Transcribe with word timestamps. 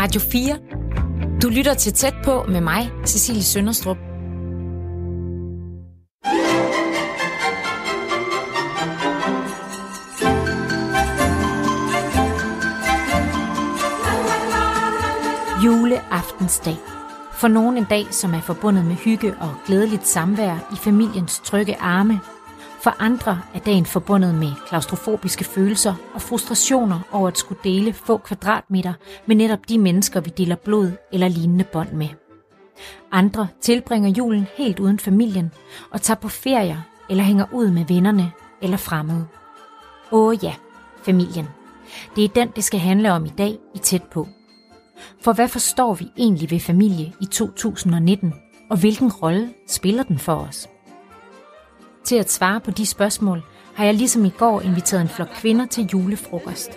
Radio 0.00 0.20
4. 0.20 0.58
Du 1.42 1.48
lytter 1.48 1.74
til 1.74 1.92
tæt 1.92 2.14
på 2.24 2.44
med 2.48 2.60
mig, 2.60 2.90
Cecilie 3.06 3.42
Sønderstrup. 3.42 3.96
Juleaftensdag. 15.64 16.76
For 17.32 17.48
nogen 17.48 17.76
en 17.76 17.86
dag, 17.90 18.06
som 18.10 18.34
er 18.34 18.40
forbundet 18.40 18.84
med 18.84 18.94
hygge 18.94 19.34
og 19.40 19.54
glædeligt 19.66 20.06
samvær 20.06 20.68
i 20.72 20.76
familiens 20.76 21.40
trygge 21.44 21.76
arme. 21.80 22.20
For 22.86 22.94
andre 22.98 23.40
er 23.54 23.58
dagen 23.58 23.86
forbundet 23.86 24.34
med 24.34 24.52
klaustrofobiske 24.68 25.44
følelser 25.44 25.94
og 26.14 26.22
frustrationer 26.22 27.00
over 27.12 27.28
at 27.28 27.38
skulle 27.38 27.60
dele 27.64 27.92
få 27.92 28.16
kvadratmeter 28.16 28.92
med 29.26 29.36
netop 29.36 29.68
de 29.68 29.78
mennesker, 29.78 30.20
vi 30.20 30.30
deler 30.30 30.56
blod 30.56 30.92
eller 31.12 31.28
lignende 31.28 31.64
bånd 31.64 31.92
med. 31.92 32.08
Andre 33.12 33.48
tilbringer 33.60 34.10
julen 34.10 34.46
helt 34.56 34.80
uden 34.80 34.98
familien 34.98 35.52
og 35.90 36.02
tager 36.02 36.18
på 36.18 36.28
ferier 36.28 36.80
eller 37.10 37.24
hænger 37.24 37.44
ud 37.52 37.70
med 37.70 37.84
vennerne 37.84 38.32
eller 38.62 38.76
fremmede. 38.76 39.26
Åh 40.12 40.44
ja, 40.44 40.54
familien. 41.02 41.48
Det 42.16 42.24
er 42.24 42.28
den, 42.28 42.48
det 42.56 42.64
skal 42.64 42.80
handle 42.80 43.12
om 43.12 43.26
i 43.26 43.32
dag 43.38 43.58
i 43.74 43.78
Tæt 43.78 44.02
på. 44.02 44.28
For 45.22 45.32
hvad 45.32 45.48
forstår 45.48 45.94
vi 45.94 46.10
egentlig 46.16 46.50
ved 46.50 46.60
familie 46.60 47.12
i 47.20 47.26
2019, 47.26 48.34
og 48.70 48.76
hvilken 48.80 49.12
rolle 49.12 49.50
spiller 49.68 50.02
den 50.02 50.18
for 50.18 50.34
os? 50.34 50.68
Til 52.06 52.16
at 52.16 52.32
svare 52.32 52.60
på 52.60 52.70
de 52.70 52.86
spørgsmål 52.86 53.42
har 53.74 53.84
jeg 53.84 53.94
ligesom 53.94 54.24
i 54.24 54.30
går 54.30 54.60
inviteret 54.60 55.00
en 55.00 55.08
flok 55.08 55.28
kvinder 55.34 55.66
til 55.66 55.88
julefrokost. 55.92 56.70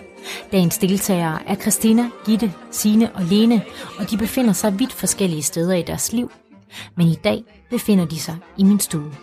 Dagens 0.52 0.78
deltagere 0.78 1.48
er 1.48 1.54
Christina, 1.54 2.10
Gitte, 2.26 2.52
Sine 2.70 3.14
og 3.14 3.22
Lene, 3.22 3.64
og 3.98 4.10
de 4.10 4.16
befinder 4.18 4.52
sig 4.52 4.78
vidt 4.78 4.92
forskellige 4.92 5.42
steder 5.42 5.74
i 5.74 5.82
deres 5.82 6.12
liv. 6.12 6.32
Men 6.96 7.06
i 7.06 7.14
dag 7.14 7.44
befinder 7.70 8.04
de 8.04 8.18
sig 8.20 8.36
i 8.56 8.64
min 8.64 8.80
stue. 8.80 9.12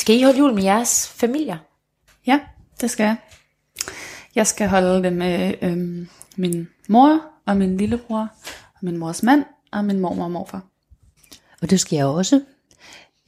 Skal 0.00 0.18
I 0.18 0.22
holde 0.22 0.38
jul 0.38 0.54
med 0.54 0.62
jeres 0.62 1.08
familier? 1.16 1.56
Ja, 2.26 2.40
det 2.80 2.90
skal 2.90 3.04
jeg. 3.04 3.16
Jeg 4.34 4.46
skal 4.46 4.68
holde 4.68 5.02
det 5.02 5.12
med 5.12 5.54
øhm, 5.62 6.08
min 6.36 6.68
mor 6.88 7.20
og 7.46 7.56
min 7.56 7.76
lillebror 7.76 8.28
og 8.74 8.80
min 8.82 8.96
mors 8.96 9.22
mand 9.22 9.44
og 9.78 9.84
min 9.84 10.00
mormor 10.00 10.24
og 10.24 10.30
morfar. 10.30 10.62
Og 11.62 11.70
det 11.70 11.80
skal 11.80 11.96
jeg 11.96 12.06
også. 12.06 12.40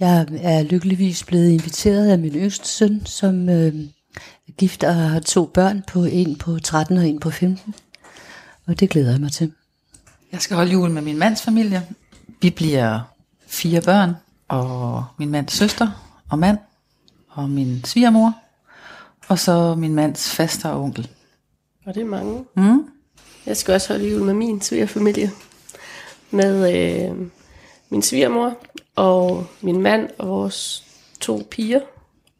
Jeg 0.00 0.26
er 0.40 0.62
lykkeligvis 0.62 1.24
blevet 1.24 1.48
inviteret 1.48 2.08
af 2.08 2.18
min 2.18 2.34
yngste 2.34 2.68
søn, 2.68 3.06
som 3.06 3.48
øh, 3.48 3.74
er 4.48 4.52
gift 4.58 4.84
og 4.84 4.94
har 4.94 5.20
to 5.20 5.46
børn, 5.46 5.84
på 5.88 6.04
en 6.04 6.36
på 6.36 6.58
13 6.58 6.96
og 6.96 7.08
en 7.08 7.20
på 7.20 7.30
15. 7.30 7.74
Og 8.66 8.80
det 8.80 8.90
glæder 8.90 9.10
jeg 9.10 9.20
mig 9.20 9.32
til. 9.32 9.52
Jeg 10.32 10.40
skal 10.40 10.56
holde 10.56 10.72
jul 10.72 10.90
med 10.90 11.02
min 11.02 11.18
mands 11.18 11.42
familie. 11.42 11.86
Vi 12.40 12.50
bliver 12.50 13.00
fire 13.46 13.80
børn, 13.80 14.14
og 14.48 15.04
min 15.18 15.30
mands 15.30 15.52
søster 15.52 16.14
og 16.30 16.38
mand, 16.38 16.58
og 17.28 17.50
min 17.50 17.84
svigermor, 17.84 18.34
og 19.28 19.38
så 19.38 19.74
min 19.74 19.94
mands 19.94 20.30
faster 20.30 20.68
og 20.68 20.82
onkel. 20.82 21.08
Og 21.86 21.94
det 21.94 22.00
er 22.00 22.06
mange. 22.06 22.44
Mm? 22.56 22.90
Jeg 23.46 23.56
skal 23.56 23.74
også 23.74 23.92
holde 23.92 24.10
jul 24.10 24.22
med 24.22 24.34
min 24.34 24.60
svigerfamilie. 24.60 25.30
Med 26.30 26.74
øh, 26.74 27.16
min 27.90 28.02
svigermor 28.02 28.56
og 28.96 29.46
min 29.60 29.82
mand 29.82 30.08
og 30.18 30.28
vores 30.28 30.84
to 31.20 31.46
piger. 31.50 31.80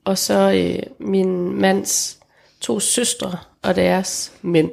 Og 0.05 0.19
så 0.19 0.53
øh, 0.53 0.83
min 0.99 1.61
mands 1.61 2.19
to 2.61 2.81
søstre 2.81 3.39
og 3.63 3.77
deres 3.77 4.33
mænd. 4.43 4.71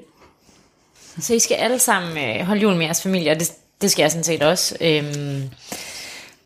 Så 1.19 1.33
I 1.33 1.39
skal 1.39 1.55
alle 1.55 1.79
sammen 1.79 2.17
øh, 2.17 2.45
holde 2.45 2.61
jul 2.61 2.75
med 2.75 2.85
jeres 2.85 3.01
familie, 3.01 3.31
og 3.31 3.39
det, 3.39 3.51
det 3.81 3.91
skal 3.91 4.03
jeg 4.03 4.11
sådan 4.11 4.23
set 4.23 4.43
også. 4.43 4.77
Øhm, 4.81 5.43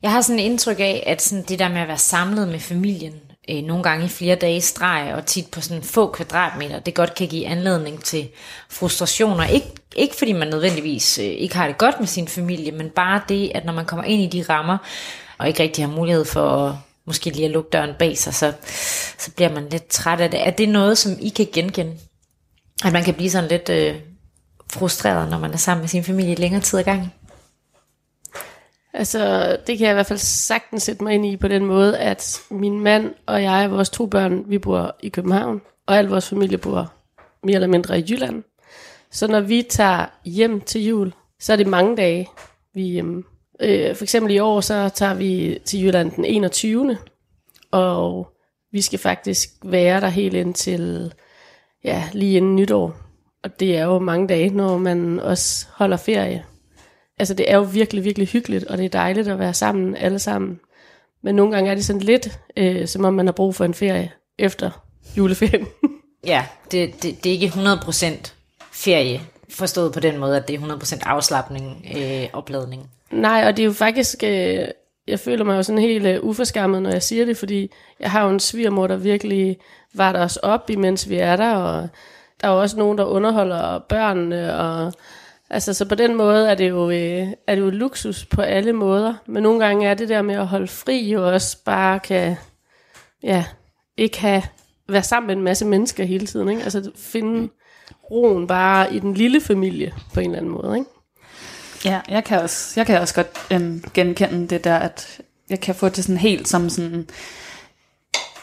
jeg 0.01 0.11
har 0.11 0.21
sådan 0.21 0.39
et 0.39 0.43
indtryk 0.43 0.79
af, 0.79 1.03
at 1.05 1.21
sådan 1.21 1.43
det 1.43 1.59
der 1.59 1.69
med 1.69 1.81
at 1.81 1.87
være 1.87 1.97
samlet 1.97 2.47
med 2.47 2.59
familien, 2.59 3.13
øh, 3.49 3.63
nogle 3.63 3.83
gange 3.83 4.05
i 4.05 4.09
flere 4.09 4.35
dage 4.35 4.55
i 4.55 4.59
streg, 4.59 5.13
og 5.15 5.25
tit 5.25 5.51
på 5.51 5.61
sådan 5.61 5.83
få 5.83 6.11
kvadratmeter, 6.11 6.79
det 6.79 6.93
godt 6.93 7.15
kan 7.15 7.27
give 7.27 7.47
anledning 7.47 8.03
til 8.03 8.29
frustrationer. 8.69 9.45
Ikke, 9.45 9.67
ikke 9.95 10.15
fordi 10.15 10.33
man 10.33 10.47
nødvendigvis 10.47 11.19
øh, 11.19 11.25
ikke 11.25 11.55
har 11.55 11.67
det 11.67 11.77
godt 11.77 11.99
med 11.99 12.07
sin 12.07 12.27
familie, 12.27 12.71
men 12.71 12.89
bare 12.89 13.21
det, 13.29 13.51
at 13.55 13.65
når 13.65 13.73
man 13.73 13.85
kommer 13.85 14.03
ind 14.03 14.21
i 14.21 14.37
de 14.37 14.53
rammer, 14.53 14.77
og 15.37 15.47
ikke 15.47 15.63
rigtig 15.63 15.85
har 15.85 15.91
mulighed 15.91 16.25
for 16.25 16.67
at 16.67 16.75
måske 17.05 17.29
lige 17.29 17.45
at 17.45 17.51
lukke 17.51 17.69
døren 17.69 17.93
bag 17.99 18.17
sig, 18.17 18.33
så, 18.33 18.53
så 19.17 19.31
bliver 19.31 19.53
man 19.53 19.69
lidt 19.69 19.87
træt 19.87 20.19
af 20.19 20.31
det. 20.31 20.47
Er 20.47 20.51
det 20.51 20.69
noget, 20.69 20.97
som 20.97 21.17
I 21.21 21.29
kan 21.29 21.47
genkende? 21.53 21.93
At 22.85 22.93
man 22.93 23.03
kan 23.03 23.13
blive 23.13 23.29
sådan 23.29 23.49
lidt 23.49 23.69
øh, 23.69 23.95
frustreret, 24.73 25.29
når 25.29 25.39
man 25.39 25.53
er 25.53 25.57
sammen 25.57 25.81
med 25.81 25.89
sin 25.89 26.03
familie 26.03 26.35
længere 26.35 26.61
tid 26.61 26.79
ad 26.79 26.83
gangen? 26.83 27.11
Altså, 28.99 29.51
det 29.67 29.77
kan 29.77 29.85
jeg 29.85 29.91
i 29.91 29.93
hvert 29.93 30.05
fald 30.05 30.19
sagtens 30.19 30.83
sætte 30.83 31.03
mig 31.03 31.13
ind 31.13 31.25
i 31.25 31.37
på 31.37 31.47
den 31.47 31.65
måde, 31.65 31.97
at 31.97 32.41
min 32.51 32.79
mand 32.79 33.13
og 33.25 33.43
jeg 33.43 33.65
og 33.65 33.71
vores 33.71 33.89
to 33.89 34.05
børn, 34.05 34.43
vi 34.47 34.57
bor 34.57 34.95
i 35.03 35.09
København, 35.09 35.61
og 35.87 35.97
al 35.97 36.05
vores 36.05 36.29
familie 36.29 36.57
bor 36.57 36.93
mere 37.43 37.55
eller 37.55 37.67
mindre 37.67 37.99
i 37.99 38.05
Jylland. 38.09 38.43
Så 39.11 39.27
når 39.27 39.39
vi 39.39 39.65
tager 39.69 40.05
hjem 40.25 40.61
til 40.61 40.85
jul, 40.85 41.13
så 41.39 41.53
er 41.53 41.57
det 41.57 41.67
mange 41.67 41.97
dage, 41.97 42.27
vi 42.73 42.81
er 42.87 42.91
hjemme. 42.91 43.23
Øh, 43.59 43.95
for 43.95 44.03
eksempel 44.03 44.33
i 44.35 44.39
år, 44.39 44.61
så 44.61 44.89
tager 44.93 45.13
vi 45.13 45.59
til 45.65 45.83
Jylland 45.83 46.11
den 46.11 46.25
21. 46.25 46.97
Og 47.71 48.31
vi 48.71 48.81
skal 48.81 48.99
faktisk 48.99 49.49
være 49.63 50.01
der 50.01 50.09
helt 50.09 50.35
indtil 50.35 51.13
ja, 51.83 52.09
lige 52.13 52.37
inden 52.37 52.55
nytår. 52.55 52.95
Og 53.43 53.59
det 53.59 53.77
er 53.77 53.85
jo 53.85 53.99
mange 53.99 54.27
dage, 54.27 54.49
når 54.49 54.77
man 54.77 55.19
også 55.19 55.67
holder 55.73 55.97
ferie 55.97 56.45
altså 57.19 57.33
det 57.33 57.51
er 57.51 57.55
jo 57.55 57.61
virkelig, 57.61 58.03
virkelig 58.03 58.27
hyggeligt, 58.27 58.63
og 58.63 58.77
det 58.77 58.85
er 58.85 58.89
dejligt 58.89 59.27
at 59.27 59.39
være 59.39 59.53
sammen 59.53 59.95
alle 59.95 60.19
sammen. 60.19 60.59
Men 61.21 61.35
nogle 61.35 61.55
gange 61.55 61.71
er 61.71 61.75
det 61.75 61.85
sådan 61.85 62.01
lidt, 62.01 62.39
øh, 62.57 62.87
som 62.87 63.05
om 63.05 63.13
man 63.13 63.27
har 63.27 63.33
brug 63.33 63.55
for 63.55 63.65
en 63.65 63.73
ferie 63.73 64.11
efter 64.37 64.85
juleferien. 65.17 65.67
Ja, 66.25 66.45
det, 66.71 67.03
det, 67.03 67.23
det 67.23 67.29
er 67.29 67.33
ikke 67.33 67.47
100% 67.47 68.31
ferie, 68.71 69.21
forstået 69.49 69.93
på 69.93 69.99
den 69.99 70.17
måde, 70.17 70.37
at 70.37 70.47
det 70.47 70.55
er 70.55 70.59
100% 70.59 70.99
afslappning, 71.05 71.85
øh, 71.97 72.27
opladning. 72.33 72.89
Nej, 73.11 73.43
og 73.47 73.57
det 73.57 73.63
er 73.63 73.65
jo 73.65 73.73
faktisk, 73.73 74.23
øh, 74.23 74.67
jeg 75.07 75.19
føler 75.19 75.43
mig 75.45 75.55
jo 75.55 75.63
sådan 75.63 75.81
helt 75.81 76.05
øh, 76.05 76.23
uforskammet, 76.23 76.81
når 76.81 76.89
jeg 76.89 77.03
siger 77.03 77.25
det, 77.25 77.37
fordi 77.37 77.71
jeg 77.99 78.11
har 78.11 78.23
jo 78.23 78.29
en 78.29 78.39
svigermor, 78.39 78.87
der 78.87 78.95
virkelig 78.95 79.57
varter 79.93 80.23
os 80.23 80.37
op, 80.37 80.69
imens 80.69 81.09
vi 81.09 81.15
er 81.15 81.35
der, 81.35 81.55
og 81.55 81.89
der 82.41 82.47
er 82.47 82.51
jo 82.51 82.61
også 82.61 82.77
nogen, 82.77 82.97
der 82.97 83.05
underholder 83.05 83.79
børnene, 83.79 84.57
og 84.57 84.93
Altså, 85.49 85.73
så 85.73 85.85
på 85.85 85.95
den 85.95 86.15
måde 86.15 86.49
er 86.49 86.55
det, 86.55 86.69
jo, 86.69 86.89
øh, 86.89 87.27
er 87.47 87.55
det 87.55 87.61
jo 87.61 87.69
luksus 87.69 88.25
på 88.25 88.41
alle 88.41 88.73
måder. 88.73 89.13
Men 89.25 89.43
nogle 89.43 89.65
gange 89.65 89.87
er 89.87 89.93
det 89.93 90.09
der 90.09 90.21
med 90.21 90.35
at 90.35 90.47
holde 90.47 90.67
fri 90.67 91.09
jo 91.09 91.33
også 91.33 91.57
bare 91.65 91.99
kan, 91.99 92.35
ja, 93.23 93.45
ikke 93.97 94.19
have, 94.19 94.43
være 94.89 95.03
sammen 95.03 95.27
med 95.27 95.35
en 95.35 95.43
masse 95.43 95.65
mennesker 95.65 96.03
hele 96.03 96.27
tiden. 96.27 96.49
Ikke? 96.49 96.63
Altså 96.63 96.91
finde 96.95 97.49
roen 98.11 98.47
bare 98.47 98.93
i 98.93 98.99
den 98.99 99.13
lille 99.13 99.41
familie 99.41 99.93
på 100.13 100.19
en 100.19 100.25
eller 100.25 100.37
anden 100.37 100.51
måde. 100.51 100.77
Ikke? 100.77 100.89
Ja, 101.85 102.01
jeg 102.09 102.23
kan 102.23 102.41
også, 102.41 102.73
jeg 102.79 102.85
kan 102.85 103.01
også 103.01 103.15
godt 103.15 103.47
øhm, 103.51 103.83
genkende 103.93 104.47
det 104.47 104.63
der, 104.63 104.75
at 104.75 105.21
jeg 105.49 105.59
kan 105.59 105.75
få 105.75 105.89
det 105.89 106.03
sådan 106.03 106.17
helt 106.17 106.47
som 106.47 106.69
sådan 106.69 107.07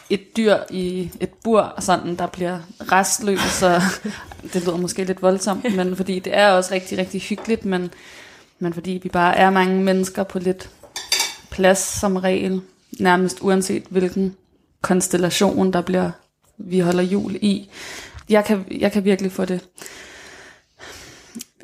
et 0.09 0.37
dyr 0.37 0.57
i 0.69 1.11
et 1.19 1.29
bur, 1.43 1.73
sådan, 1.79 2.15
der 2.15 2.27
bliver 2.27 2.59
restløs, 2.79 3.39
så 3.39 3.81
det 4.53 4.65
lyder 4.65 4.77
måske 4.77 5.03
lidt 5.03 5.21
voldsomt, 5.21 5.75
men 5.77 5.95
fordi 5.95 6.19
det 6.19 6.37
er 6.37 6.49
også 6.49 6.73
rigtig, 6.73 6.97
rigtig 6.97 7.21
hyggeligt, 7.21 7.65
men, 7.65 7.93
men 8.59 8.73
fordi 8.73 8.99
vi 9.03 9.09
bare 9.09 9.37
er 9.37 9.49
mange 9.49 9.83
mennesker 9.83 10.23
på 10.23 10.39
lidt 10.39 10.69
plads 11.49 11.79
som 11.79 12.15
regel, 12.15 12.61
nærmest 12.99 13.37
uanset 13.41 13.83
hvilken 13.89 14.35
konstellation, 14.81 15.73
der 15.73 15.81
bliver, 15.81 16.11
vi 16.57 16.79
holder 16.79 17.03
jul 17.03 17.35
i. 17.35 17.69
Jeg 18.29 18.45
kan, 18.45 18.65
jeg 18.71 18.91
kan 18.91 19.03
virkelig 19.03 19.31
få 19.31 19.45
det, 19.45 19.61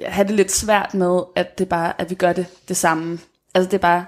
have 0.06 0.28
det 0.28 0.36
lidt 0.36 0.52
svært 0.52 0.94
med, 0.94 1.22
at 1.36 1.58
det 1.58 1.70
bare, 1.70 2.02
at 2.02 2.10
vi 2.10 2.16
gør 2.16 2.34
det 2.34 2.46
det 2.68 2.78
samme. 2.78 3.20
Altså 3.54 3.70
det 3.70 3.78
er 3.78 3.82
bare 3.82 4.06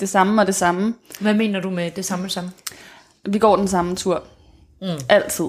det 0.00 0.08
samme 0.08 0.42
og 0.42 0.46
det 0.46 0.54
samme. 0.54 0.94
Hvad 1.20 1.34
mener 1.34 1.60
du 1.60 1.70
med 1.70 1.90
det 1.90 2.04
samme 2.04 2.28
samme? 2.28 2.50
Vi 3.24 3.38
går 3.38 3.56
den 3.56 3.68
samme 3.68 3.96
tur. 3.96 4.24
Mm. 4.80 4.88
Altid. 5.08 5.48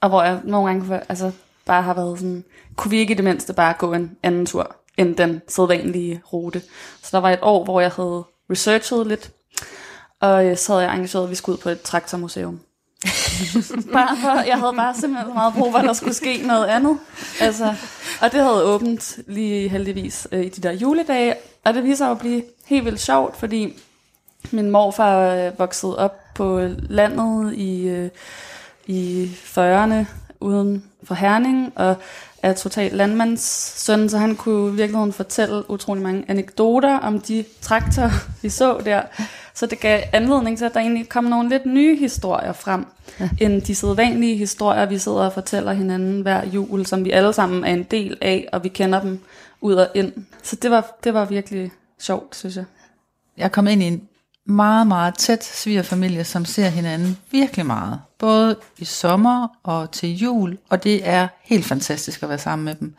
Og 0.00 0.08
hvor 0.08 0.22
jeg 0.22 0.40
nogle 0.44 0.66
gange 0.66 1.00
altså, 1.08 1.32
bare 1.66 1.82
har 1.82 1.94
været 1.94 2.18
sådan, 2.18 2.44
kunne 2.76 2.90
vi 2.90 2.98
ikke 2.98 3.12
i 3.12 3.16
det 3.16 3.24
mindste 3.24 3.52
bare 3.52 3.74
gå 3.78 3.92
en 3.92 4.16
anden 4.22 4.46
tur, 4.46 4.76
end 4.96 5.16
den 5.16 5.42
sædvanlige 5.48 6.22
rute. 6.32 6.62
Så 7.02 7.08
der 7.12 7.18
var 7.18 7.30
et 7.30 7.38
år, 7.42 7.64
hvor 7.64 7.80
jeg 7.80 7.90
havde 7.90 8.24
researchet 8.50 9.06
lidt, 9.06 9.30
og 10.20 10.46
øh, 10.46 10.56
så 10.56 10.72
havde 10.72 10.84
jeg 10.84 10.94
engageret, 10.94 11.24
at 11.24 11.30
vi 11.30 11.34
skulle 11.34 11.58
ud 11.58 11.62
på 11.62 11.68
et 11.68 11.82
traktormuseum. 11.82 12.60
bare 13.92 14.16
for, 14.16 14.42
jeg 14.46 14.58
havde 14.58 14.72
bare 14.76 14.94
simpelthen 14.94 15.30
så 15.30 15.34
meget 15.34 15.54
brug 15.54 15.72
for, 15.72 15.78
at 15.78 15.84
der 15.84 15.92
skulle 15.92 16.14
ske 16.14 16.42
noget 16.46 16.66
andet. 16.66 16.98
Altså, 17.40 17.74
og 18.20 18.32
det 18.32 18.40
havde 18.40 18.64
åbent 18.64 19.18
lige 19.26 19.68
heldigvis 19.68 20.28
øh, 20.32 20.44
i 20.44 20.48
de 20.48 20.60
der 20.60 20.72
juledage, 20.72 21.34
og 21.64 21.74
det 21.74 21.84
viser 21.84 21.96
sig 21.96 22.10
at 22.10 22.18
blive 22.18 22.42
helt 22.66 22.84
vildt 22.84 23.00
sjovt, 23.00 23.36
fordi 23.36 23.82
min 24.50 24.70
morfar 24.70 25.20
øh, 25.20 25.58
voksede 25.58 25.98
op 25.98 26.20
på 26.34 26.68
landet 26.88 27.54
i, 27.54 27.88
øh, 27.88 28.10
i 28.86 29.30
40'erne 29.44 30.06
uden 30.40 30.84
for 31.04 31.14
Herning, 31.14 31.72
og 31.74 31.96
er 32.42 32.52
total 32.52 32.92
landmandssøn, 32.92 34.08
så 34.08 34.18
han 34.18 34.36
kunne 34.36 34.72
i 34.72 34.76
virkeligheden 34.76 35.12
fortælle 35.12 35.70
utrolig 35.70 36.02
mange 36.02 36.24
anekdoter 36.28 36.98
om 36.98 37.20
de 37.20 37.44
traktorer, 37.60 38.10
vi 38.42 38.48
så 38.48 38.80
der. 38.84 39.02
Så 39.54 39.66
det 39.66 39.80
gav 39.80 40.02
anledning 40.12 40.58
til, 40.58 40.64
at 40.64 40.74
der 40.74 40.80
egentlig 40.80 41.08
kom 41.08 41.24
nogle 41.24 41.48
lidt 41.48 41.66
nye 41.66 41.96
historier 41.96 42.52
frem, 42.52 42.86
ja. 43.20 43.28
end 43.40 43.62
de 43.62 43.74
sædvanlige 43.74 44.36
historier, 44.36 44.86
vi 44.86 44.98
sidder 44.98 45.18
og 45.18 45.32
fortæller 45.32 45.72
hinanden 45.72 46.20
hver 46.20 46.46
jul, 46.46 46.86
som 46.86 47.04
vi 47.04 47.10
alle 47.10 47.32
sammen 47.32 47.64
er 47.64 47.72
en 47.72 47.82
del 47.82 48.16
af, 48.20 48.48
og 48.52 48.64
vi 48.64 48.68
kender 48.68 49.00
dem 49.00 49.20
ud 49.60 49.74
og 49.74 49.88
ind. 49.94 50.12
Så 50.42 50.56
det 50.56 50.70
var, 50.70 50.96
det 51.04 51.14
var 51.14 51.24
virkelig 51.24 51.70
sjovt, 52.00 52.36
synes 52.36 52.56
jeg. 52.56 52.64
Jeg 53.36 53.52
kom 53.52 53.66
ind 53.66 53.82
i 53.82 53.86
en 53.86 54.02
meget, 54.44 54.86
meget 54.86 55.14
tæt 55.14 55.44
svigerfamilie, 55.44 56.24
som 56.24 56.44
ser 56.44 56.68
hinanden 56.68 57.18
virkelig 57.30 57.66
meget. 57.66 58.00
Både 58.18 58.56
i 58.78 58.84
sommer 58.84 59.48
og 59.62 59.90
til 59.90 60.16
jul, 60.16 60.58
og 60.68 60.84
det 60.84 61.08
er 61.08 61.28
helt 61.42 61.64
fantastisk 61.64 62.22
at 62.22 62.28
være 62.28 62.38
sammen 62.38 62.64
med 62.64 62.74
dem. 62.74 62.94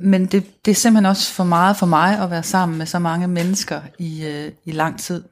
Men 0.00 0.26
det, 0.26 0.64
det 0.64 0.70
er 0.70 0.74
simpelthen 0.74 1.06
også 1.06 1.32
for 1.32 1.44
meget 1.44 1.76
for 1.76 1.86
mig 1.86 2.18
at 2.18 2.30
være 2.30 2.42
sammen 2.42 2.78
med 2.78 2.86
så 2.86 2.98
mange 2.98 3.28
mennesker 3.28 3.80
i, 3.98 4.26
øh, 4.26 4.52
i 4.64 4.72
lang 4.72 5.00
tid. 5.00 5.24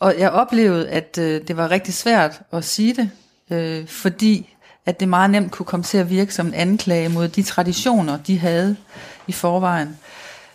Og 0.00 0.14
jeg 0.18 0.30
oplevede, 0.30 0.88
at 0.88 1.18
øh, 1.20 1.40
det 1.48 1.56
var 1.56 1.70
rigtig 1.70 1.94
svært 1.94 2.40
at 2.52 2.64
sige 2.64 2.94
det, 2.94 3.10
øh, 3.50 3.88
fordi 3.88 4.56
at 4.86 5.00
det 5.00 5.08
meget 5.08 5.30
nemt 5.30 5.52
kunne 5.52 5.66
komme 5.66 5.84
til 5.84 5.98
at 5.98 6.10
virke 6.10 6.34
som 6.34 6.46
en 6.46 6.54
anklage 6.54 7.08
mod 7.08 7.28
de 7.28 7.42
traditioner, 7.42 8.16
de 8.16 8.38
havde 8.38 8.76
i 9.26 9.32
forvejen. 9.32 9.98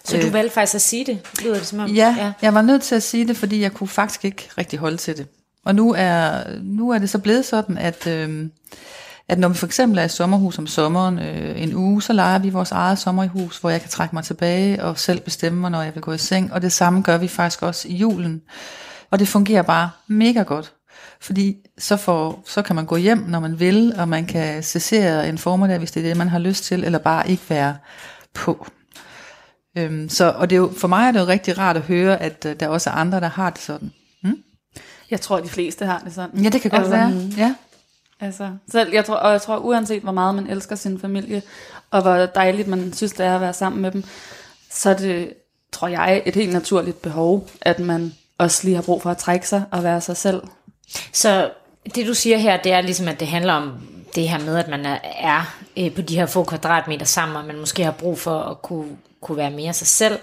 Så 0.04 0.18
du 0.18 0.30
valgte 0.30 0.54
faktisk 0.54 0.76
at 0.76 0.82
sige 0.82 1.06
det, 1.06 1.20
lyder 1.44 1.56
det 1.56 1.66
som 1.68 1.80
om? 1.80 1.90
Ja, 1.90 2.16
ja, 2.20 2.34
jeg 2.42 2.54
var 2.54 2.62
nødt 2.62 2.82
til 2.82 2.96
at 2.96 3.04
sige 3.04 3.28
det, 3.28 3.38
fordi 3.38 3.62
jeg 3.62 3.74
kunne 3.74 3.88
faktisk 3.88 4.26
ikke 4.26 4.50
rigtig 4.58 4.80
holde 4.80 4.98
til 4.98 5.18
det. 5.18 5.28
Og 5.66 5.76
nu 5.76 5.96
er, 5.98 6.44
nu 6.62 6.90
er 6.90 6.98
det 6.98 7.10
så 7.10 7.20
blevet 7.20 7.46
sådan, 7.46 7.78
at, 7.78 8.08
øh, 8.08 8.50
at 9.28 9.40
når 9.40 9.50
vi 9.50 9.56
for 9.56 9.66
eksempel 9.66 10.00
er 10.00 10.04
i 10.04 10.10
sommerhus 10.10 10.58
om 10.58 10.68
sommeren 10.68 11.20
øh, 11.20 11.62
en 11.62 11.76
uge, 11.76 12.02
så 12.02 12.14
leger 12.14 12.40
vi 12.40 12.50
vores 12.50 12.72
eget 12.72 13.00
sommerhus, 13.00 13.58
hvor 13.58 13.70
jeg 13.70 13.82
kan 13.82 13.90
trække 13.90 14.16
mig 14.16 14.24
tilbage 14.24 14.84
og 14.84 15.00
selv 15.00 15.20
bestemme, 15.20 15.70
når 15.70 15.82
jeg 15.82 15.96
vil 15.96 16.04
gå 16.04 16.12
i 16.14 16.18
seng. 16.18 16.54
Og 16.54 16.62
det 16.62 16.72
samme 16.72 17.02
gør 17.02 17.18
vi 17.18 17.28
faktisk 17.28 17.64
også 17.64 17.88
i 17.88 17.96
julen. 17.96 18.42
Og 19.12 19.20
det 19.20 19.28
fungerer 19.28 19.62
bare 19.62 19.90
mega 20.08 20.42
godt. 20.44 20.74
Fordi 21.22 21.56
så, 21.78 21.98
får, 21.98 22.44
så 22.46 22.62
kan 22.62 22.76
man 22.76 22.86
gå 22.86 22.96
hjem, 22.96 23.18
når 23.18 23.40
man 23.40 23.60
vil, 23.60 23.94
og 23.98 24.10
man 24.10 24.26
kan 24.26 24.64
se 24.64 25.30
en 25.30 25.38
formiddag, 25.38 25.78
hvis 25.78 25.92
det 25.92 26.04
er 26.04 26.08
det, 26.08 26.18
man 26.18 26.30
har 26.30 26.40
lyst 26.40 26.64
til, 26.64 26.84
eller 26.84 27.00
bare 27.00 27.30
ikke 27.30 27.44
være 27.50 27.78
på. 28.34 28.68
Øhm, 29.78 30.10
så, 30.10 30.30
og 30.32 30.50
det 30.50 30.56
er 30.56 30.60
jo, 30.60 30.72
for 30.78 30.88
mig 30.88 31.08
er 31.08 31.12
det 31.12 31.20
jo 31.20 31.26
rigtig 31.26 31.58
rart 31.58 31.78
at 31.78 31.82
høre, 31.82 32.22
at 32.22 32.46
øh, 32.46 32.56
der 32.60 32.68
også 32.68 32.90
er 32.90 32.94
andre, 32.94 33.20
der 33.20 33.28
har 33.28 33.50
det 33.50 33.62
sådan. 33.62 33.92
Jeg 35.12 35.22
tror, 35.22 35.40
de 35.40 35.50
fleste 35.50 35.86
har 35.86 36.00
det 36.00 36.14
sådan. 36.14 36.44
Ja, 36.44 36.50
det 36.50 36.62
kan 36.62 36.72
godt 36.72 36.82
altså, 36.82 36.96
være. 36.96 37.32
Ja. 37.38 37.56
Altså, 38.20 38.50
selv, 38.72 38.94
jeg 38.94 39.06
tror, 39.06 39.16
og 39.16 39.32
jeg 39.32 39.42
tror, 39.42 39.58
uanset 39.58 40.04
hvor 40.04 40.12
meget 40.12 40.36
man 40.36 40.48
elsker 40.48 40.76
sin 40.76 41.00
familie, 41.00 41.42
og 41.92 42.02
hvor 42.02 42.16
dejligt 42.16 42.68
man 42.68 42.94
synes, 42.94 43.12
det 43.12 43.26
er 43.26 43.36
at 43.36 43.42
være 43.42 43.54
sammen 43.54 43.82
med 43.82 43.92
dem, 43.92 44.04
så 44.70 44.90
er 44.90 44.94
det, 44.94 45.34
tror 45.72 45.88
jeg, 45.88 46.22
et 46.26 46.36
helt 46.36 46.54
naturligt 46.54 47.02
behov, 47.02 47.48
at 47.62 47.80
man 47.80 48.14
også 48.38 48.64
lige 48.64 48.76
har 48.76 48.82
brug 48.82 49.02
for 49.02 49.10
at 49.10 49.18
trække 49.18 49.48
sig 49.48 49.64
og 49.72 49.84
være 49.84 50.02
sig 50.02 50.18
selv. 50.18 50.42
Så 51.12 51.52
det 51.96 52.08
du 52.08 52.14
siger 52.14 52.38
her, 52.38 52.58
det 52.58 52.72
er 52.72 52.82
ligesom, 52.82 53.08
at 53.08 53.20
det 53.20 53.28
handler 53.28 53.54
om 53.54 53.72
det 54.16 54.30
her 54.30 54.40
med, 54.40 54.58
at 54.58 54.68
man 54.68 54.86
er, 54.86 54.98
er 55.04 55.56
øh, 55.78 55.96
på 55.96 56.02
de 56.02 56.16
her 56.16 56.26
få 56.26 56.44
kvadratmeter 56.44 57.06
sammen, 57.06 57.38
og 57.38 57.46
man 57.46 57.60
måske 57.60 57.84
har 57.84 57.92
brug 57.92 58.20
for 58.20 58.40
at 58.40 58.62
kunne, 58.62 58.98
kunne 59.22 59.38
være 59.38 59.52
mere 59.52 59.74
sig 59.74 59.88
selv. 59.88 60.20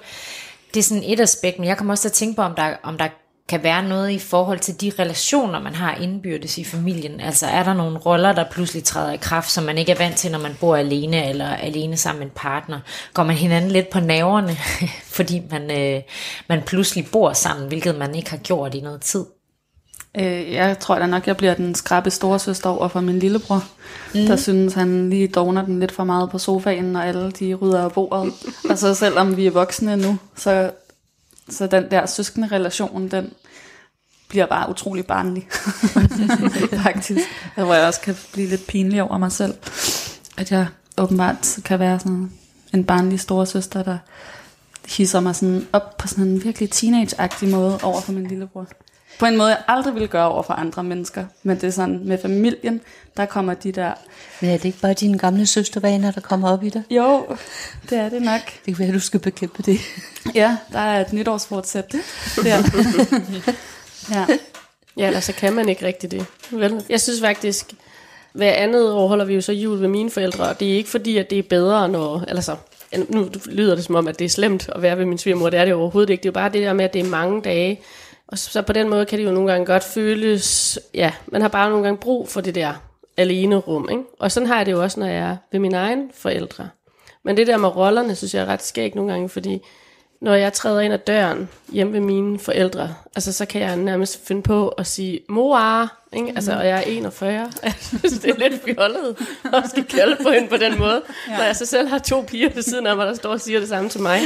Det 0.74 0.80
er 0.80 0.84
sådan 0.84 1.02
et 1.06 1.20
aspekt, 1.20 1.58
men 1.58 1.68
jeg 1.68 1.76
kommer 1.76 1.92
også 1.92 2.02
til 2.02 2.08
at 2.08 2.12
tænke 2.12 2.36
på, 2.36 2.42
om 2.42 2.54
der, 2.54 2.74
om 2.82 2.98
der 2.98 3.08
kan 3.48 3.62
være 3.62 3.82
noget 3.82 4.10
i 4.10 4.18
forhold 4.18 4.58
til 4.58 4.80
de 4.80 4.92
relationer, 4.98 5.60
man 5.60 5.74
har 5.74 5.94
indbyrdes 5.94 6.58
i 6.58 6.64
familien. 6.64 7.20
Altså 7.20 7.46
er 7.46 7.62
der 7.62 7.74
nogle 7.74 7.98
roller, 7.98 8.32
der 8.32 8.44
pludselig 8.50 8.84
træder 8.84 9.12
i 9.12 9.16
kraft, 9.16 9.50
som 9.50 9.64
man 9.64 9.78
ikke 9.78 9.92
er 9.92 9.98
vant 9.98 10.16
til, 10.16 10.30
når 10.30 10.38
man 10.38 10.56
bor 10.60 10.76
alene 10.76 11.28
eller 11.28 11.48
alene 11.48 11.96
sammen 11.96 12.18
med 12.18 12.26
en 12.26 12.32
partner? 12.34 12.80
Går 13.14 13.22
man 13.22 13.36
hinanden 13.36 13.70
lidt 13.70 13.90
på 13.90 14.00
naverne, 14.00 14.56
fordi 15.16 15.42
man, 15.50 15.70
øh, 15.80 16.02
man 16.48 16.62
pludselig 16.62 17.06
bor 17.12 17.32
sammen, 17.32 17.68
hvilket 17.68 17.98
man 17.98 18.14
ikke 18.14 18.30
har 18.30 18.36
gjort 18.36 18.74
i 18.74 18.80
noget 18.80 19.00
tid? 19.00 19.24
Øh, 20.14 20.52
jeg 20.52 20.78
tror 20.78 20.98
da 20.98 21.06
nok, 21.06 21.26
jeg 21.26 21.36
bliver 21.36 21.54
den 21.54 21.74
skrabe 21.74 22.10
storesøster 22.10 22.70
over 22.70 22.88
for 22.88 23.00
min 23.00 23.18
lillebror. 23.18 23.64
Mm. 24.14 24.26
Der 24.26 24.36
synes 24.36 24.74
han 24.74 25.10
lige 25.10 25.28
dogner 25.28 25.64
den 25.64 25.80
lidt 25.80 25.92
for 25.92 26.04
meget 26.04 26.30
på 26.30 26.38
sofaen, 26.38 26.84
når 26.84 27.00
alle 27.00 27.30
de 27.30 27.54
rydder 27.54 27.84
af 27.84 27.92
bordet. 27.92 28.32
og 28.70 28.78
så 28.78 28.94
selvom 28.94 29.36
vi 29.36 29.46
er 29.46 29.50
voksne 29.50 29.96
nu, 29.96 30.18
så, 30.36 30.70
så 31.48 31.66
den 31.66 31.90
der 31.90 32.06
søskende 32.06 32.48
relation, 32.52 33.08
den 33.08 33.32
bliver 34.28 34.46
bare 34.46 34.70
utrolig 34.70 35.06
barnlig. 35.06 35.48
Faktisk. 36.84 37.20
Hvor 37.54 37.74
jeg 37.74 37.86
også 37.86 38.00
kan 38.00 38.16
blive 38.32 38.48
lidt 38.48 38.66
pinlig 38.66 39.02
over 39.02 39.18
mig 39.18 39.32
selv. 39.32 39.54
At 40.36 40.50
jeg 40.50 40.66
åbenbart 40.98 41.58
kan 41.64 41.78
være 41.78 41.98
sådan 41.98 42.32
en 42.74 42.84
barnlig 42.84 43.20
storesøster, 43.20 43.82
der 43.82 43.98
hisser 44.88 45.20
mig 45.20 45.36
sådan 45.36 45.66
op 45.72 45.96
på 45.96 46.08
sådan 46.08 46.24
en 46.24 46.44
virkelig 46.44 46.70
teenage-agtig 46.74 47.48
måde 47.48 47.78
over 47.82 48.00
for 48.00 48.12
min 48.12 48.26
lillebror 48.26 48.66
på 49.18 49.26
en 49.26 49.36
måde, 49.36 49.48
jeg 49.48 49.58
aldrig 49.68 49.94
ville 49.94 50.08
gøre 50.08 50.28
over 50.28 50.42
for 50.42 50.54
andre 50.54 50.84
mennesker. 50.84 51.24
Men 51.42 51.56
det 51.56 51.64
er 51.64 51.70
sådan, 51.70 52.00
med 52.04 52.18
familien, 52.22 52.80
der 53.16 53.26
kommer 53.26 53.54
de 53.54 53.72
der... 53.72 53.92
Men 54.40 54.50
er 54.50 54.56
det 54.56 54.64
ikke 54.64 54.80
bare 54.80 54.94
dine 54.94 55.18
gamle 55.18 55.46
søstervaner, 55.46 56.10
der 56.10 56.20
kommer 56.20 56.50
op 56.50 56.64
i 56.64 56.68
dig? 56.68 56.82
Jo, 56.90 57.26
det 57.90 57.98
er 57.98 58.08
det 58.08 58.22
nok. 58.22 58.40
Det 58.66 58.76
kan 58.76 58.78
være, 58.78 58.94
du 58.94 59.00
skal 59.00 59.20
bekæmpe 59.20 59.62
det. 59.62 59.80
Ja, 60.34 60.56
der 60.72 60.78
er 60.78 61.00
et 61.00 61.12
nytårsfortsæt 61.12 61.92
der. 62.42 62.62
ja. 64.10 64.26
ja, 65.02 65.06
eller 65.06 65.20
så 65.20 65.32
kan 65.32 65.52
man 65.52 65.68
ikke 65.68 65.86
rigtig 65.86 66.10
det. 66.10 66.26
Vel? 66.50 66.84
Jeg 66.88 67.00
synes 67.00 67.20
faktisk, 67.20 67.74
hver 68.32 68.52
andet 68.52 68.92
år 68.92 69.08
holder 69.08 69.24
vi 69.24 69.34
jo 69.34 69.40
så 69.40 69.52
jul 69.52 69.80
ved 69.80 69.88
mine 69.88 70.10
forældre, 70.10 70.48
og 70.48 70.60
det 70.60 70.72
er 70.72 70.76
ikke 70.76 70.90
fordi, 70.90 71.16
at 71.16 71.30
det 71.30 71.38
er 71.38 71.42
bedre, 71.42 71.88
når... 71.88 72.24
Altså, 72.28 72.56
nu 73.08 73.30
lyder 73.46 73.74
det 73.74 73.84
som 73.84 73.94
om, 73.94 74.08
at 74.08 74.18
det 74.18 74.24
er 74.24 74.28
slemt 74.28 74.68
at 74.74 74.82
være 74.82 74.98
ved 74.98 75.04
min 75.04 75.18
svigermor. 75.18 75.50
Det 75.50 75.60
er 75.60 75.64
det 75.64 75.74
overhovedet 75.74 76.10
ikke. 76.10 76.22
Det 76.22 76.28
er 76.28 76.30
jo 76.30 76.34
bare 76.34 76.52
det 76.52 76.62
der 76.62 76.72
med, 76.72 76.84
at 76.84 76.92
det 76.92 77.00
er 77.00 77.08
mange 77.08 77.42
dage 77.42 77.80
og 78.28 78.38
så, 78.38 78.50
så 78.50 78.62
på 78.62 78.72
den 78.72 78.88
måde 78.88 79.06
kan 79.06 79.18
det 79.18 79.24
jo 79.24 79.30
nogle 79.30 79.52
gange 79.52 79.66
godt 79.66 79.84
føles, 79.84 80.78
ja, 80.94 81.12
man 81.26 81.40
har 81.40 81.48
bare 81.48 81.70
nogle 81.70 81.84
gange 81.84 81.98
brug 81.98 82.28
for 82.28 82.40
det 82.40 82.54
der 82.54 82.72
alene 83.16 83.56
rum, 83.56 83.88
ikke? 83.90 84.02
Og 84.18 84.32
sådan 84.32 84.46
har 84.46 84.56
jeg 84.56 84.66
det 84.66 84.72
jo 84.72 84.82
også, 84.82 85.00
når 85.00 85.06
jeg 85.06 85.30
er 85.30 85.36
ved 85.52 85.60
mine 85.60 85.76
egne 85.76 86.08
forældre. 86.14 86.68
Men 87.24 87.36
det 87.36 87.46
der 87.46 87.56
med 87.56 87.76
rollerne, 87.76 88.14
synes 88.14 88.34
jeg 88.34 88.42
er 88.42 88.46
ret 88.46 88.62
skægt 88.62 88.94
nogle 88.94 89.12
gange, 89.12 89.28
fordi 89.28 89.62
når 90.20 90.34
jeg 90.34 90.52
træder 90.52 90.80
ind 90.80 90.92
ad 90.92 90.98
døren 90.98 91.48
hjemme 91.68 91.92
ved 91.92 92.00
mine 92.00 92.38
forældre, 92.38 92.94
altså 93.16 93.32
så 93.32 93.46
kan 93.46 93.60
jeg 93.60 93.76
nærmest 93.76 94.26
finde 94.26 94.42
på 94.42 94.68
at 94.68 94.86
sige, 94.86 95.20
mor, 95.28 95.90
ikke? 96.12 96.32
Altså, 96.36 96.52
og 96.52 96.66
jeg 96.66 96.78
er 96.78 96.82
41. 96.82 97.52
det 98.02 98.24
er 98.24 98.48
lidt 98.48 98.62
fjollet 98.64 99.16
at 99.44 99.70
skal 99.70 99.84
kalde 99.84 100.16
på 100.22 100.30
hende 100.30 100.48
på 100.48 100.56
den 100.56 100.78
måde, 100.78 101.02
ja. 101.28 101.36
når 101.36 101.44
jeg 101.44 101.56
så 101.56 101.66
selv 101.66 101.88
har 101.88 101.98
to 101.98 102.24
piger 102.28 102.50
ved 102.54 102.62
siden 102.62 102.86
af 102.86 102.96
mig, 102.96 103.06
der 103.06 103.14
står 103.14 103.30
og 103.30 103.40
siger 103.40 103.60
det 103.60 103.68
samme 103.68 103.90
til 103.90 104.00
mig. 104.00 104.20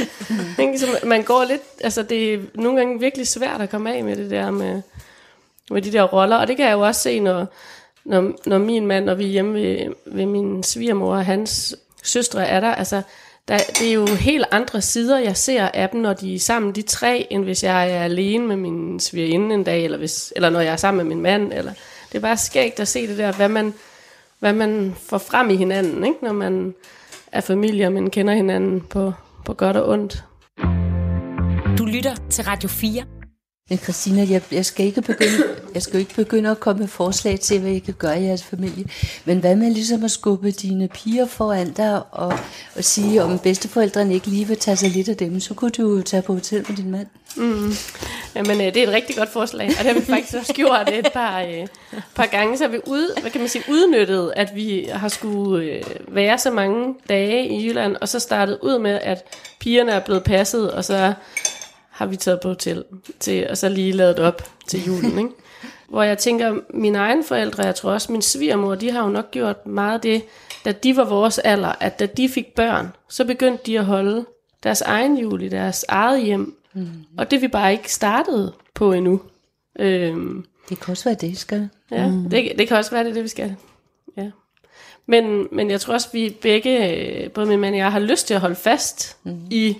Ikke? 0.59 0.79
Så 0.79 0.85
man 1.03 1.23
går 1.23 1.43
lidt, 1.43 1.61
altså 1.81 2.03
det 2.03 2.33
er 2.33 2.39
nogle 2.55 2.77
gange 2.77 2.99
virkelig 2.99 3.27
svært 3.27 3.61
at 3.61 3.69
komme 3.69 3.95
af 3.95 4.03
med 4.03 4.15
det 4.15 4.31
der 4.31 4.51
med, 4.51 4.81
med 5.71 5.81
de 5.81 5.91
der 5.91 6.03
roller, 6.03 6.37
og 6.37 6.47
det 6.47 6.57
kan 6.57 6.65
jeg 6.65 6.73
jo 6.73 6.81
også 6.81 7.01
se, 7.01 7.19
når, 7.19 7.47
når, 8.05 8.31
når 8.45 8.57
min 8.57 8.87
mand, 8.87 9.05
når 9.05 9.13
vi 9.13 9.23
er 9.23 9.29
hjemme 9.29 9.53
ved, 9.53 9.93
ved 10.05 10.25
min 10.25 10.63
svigermor 10.63 11.15
og 11.15 11.25
hans 11.25 11.75
søstre 12.03 12.47
er 12.47 12.59
der, 12.59 12.75
altså 12.75 13.01
der, 13.47 13.57
det 13.79 13.89
er 13.89 13.93
jo 13.93 14.05
helt 14.05 14.45
andre 14.51 14.81
sider, 14.81 15.19
jeg 15.19 15.37
ser 15.37 15.67
af 15.73 15.89
dem, 15.89 16.01
når 16.01 16.13
de 16.13 16.35
er 16.35 16.39
sammen, 16.39 16.75
de 16.75 16.81
tre, 16.81 17.27
end 17.29 17.43
hvis 17.43 17.63
jeg 17.63 17.91
er 17.91 18.03
alene 18.03 18.47
med 18.47 18.55
min 18.55 18.99
svigerinde 18.99 19.55
en 19.55 19.63
dag, 19.63 19.83
eller, 19.83 19.97
hvis, 19.97 20.33
eller 20.35 20.49
når 20.49 20.59
jeg 20.59 20.71
er 20.71 20.77
sammen 20.77 21.07
med 21.07 21.15
min 21.15 21.23
mand. 21.23 21.53
Eller, 21.53 21.73
det 22.11 22.17
er 22.17 22.21
bare 22.21 22.37
skægt 22.37 22.79
at 22.79 22.87
se 22.87 23.07
det 23.07 23.17
der, 23.17 23.31
hvad 23.31 23.49
man, 23.49 23.73
hvad 24.39 24.53
man 24.53 24.95
får 25.09 25.17
frem 25.17 25.49
i 25.49 25.55
hinanden, 25.55 26.05
ikke? 26.05 26.17
når 26.21 26.33
man 26.33 26.75
er 27.31 27.41
familie, 27.41 27.85
og 27.85 27.93
man 27.93 28.09
kender 28.09 28.33
hinanden 28.33 28.81
på, 28.81 29.13
på 29.45 29.53
godt 29.53 29.77
og 29.77 29.89
ondt. 29.89 30.23
Du 31.77 31.85
lytter 31.85 32.15
til 32.29 32.43
Radio 32.43 32.69
4. 32.69 33.03
Men 33.69 33.77
Christina, 33.77 34.25
jeg, 34.29 34.41
jeg, 34.51 34.65
skal 34.65 34.85
ikke 34.85 35.01
begynde, 35.01 35.43
jeg 35.73 35.81
skal 35.81 35.99
ikke 35.99 36.15
begynde 36.15 36.49
at 36.49 36.59
komme 36.59 36.79
med 36.79 36.87
forslag 36.87 37.39
til, 37.39 37.59
hvad 37.59 37.71
I 37.71 37.79
kan 37.79 37.93
gøre 37.93 38.21
i 38.21 38.25
jeres 38.25 38.43
familie. 38.43 38.85
Men 39.25 39.39
hvad 39.39 39.55
med 39.55 39.71
ligesom 39.71 40.03
at 40.03 40.11
skubbe 40.11 40.51
dine 40.51 40.87
piger 40.87 41.25
foran 41.25 41.71
dig 41.71 42.01
og, 42.11 42.39
og 42.75 42.83
sige, 42.83 43.23
om 43.23 43.39
bedsteforældrene 43.39 44.13
ikke 44.13 44.27
lige 44.27 44.47
vil 44.47 44.57
tage 44.57 44.77
sig 44.77 44.89
lidt 44.89 45.09
af 45.09 45.17
dem, 45.17 45.39
så 45.39 45.53
kunne 45.53 45.71
du 45.71 46.01
tage 46.01 46.21
på 46.21 46.33
hotel 46.33 46.65
med 46.69 46.77
din 46.77 46.91
mand. 46.91 47.07
Mm. 47.35 47.73
Jamen, 48.35 48.61
øh, 48.61 48.73
det 48.73 48.77
er 48.77 48.87
et 48.87 48.93
rigtig 48.93 49.15
godt 49.15 49.29
forslag, 49.29 49.67
og 49.67 49.83
det 49.83 49.93
har 49.93 49.93
vi 49.93 50.05
faktisk 50.05 50.37
også 50.37 50.53
gjort 50.53 50.89
øh, 50.91 50.97
et 50.97 51.13
par, 51.13 51.41
øh, 51.41 51.67
par 52.15 52.25
gange, 52.25 52.57
så 52.57 52.63
har 52.63 52.71
vi 52.71 52.79
ud, 52.87 53.21
hvad 53.21 53.31
kan 53.31 53.41
man 53.41 53.49
sige, 53.49 53.63
udnyttet, 53.69 54.33
at 54.35 54.51
vi 54.55 54.89
har 54.91 55.07
skulle 55.07 55.65
øh, 55.65 55.83
være 56.07 56.37
så 56.37 56.51
mange 56.51 56.95
dage 57.09 57.47
i 57.47 57.67
Jylland, 57.67 57.95
og 58.01 58.09
så 58.09 58.19
startet 58.19 58.57
ud 58.61 58.79
med, 58.79 58.99
at 59.01 59.23
pigerne 59.59 59.91
er 59.91 59.99
blevet 59.99 60.23
passet, 60.23 60.71
og 60.71 60.85
så 60.85 61.13
har 61.93 62.05
vi 62.05 62.15
taget 62.15 62.39
på 62.41 62.47
hotel, 62.47 62.83
til, 63.19 63.47
og 63.49 63.57
så 63.57 63.69
lige 63.69 63.91
lavet 63.91 64.19
op 64.19 64.41
til 64.67 64.85
julen, 64.85 65.17
ikke? 65.17 65.29
Hvor 65.89 66.03
jeg 66.03 66.17
tænker, 66.17 66.55
mine 66.73 66.97
egne 66.97 67.23
forældre, 67.23 67.63
jeg 67.63 67.75
tror 67.75 67.91
også 67.91 68.11
min 68.11 68.21
svigermor, 68.21 68.75
de 68.75 68.91
har 68.91 69.03
jo 69.03 69.09
nok 69.09 69.31
gjort 69.31 69.65
meget 69.65 70.03
det, 70.03 70.23
da 70.65 70.71
de 70.71 70.97
var 70.97 71.05
vores 71.05 71.39
alder, 71.39 71.73
at 71.79 71.99
da 71.99 72.05
de 72.05 72.29
fik 72.29 72.55
børn, 72.55 72.87
så 73.09 73.25
begyndte 73.25 73.63
de 73.65 73.79
at 73.79 73.85
holde 73.85 74.25
deres 74.63 74.81
egen 74.81 75.17
jul 75.17 75.41
i 75.41 75.49
deres 75.49 75.85
eget 75.87 76.23
hjem. 76.23 76.57
Mm. 76.73 76.87
Og 77.17 77.31
det 77.31 77.41
vi 77.41 77.47
bare 77.47 77.71
ikke 77.71 77.93
startede 77.93 78.53
på 78.73 78.93
endnu. 78.93 79.21
Øhm, 79.79 80.45
Det 80.69 80.79
kan 80.79 80.91
også 80.91 81.03
være 81.03 81.15
det, 81.15 81.37
skal. 81.37 81.69
Ja, 81.91 82.07
mm. 82.07 82.29
det, 82.29 82.51
det 82.57 82.67
kan 82.67 82.77
også 82.77 82.91
være, 82.91 83.03
det 83.03 83.15
det, 83.15 83.23
vi 83.23 83.27
skal. 83.27 83.55
Ja. 84.17 84.31
Men, 85.05 85.47
men 85.51 85.71
jeg 85.71 85.81
tror 85.81 85.93
også, 85.93 86.09
vi 86.13 86.37
begge, 86.41 86.95
øh, 87.23 87.31
både 87.31 87.47
min 87.47 87.59
mand 87.59 87.75
og 87.75 87.79
jeg, 87.79 87.91
har 87.91 87.99
lyst 87.99 88.27
til 88.27 88.33
at 88.33 88.39
holde 88.39 88.55
fast 88.55 89.17
mm. 89.23 89.41
i, 89.51 89.77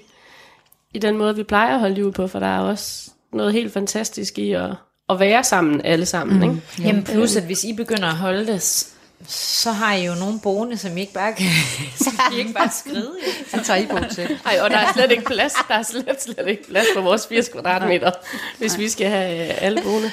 i 0.93 0.99
den 0.99 1.17
måde, 1.17 1.35
vi 1.35 1.43
plejer 1.43 1.73
at 1.73 1.79
holde 1.79 1.95
jul 1.95 2.11
på, 2.11 2.27
for 2.27 2.39
der 2.39 2.47
er 2.47 2.59
også 2.59 3.11
noget 3.33 3.53
helt 3.53 3.73
fantastisk 3.73 4.37
i 4.37 4.51
at, 4.51 4.69
at 5.09 5.19
være 5.19 5.43
sammen 5.43 5.81
alle 5.81 6.05
sammen. 6.05 6.37
Mm. 6.37 6.43
Ikke? 6.43 6.61
Jamen 6.79 7.03
plus, 7.03 7.35
at 7.35 7.43
hvis 7.43 7.63
I 7.63 7.73
begynder 7.73 8.07
at 8.07 8.15
holde 8.15 8.47
det, 8.47 8.87
så 9.27 9.71
har 9.71 9.93
I 9.95 10.05
jo 10.05 10.13
nogle 10.19 10.39
boende, 10.43 10.77
som 10.77 10.97
I 10.97 11.01
ikke 11.01 11.13
bare 11.13 11.33
kan, 11.33 11.45
som 12.03 12.13
I 12.33 12.39
ikke 12.39 12.53
bare 12.53 12.69
skride 12.71 13.11
i. 13.27 13.49
Så 13.49 13.63
tager 13.63 13.79
I 13.79 13.85
på 13.85 13.97
til. 14.11 14.39
Ej, 14.45 14.59
og 14.61 14.69
der 14.69 14.77
er 14.77 14.93
slet 14.93 15.11
ikke 15.11 15.23
plads, 15.23 15.53
der 15.67 15.73
er 15.75 15.83
slet, 15.83 16.21
slet 16.21 16.47
ikke 16.47 16.67
plads 16.67 16.85
på 16.95 17.01
vores 17.01 17.27
80 17.27 17.49
kvadratmeter, 17.49 18.11
hvis 18.57 18.77
vi 18.77 18.89
skal 18.89 19.07
have 19.07 19.49
øh, 19.49 19.53
alle 19.61 19.81
boende. 19.81 20.11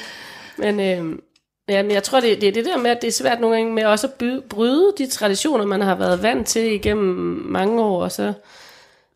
Men, 0.57 0.81
øh, 0.81 1.19
ja, 1.69 1.83
men 1.83 1.91
jeg 1.91 2.03
tror, 2.03 2.21
det, 2.21 2.41
det 2.41 2.49
er 2.49 2.53
det 2.53 2.65
der 2.65 2.79
med, 2.79 2.91
at 2.91 3.03
det 3.03 3.09
er 3.09 3.13
svært 3.13 3.41
nogle 3.41 3.57
gange 3.57 3.73
med 3.73 3.85
også 3.85 4.07
at 4.07 4.13
by, 4.13 4.41
bryde 4.49 4.93
de 4.99 5.07
traditioner, 5.07 5.65
man 5.67 5.81
har 5.81 5.95
været 5.95 6.23
vant 6.23 6.47
til 6.47 6.73
igennem 6.73 7.43
mange 7.47 7.83
år. 7.83 8.03
Og 8.03 8.13
så, 8.13 8.33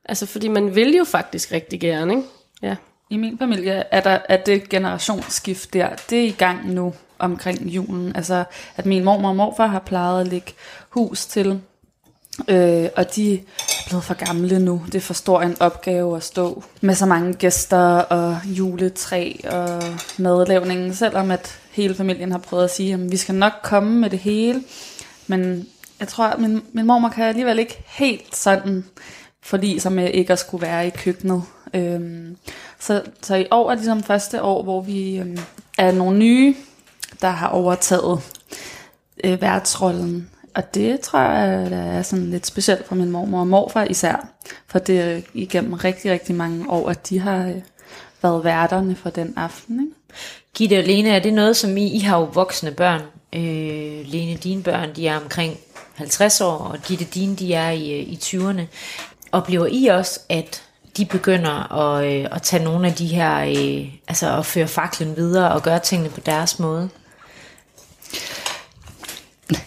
altså, 0.04 0.26
fordi 0.26 0.48
man 0.48 0.74
vil 0.74 0.96
jo 0.96 1.04
faktisk 1.04 1.52
rigtig 1.52 1.80
gerne, 1.80 2.12
ikke? 2.12 2.24
Ja. 2.62 2.76
I 3.10 3.16
min 3.16 3.38
familie 3.38 3.82
er, 3.90 4.00
der, 4.00 4.18
er 4.28 4.36
det 4.36 4.68
generationsskift 4.68 5.72
der, 5.72 5.88
det 6.10 6.20
er 6.20 6.26
i 6.26 6.34
gang 6.38 6.72
nu 6.72 6.94
omkring 7.18 7.68
julen. 7.68 8.16
Altså, 8.16 8.44
at 8.76 8.86
min 8.86 9.04
mormor 9.04 9.28
og 9.28 9.36
morfar 9.36 9.66
har 9.66 9.78
plejet 9.78 10.20
at 10.20 10.28
lægge 10.28 10.52
hus 10.90 11.26
til, 11.26 11.60
øh, 12.48 12.88
og 12.96 13.14
de 13.14 13.34
er 13.34 13.38
blevet 13.86 14.04
for 14.04 14.14
gamle 14.14 14.58
nu. 14.58 14.82
Det 14.86 14.94
er 14.94 15.00
for 15.00 15.14
stor 15.14 15.42
en 15.42 15.56
opgave 15.60 16.16
at 16.16 16.22
stå 16.22 16.64
med 16.80 16.94
så 16.94 17.06
mange 17.06 17.34
gæster 17.34 17.98
og 17.98 18.38
juletræ 18.44 19.36
og 19.50 19.82
madlavningen, 20.18 20.94
selvom 20.94 21.30
at 21.30 21.58
hele 21.70 21.94
familien 21.94 22.32
har 22.32 22.38
prøvet 22.38 22.64
at 22.64 22.70
sige, 22.70 22.94
at 22.94 23.10
vi 23.10 23.16
skal 23.16 23.34
nok 23.34 23.52
komme 23.62 24.00
med 24.00 24.10
det 24.10 24.18
hele. 24.18 24.62
Men 25.26 25.66
jeg 26.00 26.08
tror, 26.08 26.24
at 26.24 26.38
min, 26.38 26.62
min 26.72 26.86
mormor 26.86 27.08
kan 27.08 27.24
alligevel 27.24 27.58
ikke 27.58 27.82
helt 27.86 28.36
sådan 28.36 28.84
fordi 29.44 29.78
som 29.78 29.98
jeg 29.98 30.10
ikke 30.10 30.32
at 30.32 30.38
skulle 30.38 30.66
være 30.66 30.86
i 30.86 30.90
køkkenet. 30.90 31.42
Øhm, 31.74 32.36
så, 32.80 33.02
så 33.22 33.34
i 33.34 33.46
år 33.50 33.70
er 33.70 33.74
ligesom 33.74 34.02
første 34.02 34.42
år, 34.42 34.62
hvor 34.62 34.80
vi 34.80 35.16
øhm, 35.18 35.38
er 35.78 35.92
nogle 35.92 36.18
nye, 36.18 36.54
der 37.20 37.28
har 37.28 37.48
overtaget 37.48 38.20
øh, 39.24 39.40
værtsrollen. 39.42 40.30
Og 40.54 40.74
det 40.74 41.00
tror 41.00 41.18
jeg, 41.18 41.70
der 41.70 41.76
er 41.76 42.02
sådan 42.02 42.30
lidt 42.30 42.46
specielt 42.46 42.86
for 42.86 42.94
min 42.94 43.10
mormor 43.10 43.40
og 43.40 43.46
morfar 43.46 43.84
især. 43.84 44.28
For 44.66 44.78
det 44.78 45.00
er 45.00 45.20
igennem 45.34 45.72
rigtig, 45.72 46.10
rigtig 46.12 46.34
mange 46.34 46.70
år, 46.70 46.88
at 46.88 47.08
de 47.08 47.18
har 47.18 47.46
øh, 47.46 47.62
været 48.22 48.44
værterne 48.44 48.96
for 48.96 49.10
den 49.10 49.34
aften. 49.36 49.80
Ikke? 49.80 49.92
Gitte 50.54 50.78
og 50.78 50.84
Lene, 50.84 51.08
er 51.08 51.18
det 51.18 51.34
noget, 51.34 51.56
som 51.56 51.76
I, 51.76 51.86
I 51.86 51.98
har 51.98 52.18
jo 52.18 52.24
voksne 52.24 52.70
børn. 52.70 53.00
Øh, 53.32 54.06
Lene, 54.06 54.36
dine 54.36 54.62
børn, 54.62 54.96
de 54.96 55.08
er 55.08 55.20
omkring 55.20 55.56
50 55.94 56.40
år, 56.40 56.56
og 56.56 56.78
Gitte, 56.86 57.04
dine, 57.04 57.36
de 57.36 57.54
er 57.54 57.70
i, 57.70 57.92
øh, 57.92 58.00
i 58.00 58.18
20'erne. 58.22 58.62
Oplever 59.34 59.66
I 59.66 59.86
også, 59.86 60.20
at 60.28 60.62
de 60.96 61.04
begynder 61.04 61.72
at, 61.72 62.04
øh, 62.04 62.28
at 62.32 62.42
tage 62.42 62.64
nogle 62.64 62.86
af 62.86 62.94
de 62.94 63.06
her, 63.06 63.40
øh, 63.40 63.88
altså 64.08 64.38
at 64.38 64.46
føre 64.46 64.68
faklen 64.68 65.16
videre 65.16 65.52
og 65.52 65.62
gøre 65.62 65.78
tingene 65.78 66.10
på 66.10 66.20
deres 66.20 66.58
måde? 66.58 66.88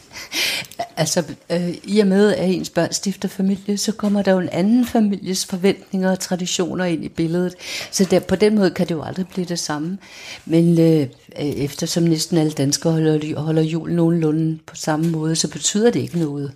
Altså, 0.97 1.23
øh, 1.49 1.69
i 1.83 1.99
og 1.99 2.07
med, 2.07 2.35
at 2.35 2.49
ens 2.49 2.69
børn 2.69 2.93
stifter 2.93 3.27
familie, 3.27 3.77
så 3.77 3.91
kommer 3.91 4.21
der 4.21 4.31
jo 4.31 4.39
en 4.39 4.49
anden 4.49 4.85
families 4.85 5.45
forventninger 5.45 6.11
og 6.11 6.19
traditioner 6.19 6.85
ind 6.85 7.05
i 7.05 7.09
billedet. 7.09 7.55
Så 7.91 8.05
der, 8.05 8.19
på 8.19 8.35
den 8.35 8.55
måde 8.55 8.71
kan 8.71 8.87
det 8.87 8.95
jo 8.95 9.03
aldrig 9.03 9.27
blive 9.27 9.45
det 9.45 9.59
samme. 9.59 9.97
Men 10.45 10.79
øh, 10.79 11.07
eftersom 11.39 12.03
næsten 12.03 12.37
alle 12.37 12.51
danskere 12.51 12.93
holder, 12.93 13.39
holder 13.39 13.61
jul 13.61 13.93
nogenlunde 13.93 14.59
på 14.65 14.75
samme 14.75 15.09
måde, 15.09 15.35
så 15.35 15.51
betyder 15.51 15.91
det 15.91 15.99
ikke 15.99 16.19
noget. 16.19 16.51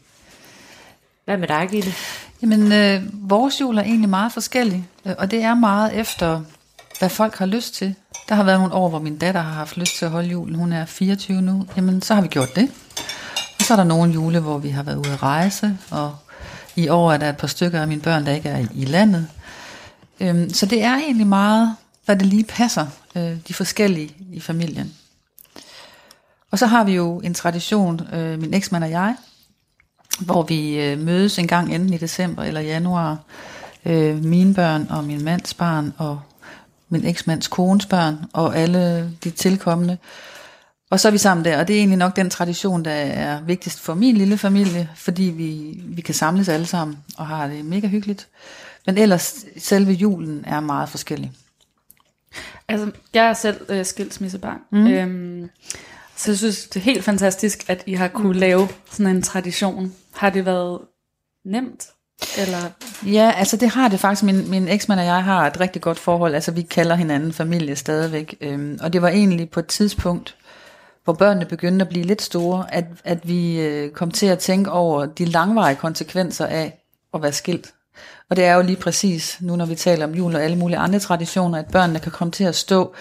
Hvad 1.25 1.37
med 1.37 1.47
dig, 1.47 1.67
Gitte? 1.71 1.93
Jamen, 2.41 2.71
øh, 2.71 3.29
vores 3.29 3.61
jul 3.61 3.77
er 3.77 3.81
egentlig 3.81 4.09
meget 4.09 4.31
forskellig, 4.31 4.87
øh, 5.05 5.13
og 5.17 5.31
det 5.31 5.43
er 5.43 5.55
meget 5.55 5.99
efter, 5.99 6.41
hvad 6.99 7.09
folk 7.09 7.37
har 7.37 7.45
lyst 7.45 7.73
til. 7.73 7.95
Der 8.29 8.35
har 8.35 8.43
været 8.43 8.59
nogle 8.59 8.73
år, 8.73 8.89
hvor 8.89 8.99
min 8.99 9.17
datter 9.17 9.41
har 9.41 9.53
haft 9.53 9.77
lyst 9.77 9.97
til 9.97 10.05
at 10.05 10.11
holde 10.11 10.29
julen. 10.29 10.55
Hun 10.55 10.73
er 10.73 10.85
24 10.85 11.41
nu. 11.41 11.65
Jamen, 11.77 12.01
så 12.01 12.13
har 12.13 12.21
vi 12.21 12.27
gjort 12.27 12.55
det. 12.55 12.71
Og 13.59 13.65
så 13.65 13.73
er 13.73 13.77
der 13.77 13.83
nogle 13.83 14.13
jule, 14.13 14.39
hvor 14.39 14.57
vi 14.57 14.69
har 14.69 14.83
været 14.83 14.97
ude 14.97 15.11
at 15.13 15.23
rejse, 15.23 15.77
og 15.89 16.15
i 16.75 16.87
år 16.87 17.11
er 17.11 17.17
der 17.17 17.29
et 17.29 17.37
par 17.37 17.47
stykker 17.47 17.81
af 17.81 17.87
mine 17.87 18.01
børn, 18.01 18.25
der 18.25 18.31
ikke 18.31 18.49
er 18.49 18.65
i 18.73 18.85
landet. 18.85 19.27
Øhm, 20.19 20.49
så 20.49 20.65
det 20.65 20.83
er 20.83 20.95
egentlig 20.95 21.27
meget, 21.27 21.75
hvad 22.05 22.15
det 22.15 22.25
lige 22.25 22.43
passer, 22.43 22.87
øh, 23.15 23.37
de 23.47 23.53
forskellige 23.53 24.15
i 24.33 24.39
familien. 24.39 24.93
Og 26.51 26.59
så 26.59 26.65
har 26.65 26.83
vi 26.83 26.95
jo 26.95 27.19
en 27.19 27.33
tradition, 27.33 28.01
øh, 28.13 28.41
min 28.41 28.53
eksmand 28.53 28.83
og 28.83 28.89
jeg, 28.89 29.15
hvor 30.25 30.43
vi 30.43 30.79
øh, 30.81 30.99
mødes 30.99 31.39
en 31.39 31.47
gang 31.47 31.75
enten 31.75 31.93
i 31.93 31.97
december 31.97 32.43
eller 32.43 32.61
januar. 32.61 33.17
Øh, 33.85 34.23
mine 34.23 34.53
børn 34.53 34.87
og 34.89 35.03
min 35.03 35.23
mands 35.23 35.53
barn 35.53 35.93
og 35.97 36.21
min 36.89 37.05
eksmands 37.05 37.47
kones 37.47 37.85
børn 37.85 38.17
og 38.33 38.57
alle 38.57 39.11
de 39.23 39.29
tilkommende. 39.29 39.97
Og 40.89 40.99
så 40.99 41.07
er 41.07 41.11
vi 41.11 41.17
sammen 41.17 41.45
der, 41.45 41.59
og 41.59 41.67
det 41.67 41.75
er 41.75 41.77
egentlig 41.77 41.97
nok 41.97 42.15
den 42.15 42.29
tradition, 42.29 42.85
der 42.85 42.91
er 42.91 43.41
vigtigst 43.41 43.79
for 43.79 43.93
min 43.93 44.17
lille 44.17 44.37
familie, 44.37 44.89
fordi 44.95 45.23
vi, 45.23 45.81
vi 45.85 46.01
kan 46.01 46.15
samles 46.15 46.49
alle 46.49 46.65
sammen 46.65 46.97
og 47.17 47.27
har 47.27 47.47
det 47.47 47.65
mega 47.65 47.87
hyggeligt. 47.87 48.27
Men 48.85 48.97
ellers, 48.97 49.45
selve 49.57 49.91
julen 49.91 50.43
er 50.47 50.59
meget 50.59 50.89
forskellig. 50.89 51.31
Altså, 52.67 52.91
jeg 53.13 53.25
er 53.25 53.33
selv 53.33 53.65
øh, 53.69 53.85
skilsmissebarn. 53.85 54.59
Mm. 54.71 54.87
Øhm, 54.87 55.49
så 56.21 56.31
jeg 56.31 56.37
synes, 56.37 56.67
det 56.67 56.79
er 56.79 56.83
helt 56.83 57.03
fantastisk, 57.03 57.65
at 57.67 57.83
I 57.85 57.93
har 57.93 58.07
kunne 58.07 58.39
lave 58.39 58.67
sådan 58.91 59.15
en 59.15 59.21
tradition. 59.21 59.93
Har 60.13 60.29
det 60.29 60.45
været 60.45 60.79
nemt? 61.45 61.87
Eller? 62.37 62.57
Ja, 63.05 63.33
altså 63.37 63.57
det 63.57 63.69
har 63.69 63.87
det 63.87 63.99
faktisk. 63.99 64.23
Min, 64.23 64.49
min 64.49 64.67
eksmand 64.67 64.99
og 64.99 65.05
jeg 65.05 65.23
har 65.23 65.47
et 65.47 65.59
rigtig 65.59 65.81
godt 65.81 65.99
forhold. 65.99 66.35
Altså 66.35 66.51
vi 66.51 66.61
kalder 66.61 66.95
hinanden 66.95 67.33
familie 67.33 67.75
stadigvæk. 67.75 68.35
Øhm, 68.41 68.79
og 68.81 68.93
det 68.93 69.01
var 69.01 69.09
egentlig 69.09 69.49
på 69.49 69.59
et 69.59 69.67
tidspunkt, 69.67 70.35
hvor 71.03 71.13
børnene 71.13 71.45
begyndte 71.45 71.83
at 71.83 71.89
blive 71.89 72.05
lidt 72.05 72.21
store, 72.21 72.73
at, 72.73 72.85
at 73.03 73.27
vi 73.27 73.59
øh, 73.59 73.91
kom 73.91 74.11
til 74.11 74.25
at 74.25 74.39
tænke 74.39 74.71
over 74.71 75.05
de 75.05 75.25
langvarige 75.25 75.75
konsekvenser 75.75 76.45
af 76.45 76.83
at 77.13 77.21
være 77.21 77.33
skilt. 77.33 77.73
Og 78.29 78.35
det 78.35 78.45
er 78.45 78.55
jo 78.55 78.61
lige 78.61 78.77
præcis, 78.77 79.37
nu 79.41 79.55
når 79.55 79.65
vi 79.65 79.75
taler 79.75 80.05
om 80.05 80.15
jul 80.15 80.35
og 80.35 80.43
alle 80.43 80.57
mulige 80.57 80.77
andre 80.77 80.99
traditioner, 80.99 81.59
at 81.59 81.71
børnene 81.71 81.99
kan 81.99 82.11
komme 82.11 82.31
til 82.31 82.43
at 82.43 82.55
stå 82.55 82.93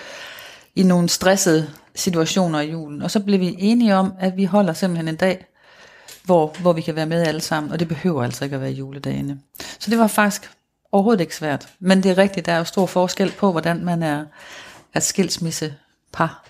i 0.74 0.82
nogle 0.82 1.08
stressede 1.08 1.68
situationer 1.94 2.60
i 2.60 2.70
julen. 2.70 3.02
Og 3.02 3.10
så 3.10 3.20
blev 3.20 3.40
vi 3.40 3.56
enige 3.58 3.96
om, 3.96 4.12
at 4.20 4.36
vi 4.36 4.44
holder 4.44 4.72
simpelthen 4.72 5.08
en 5.08 5.16
dag, 5.16 5.46
hvor, 6.24 6.54
hvor 6.60 6.72
vi 6.72 6.80
kan 6.80 6.96
være 6.96 7.06
med 7.06 7.22
alle 7.22 7.40
sammen, 7.40 7.72
og 7.72 7.80
det 7.80 7.88
behøver 7.88 8.24
altså 8.24 8.44
ikke 8.44 8.56
at 8.56 8.62
være 8.62 8.70
juledagene. 8.70 9.38
Så 9.78 9.90
det 9.90 9.98
var 9.98 10.06
faktisk 10.06 10.50
overhovedet 10.92 11.20
ikke 11.20 11.36
svært. 11.36 11.68
Men 11.80 12.02
det 12.02 12.10
er 12.10 12.18
rigtigt, 12.18 12.46
der 12.46 12.52
er 12.52 12.58
jo 12.58 12.64
stor 12.64 12.86
forskel 12.86 13.32
på, 13.38 13.52
hvordan 13.52 13.84
man 13.84 14.02
er, 14.02 14.24
er 14.94 15.00
skilsmissepar. 15.00 16.44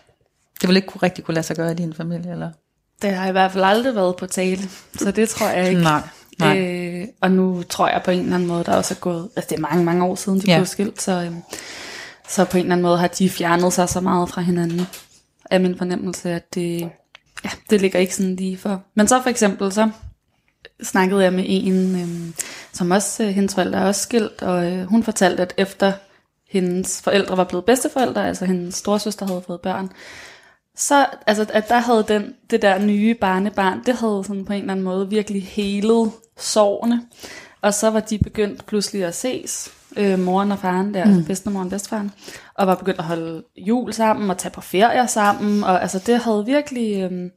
Det 0.61 0.69
vil 0.69 0.77
ikke 0.77 0.89
kunne, 0.89 1.03
rigtig 1.03 1.25
kunne 1.25 1.35
lade 1.35 1.47
sig 1.47 1.57
gøre 1.57 1.73
i 1.73 1.75
din 1.75 1.95
familie, 1.95 2.33
eller? 2.33 2.51
Det 3.03 3.15
har 3.15 3.29
i 3.29 3.33
hvert 3.33 3.53
fald 3.53 3.65
aldrig 3.65 3.95
været 3.95 4.17
på 4.17 4.27
tale, 4.27 4.63
så 4.95 5.11
det 5.11 5.29
tror 5.29 5.49
jeg 5.49 5.69
ikke. 5.69 5.83
Nej. 5.83 6.03
Nej. 6.39 6.59
Øh, 6.59 7.07
og 7.21 7.31
nu 7.31 7.63
tror 7.63 7.89
jeg 7.89 8.03
på 8.05 8.11
en 8.11 8.21
eller 8.21 8.35
anden 8.35 8.49
måde, 8.49 8.65
der 8.65 8.77
også 8.77 8.95
er 8.95 8.99
gået, 8.99 9.29
altså 9.37 9.49
det 9.51 9.57
er 9.57 9.61
mange, 9.61 9.85
mange 9.85 10.05
år 10.05 10.15
siden, 10.15 10.41
de 10.41 10.47
ja. 10.47 10.59
blev 10.59 10.67
skilt, 10.67 11.03
så, 11.03 11.13
øh, 11.13 11.33
så 12.29 12.45
på 12.45 12.57
en 12.57 12.63
eller 12.63 12.73
anden 12.73 12.83
måde 12.83 12.99
har 12.99 13.07
de 13.09 13.31
fjernet 13.31 13.73
sig 13.73 13.89
så 13.89 14.01
meget 14.01 14.29
fra 14.29 14.41
hinanden, 14.41 14.87
er 15.51 15.59
min 15.59 15.79
fornemmelse, 15.79 16.31
at 16.31 16.55
det, 16.55 16.91
ja, 17.45 17.51
det 17.71 17.81
ligger 17.81 17.99
ikke 17.99 18.15
sådan 18.15 18.37
lige 18.37 18.57
for. 18.57 18.83
Men 18.95 19.09
så 19.09 19.23
for 19.23 19.31
eksempel, 19.31 19.73
så 19.73 19.91
snakkede 20.83 21.23
jeg 21.23 21.33
med 21.33 21.45
en, 21.47 22.01
øh, 22.01 22.35
som 22.73 22.91
også, 22.91 23.25
øh, 23.25 23.29
hendes 23.29 23.55
forældre 23.55 23.79
er 23.79 23.85
også 23.85 24.03
skilt, 24.03 24.43
og 24.43 24.73
øh, 24.73 24.85
hun 24.85 25.03
fortalte, 25.03 25.43
at 25.43 25.55
efter 25.57 25.93
hendes 26.49 27.03
forældre 27.03 27.37
var 27.37 27.45
blevet 27.45 27.65
bedsteforældre, 27.65 28.29
altså 28.29 28.45
hendes 28.45 28.75
storsøster 28.75 29.27
havde 29.27 29.43
fået 29.47 29.61
børn, 29.61 29.93
så 30.77 31.07
altså, 31.27 31.47
at 31.53 31.69
der 31.69 31.79
havde 31.79 32.05
den, 32.09 32.35
det 32.51 32.63
der 32.63 32.79
nye 32.79 33.15
barnebarn, 33.15 33.83
det 33.87 33.95
havde 33.95 34.25
sådan 34.27 34.45
på 34.45 34.53
en 34.53 34.61
eller 34.61 34.73
anden 34.73 34.85
måde 34.85 35.11
virkelig 35.11 35.43
helet 35.43 36.13
sårene. 36.39 37.03
Og 37.61 37.75
så 37.75 37.91
var 37.91 38.01
de 38.01 38.19
begyndt 38.19 38.67
pludselig 38.67 39.05
at 39.05 39.15
ses, 39.15 39.73
øh, 39.97 40.19
moren 40.19 40.53
og 40.53 40.59
faren 40.59 40.95
der, 40.95 41.05
mm. 41.05 41.11
altså 41.11 41.27
bedstemoren 41.27 41.67
og 41.67 41.71
bedstefaren, 41.71 42.11
og 42.55 42.67
var 42.67 42.75
begyndt 42.75 42.99
at 42.99 43.05
holde 43.05 43.43
jul 43.57 43.93
sammen 43.93 44.31
og 44.31 44.39
tage 44.39 44.53
på 44.53 44.61
ferier 44.61 45.07
sammen, 45.07 45.65
og 45.65 45.83
altså 45.83 45.99
det 46.07 46.19
havde 46.19 46.45
virkelig 46.47 47.03
øh, 47.03 47.31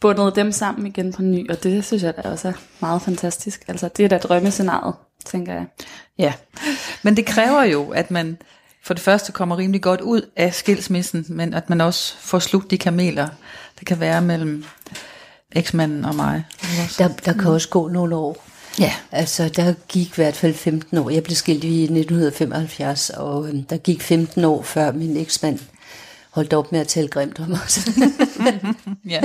bundet 0.00 0.36
dem 0.36 0.52
sammen 0.52 0.86
igen 0.86 1.12
på 1.12 1.22
ny, 1.22 1.50
og 1.50 1.62
det 1.62 1.84
synes 1.84 2.02
jeg 2.02 2.16
da 2.16 2.28
også 2.28 2.48
er 2.48 2.52
meget 2.80 3.02
fantastisk. 3.02 3.64
Altså 3.68 3.88
det 3.96 4.04
er 4.04 4.08
da 4.08 4.18
drømmescenariet, 4.18 4.94
tænker 5.24 5.52
jeg. 5.52 5.66
Ja, 6.18 6.32
men 7.02 7.16
det 7.16 7.26
kræver 7.26 7.62
jo, 7.62 7.90
at 7.90 8.10
man 8.10 8.38
for 8.84 8.94
det 8.94 9.02
første 9.02 9.32
kommer 9.32 9.58
rimelig 9.58 9.82
godt 9.82 10.00
ud 10.00 10.30
af 10.36 10.54
skilsmissen, 10.54 11.26
men 11.28 11.54
at 11.54 11.70
man 11.70 11.80
også 11.80 12.16
får 12.18 12.38
slugt 12.38 12.70
de 12.70 12.78
kameler, 12.78 13.28
der 13.78 13.84
kan 13.86 14.00
være 14.00 14.22
mellem 14.22 14.64
eksmanden 15.52 16.04
og 16.04 16.14
mig. 16.14 16.44
Der, 16.98 17.08
der 17.08 17.32
kan 17.32 17.50
også 17.50 17.68
gå 17.68 17.88
nogle 17.88 18.16
år. 18.16 18.45
Ja. 18.80 18.92
Altså, 19.12 19.48
der 19.48 19.74
gik 19.88 20.06
i 20.06 20.12
hvert 20.14 20.36
fald 20.36 20.54
15 20.54 20.98
år. 20.98 21.10
Jeg 21.10 21.22
blev 21.22 21.36
skilt 21.36 21.64
i 21.64 21.82
1975, 21.82 23.10
og 23.10 23.48
øhm, 23.48 23.64
der 23.64 23.76
gik 23.76 24.02
15 24.02 24.44
år 24.44 24.62
før 24.62 24.92
min 24.92 25.16
eksmand 25.16 25.58
holdt 26.30 26.52
op 26.52 26.72
med 26.72 26.80
at 26.80 26.88
tale 26.88 27.08
grimt 27.08 27.40
om 27.40 27.52
os. 27.52 27.78
Ja. 29.08 29.20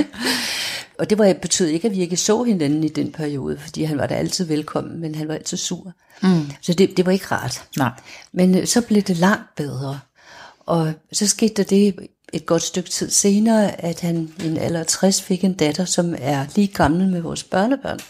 og 0.98 1.10
det 1.10 1.18
var, 1.18 1.32
betød 1.42 1.66
ikke, 1.66 1.88
at 1.88 1.94
vi 1.94 2.00
ikke 2.00 2.16
så 2.16 2.42
hinanden 2.42 2.84
i 2.84 2.88
den 2.88 3.12
periode, 3.12 3.58
fordi 3.58 3.84
han 3.84 3.98
var 3.98 4.06
da 4.06 4.14
altid 4.14 4.44
velkommen, 4.44 5.00
men 5.00 5.14
han 5.14 5.28
var 5.28 5.34
altid 5.34 5.56
sur. 5.56 5.92
Mm. 6.22 6.50
Så 6.60 6.72
det, 6.72 6.96
det 6.96 7.06
var 7.06 7.12
ikke 7.12 7.26
rart. 7.26 7.62
Nej. 7.76 7.90
Men 8.32 8.58
øh, 8.58 8.66
så 8.66 8.80
blev 8.80 9.02
det 9.02 9.16
langt 9.16 9.54
bedre. 9.56 10.00
Og 10.66 10.92
så 11.12 11.26
skete 11.26 11.54
der 11.54 11.64
det 11.64 12.08
et 12.32 12.46
godt 12.46 12.62
stykke 12.62 12.90
tid 12.90 13.10
senere, 13.10 13.84
at 13.84 14.00
han 14.00 14.32
i 14.44 14.46
en 14.46 14.56
alder 14.56 14.80
af 14.80 14.86
60 14.86 15.22
fik 15.22 15.44
en 15.44 15.54
datter, 15.54 15.84
som 15.84 16.14
er 16.18 16.46
lige 16.56 16.68
gammel 16.68 17.08
med 17.08 17.20
vores 17.20 17.44
børnebørn. 17.44 18.00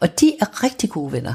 Og 0.00 0.20
de 0.20 0.36
er 0.40 0.64
rigtig 0.64 0.90
gode 0.90 1.12
venner. 1.12 1.34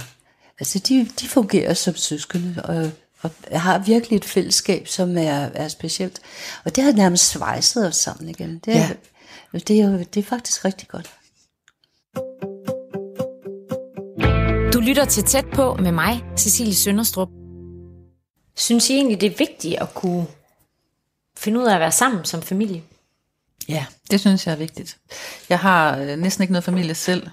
Altså 0.60 0.80
de, 0.80 1.10
de 1.20 1.28
fungerer 1.28 1.74
som 1.74 1.96
søskende, 1.96 2.62
og, 2.64 2.92
og 3.22 3.62
har 3.62 3.80
virkelig 3.80 4.18
et 4.18 4.26
fællesskab, 4.26 4.88
som 4.88 5.18
er, 5.18 5.50
er 5.54 5.68
specielt. 5.68 6.22
Og 6.66 6.76
det 6.76 6.84
har 6.84 6.92
nærmest 6.92 7.30
svejset 7.30 7.88
os 7.88 7.96
sammen 7.96 8.30
igen. 8.30 8.60
Det 8.66 8.76
er, 8.76 8.88
ja. 9.54 9.60
det 9.60 9.80
er, 9.80 9.90
jo, 9.90 10.00
det 10.00 10.18
er 10.18 10.24
faktisk 10.24 10.66
rigtig 10.66 10.88
godt. 10.88 11.12
Du 14.74 14.80
lytter 14.80 15.06
til 15.06 15.24
Tæt 15.24 15.46
på 15.54 15.76
med 15.76 15.92
mig, 15.92 16.24
Cecilie 16.38 16.76
Sønderstrup. 16.76 17.30
Synes 18.56 18.90
I 18.90 18.94
egentlig, 18.94 19.22
det 19.22 19.32
er 19.32 19.38
vigtigt 19.38 19.82
at 19.82 19.94
kunne 19.94 20.28
finde 21.38 21.60
ud 21.60 21.66
af 21.66 21.74
at 21.74 21.80
være 21.80 21.92
sammen 21.92 22.26
som 22.26 22.42
familie? 22.42 22.84
Ja, 23.70 23.86
det 24.12 24.20
synes 24.20 24.48
jeg 24.48 24.54
er 24.54 24.58
vigtigt. 24.58 24.98
Jeg 25.50 25.60
har 25.60 25.98
øh, 25.98 26.18
næsten 26.18 26.42
ikke 26.42 26.52
noget 26.52 26.64
familie 26.64 26.96
selv, 26.96 27.28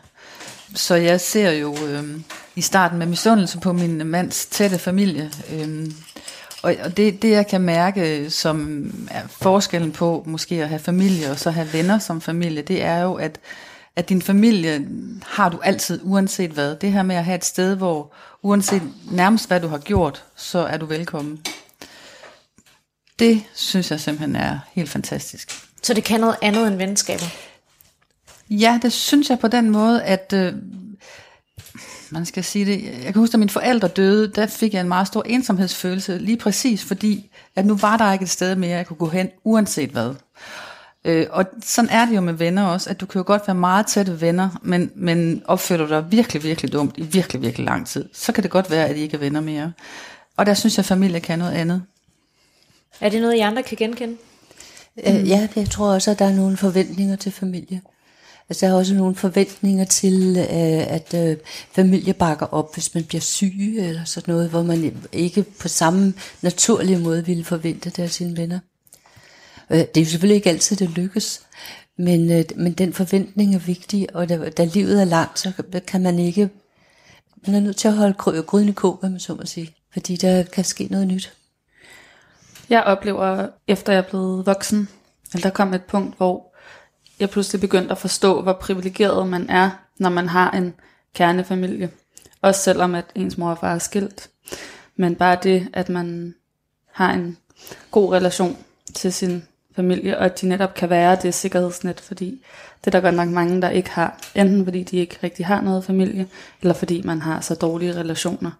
så 0.74 0.94
jeg 0.94 1.20
ser 1.20 1.50
jo 1.50 1.76
øh, 1.86 2.20
i 2.56 2.60
starten 2.60 2.98
med 2.98 3.06
misundelse 3.06 3.58
på 3.60 3.72
min 3.72 4.06
mands 4.06 4.46
tætte 4.46 4.78
familie. 4.78 5.30
Øh, 5.52 5.90
og 6.62 6.74
og 6.84 6.96
det, 6.96 7.22
det 7.22 7.30
jeg 7.30 7.46
kan 7.46 7.60
mærke, 7.60 8.30
som 8.30 8.90
er 9.10 9.22
forskellen 9.28 9.92
på 9.92 10.22
måske 10.26 10.62
at 10.62 10.68
have 10.68 10.78
familie 10.78 11.30
og 11.30 11.38
så 11.38 11.50
have 11.50 11.72
venner 11.72 11.98
som 11.98 12.20
familie, 12.20 12.62
det 12.62 12.82
er 12.82 12.98
jo, 12.98 13.14
at, 13.14 13.38
at 13.96 14.08
din 14.08 14.22
familie 14.22 14.86
har 15.26 15.48
du 15.48 15.60
altid, 15.62 16.00
uanset 16.02 16.50
hvad. 16.50 16.76
Det 16.76 16.92
her 16.92 17.02
med 17.02 17.16
at 17.16 17.24
have 17.24 17.34
et 17.34 17.44
sted, 17.44 17.76
hvor 17.76 18.12
uanset 18.42 18.82
nærmest 19.10 19.46
hvad 19.46 19.60
du 19.60 19.68
har 19.68 19.78
gjort, 19.78 20.24
så 20.36 20.58
er 20.58 20.76
du 20.76 20.86
velkommen. 20.86 21.40
Det 23.18 23.42
synes 23.54 23.90
jeg 23.90 24.00
simpelthen 24.00 24.36
er 24.36 24.58
helt 24.72 24.90
fantastisk. 24.90 25.66
Så 25.82 25.94
det 25.94 26.04
kan 26.04 26.20
noget 26.20 26.36
andet 26.42 26.66
end 26.66 26.76
venskaber? 26.76 27.49
Ja, 28.50 28.78
det 28.82 28.92
synes 28.92 29.30
jeg 29.30 29.38
på 29.38 29.48
den 29.48 29.70
måde, 29.70 30.02
at 30.02 30.32
øh, 30.36 30.52
man 32.10 32.26
skal 32.26 32.44
sige 32.44 32.64
det. 32.64 32.84
Jeg 32.84 33.12
kan 33.12 33.14
huske, 33.14 33.34
at 33.34 33.38
mine 33.38 33.50
forældre 33.50 33.88
døde, 33.88 34.32
der 34.34 34.46
fik 34.46 34.74
jeg 34.74 34.80
en 34.80 34.88
meget 34.88 35.06
stor 35.06 35.22
ensomhedsfølelse, 35.26 36.18
lige 36.18 36.36
præcis 36.36 36.84
fordi, 36.84 37.30
at 37.56 37.66
nu 37.66 37.76
var 37.76 37.96
der 37.96 38.12
ikke 38.12 38.22
et 38.22 38.30
sted 38.30 38.56
mere, 38.56 38.76
jeg 38.76 38.86
kunne 38.86 38.96
gå 38.96 39.08
hen, 39.08 39.30
uanset 39.44 39.90
hvad. 39.90 40.14
Øh, 41.04 41.26
og 41.30 41.44
sådan 41.62 41.90
er 41.90 42.06
det 42.06 42.16
jo 42.16 42.20
med 42.20 42.32
venner 42.32 42.66
også, 42.66 42.90
at 42.90 43.00
du 43.00 43.06
kan 43.06 43.18
jo 43.18 43.24
godt 43.26 43.42
være 43.46 43.54
meget 43.54 43.86
tætte 43.86 44.20
venner, 44.20 44.48
men, 44.62 44.90
men 44.94 45.42
opfører 45.44 45.78
du 45.78 45.88
dig 45.88 46.12
virkelig, 46.12 46.42
virkelig 46.42 46.72
dumt 46.72 46.98
i 46.98 47.02
virkelig, 47.02 47.42
virkelig 47.42 47.66
lang 47.66 47.86
tid, 47.86 48.08
så 48.12 48.32
kan 48.32 48.42
det 48.42 48.50
godt 48.50 48.70
være, 48.70 48.88
at 48.88 48.96
I 48.96 49.00
ikke 49.00 49.14
er 49.14 49.18
venner 49.18 49.40
mere. 49.40 49.72
Og 50.36 50.46
der 50.46 50.54
synes 50.54 50.76
jeg, 50.76 50.82
at 50.82 50.86
familie 50.86 51.20
kan 51.20 51.38
noget 51.38 51.52
andet. 51.52 51.82
Er 53.00 53.08
det 53.08 53.20
noget, 53.20 53.34
I 53.34 53.38
andre 53.38 53.62
kan 53.62 53.76
genkende? 53.76 54.16
Mm. 54.96 55.02
Ja, 55.02 55.48
jeg 55.56 55.70
tror 55.70 55.92
også, 55.92 56.10
at 56.10 56.18
der 56.18 56.24
er 56.24 56.34
nogle 56.34 56.56
forventninger 56.56 57.16
til 57.16 57.32
familie. 57.32 57.80
Altså, 58.50 58.66
der 58.66 58.72
er 58.72 58.76
også 58.76 58.94
nogle 58.94 59.14
forventninger 59.14 59.84
til, 59.84 60.36
øh, 60.38 60.92
at 60.94 61.14
øh, 61.14 61.36
familie 61.72 62.12
bakker 62.14 62.46
op, 62.46 62.74
hvis 62.74 62.94
man 62.94 63.04
bliver 63.04 63.20
syg 63.20 63.76
eller 63.78 64.04
sådan 64.04 64.34
noget, 64.34 64.50
hvor 64.50 64.62
man 64.62 64.96
ikke 65.12 65.42
på 65.42 65.68
samme 65.68 66.14
naturlige 66.42 66.98
måde 66.98 67.26
ville 67.26 67.44
forvente 67.44 67.90
det 67.90 68.02
af 68.02 68.10
sine 68.10 68.36
venner. 68.36 68.58
Øh, 69.70 69.78
Det 69.78 69.96
er 69.96 70.00
jo 70.00 70.06
selvfølgelig 70.10 70.34
ikke 70.36 70.50
altid, 70.50 70.76
det 70.76 70.90
lykkes, 70.90 71.42
men, 71.98 72.30
øh, 72.32 72.44
men 72.56 72.72
den 72.72 72.92
forventning 72.92 73.54
er 73.54 73.58
vigtig, 73.58 74.16
og 74.16 74.28
da, 74.28 74.50
da 74.50 74.64
livet 74.64 75.00
er 75.00 75.04
langt, 75.04 75.38
så 75.38 75.52
kan 75.86 76.00
man 76.02 76.18
ikke, 76.18 76.48
man 77.46 77.56
er 77.56 77.60
nødt 77.60 77.76
til 77.76 77.88
at 77.88 77.94
holde 77.94 78.14
gry- 78.18 78.40
gryden 78.46 78.68
i 78.68 78.72
kog, 78.72 78.96
hvad 79.00 79.10
man 79.10 79.20
så 79.20 79.34
må 79.34 79.46
sige, 79.46 79.74
fordi 79.92 80.16
der 80.16 80.42
kan 80.42 80.64
ske 80.64 80.88
noget 80.90 81.06
nyt. 81.06 81.32
Jeg 82.70 82.82
oplever, 82.82 83.48
efter 83.68 83.92
jeg 83.92 84.04
er 84.04 84.08
blevet 84.08 84.46
voksen, 84.46 84.88
at 85.34 85.42
der 85.42 85.50
kom 85.50 85.74
et 85.74 85.82
punkt, 85.82 86.16
hvor 86.16 86.49
jeg 87.20 87.30
pludselig 87.30 87.60
begyndte 87.60 87.90
at 87.90 87.98
forstå, 87.98 88.42
hvor 88.42 88.52
privilegeret 88.52 89.28
man 89.28 89.50
er, 89.50 89.70
når 89.98 90.10
man 90.10 90.28
har 90.28 90.50
en 90.50 90.74
kernefamilie. 91.14 91.90
Også 92.42 92.60
selvom 92.62 92.94
at 92.94 93.04
ens 93.14 93.38
mor 93.38 93.50
og 93.50 93.58
far 93.58 93.74
er 93.74 93.78
skilt. 93.78 94.30
Men 94.96 95.14
bare 95.14 95.38
det, 95.42 95.68
at 95.72 95.88
man 95.88 96.34
har 96.92 97.12
en 97.12 97.36
god 97.90 98.12
relation 98.12 98.56
til 98.94 99.12
sin 99.12 99.44
familie, 99.76 100.18
og 100.18 100.24
at 100.24 100.40
de 100.40 100.48
netop 100.48 100.74
kan 100.74 100.90
være 100.90 101.16
det 101.22 101.34
sikkerhedsnet, 101.34 102.00
fordi 102.00 102.44
det 102.84 102.86
er 102.86 102.90
der 102.90 103.00
godt 103.00 103.14
nok 103.14 103.28
mange, 103.28 103.62
der 103.62 103.70
ikke 103.70 103.90
har. 103.90 104.18
Enten 104.34 104.64
fordi 104.64 104.82
de 104.82 104.96
ikke 104.96 105.18
rigtig 105.22 105.46
har 105.46 105.60
noget 105.60 105.84
familie, 105.84 106.26
eller 106.60 106.74
fordi 106.74 107.02
man 107.04 107.20
har 107.20 107.40
så 107.40 107.54
dårlige 107.54 107.96
relationer. 107.96 108.50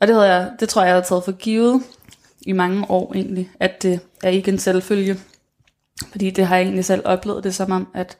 Og 0.00 0.06
det, 0.06 0.16
havde 0.16 0.34
jeg, 0.34 0.50
det 0.60 0.68
tror 0.68 0.82
jeg, 0.82 0.88
jeg 0.88 0.96
har 0.96 1.02
taget 1.02 1.24
for 1.24 1.32
givet 1.32 1.82
i 2.40 2.52
mange 2.52 2.90
år 2.90 3.12
egentlig, 3.14 3.50
at 3.60 3.82
det 3.82 4.00
er 4.22 4.30
ikke 4.30 4.50
en 4.50 4.58
selvfølge. 4.58 5.18
Fordi 6.10 6.30
det 6.30 6.46
har 6.46 6.56
jeg 6.56 6.64
egentlig 6.64 6.84
selv 6.84 7.02
oplevet 7.04 7.44
det 7.44 7.54
som 7.54 7.72
om, 7.72 7.88
at, 7.94 8.16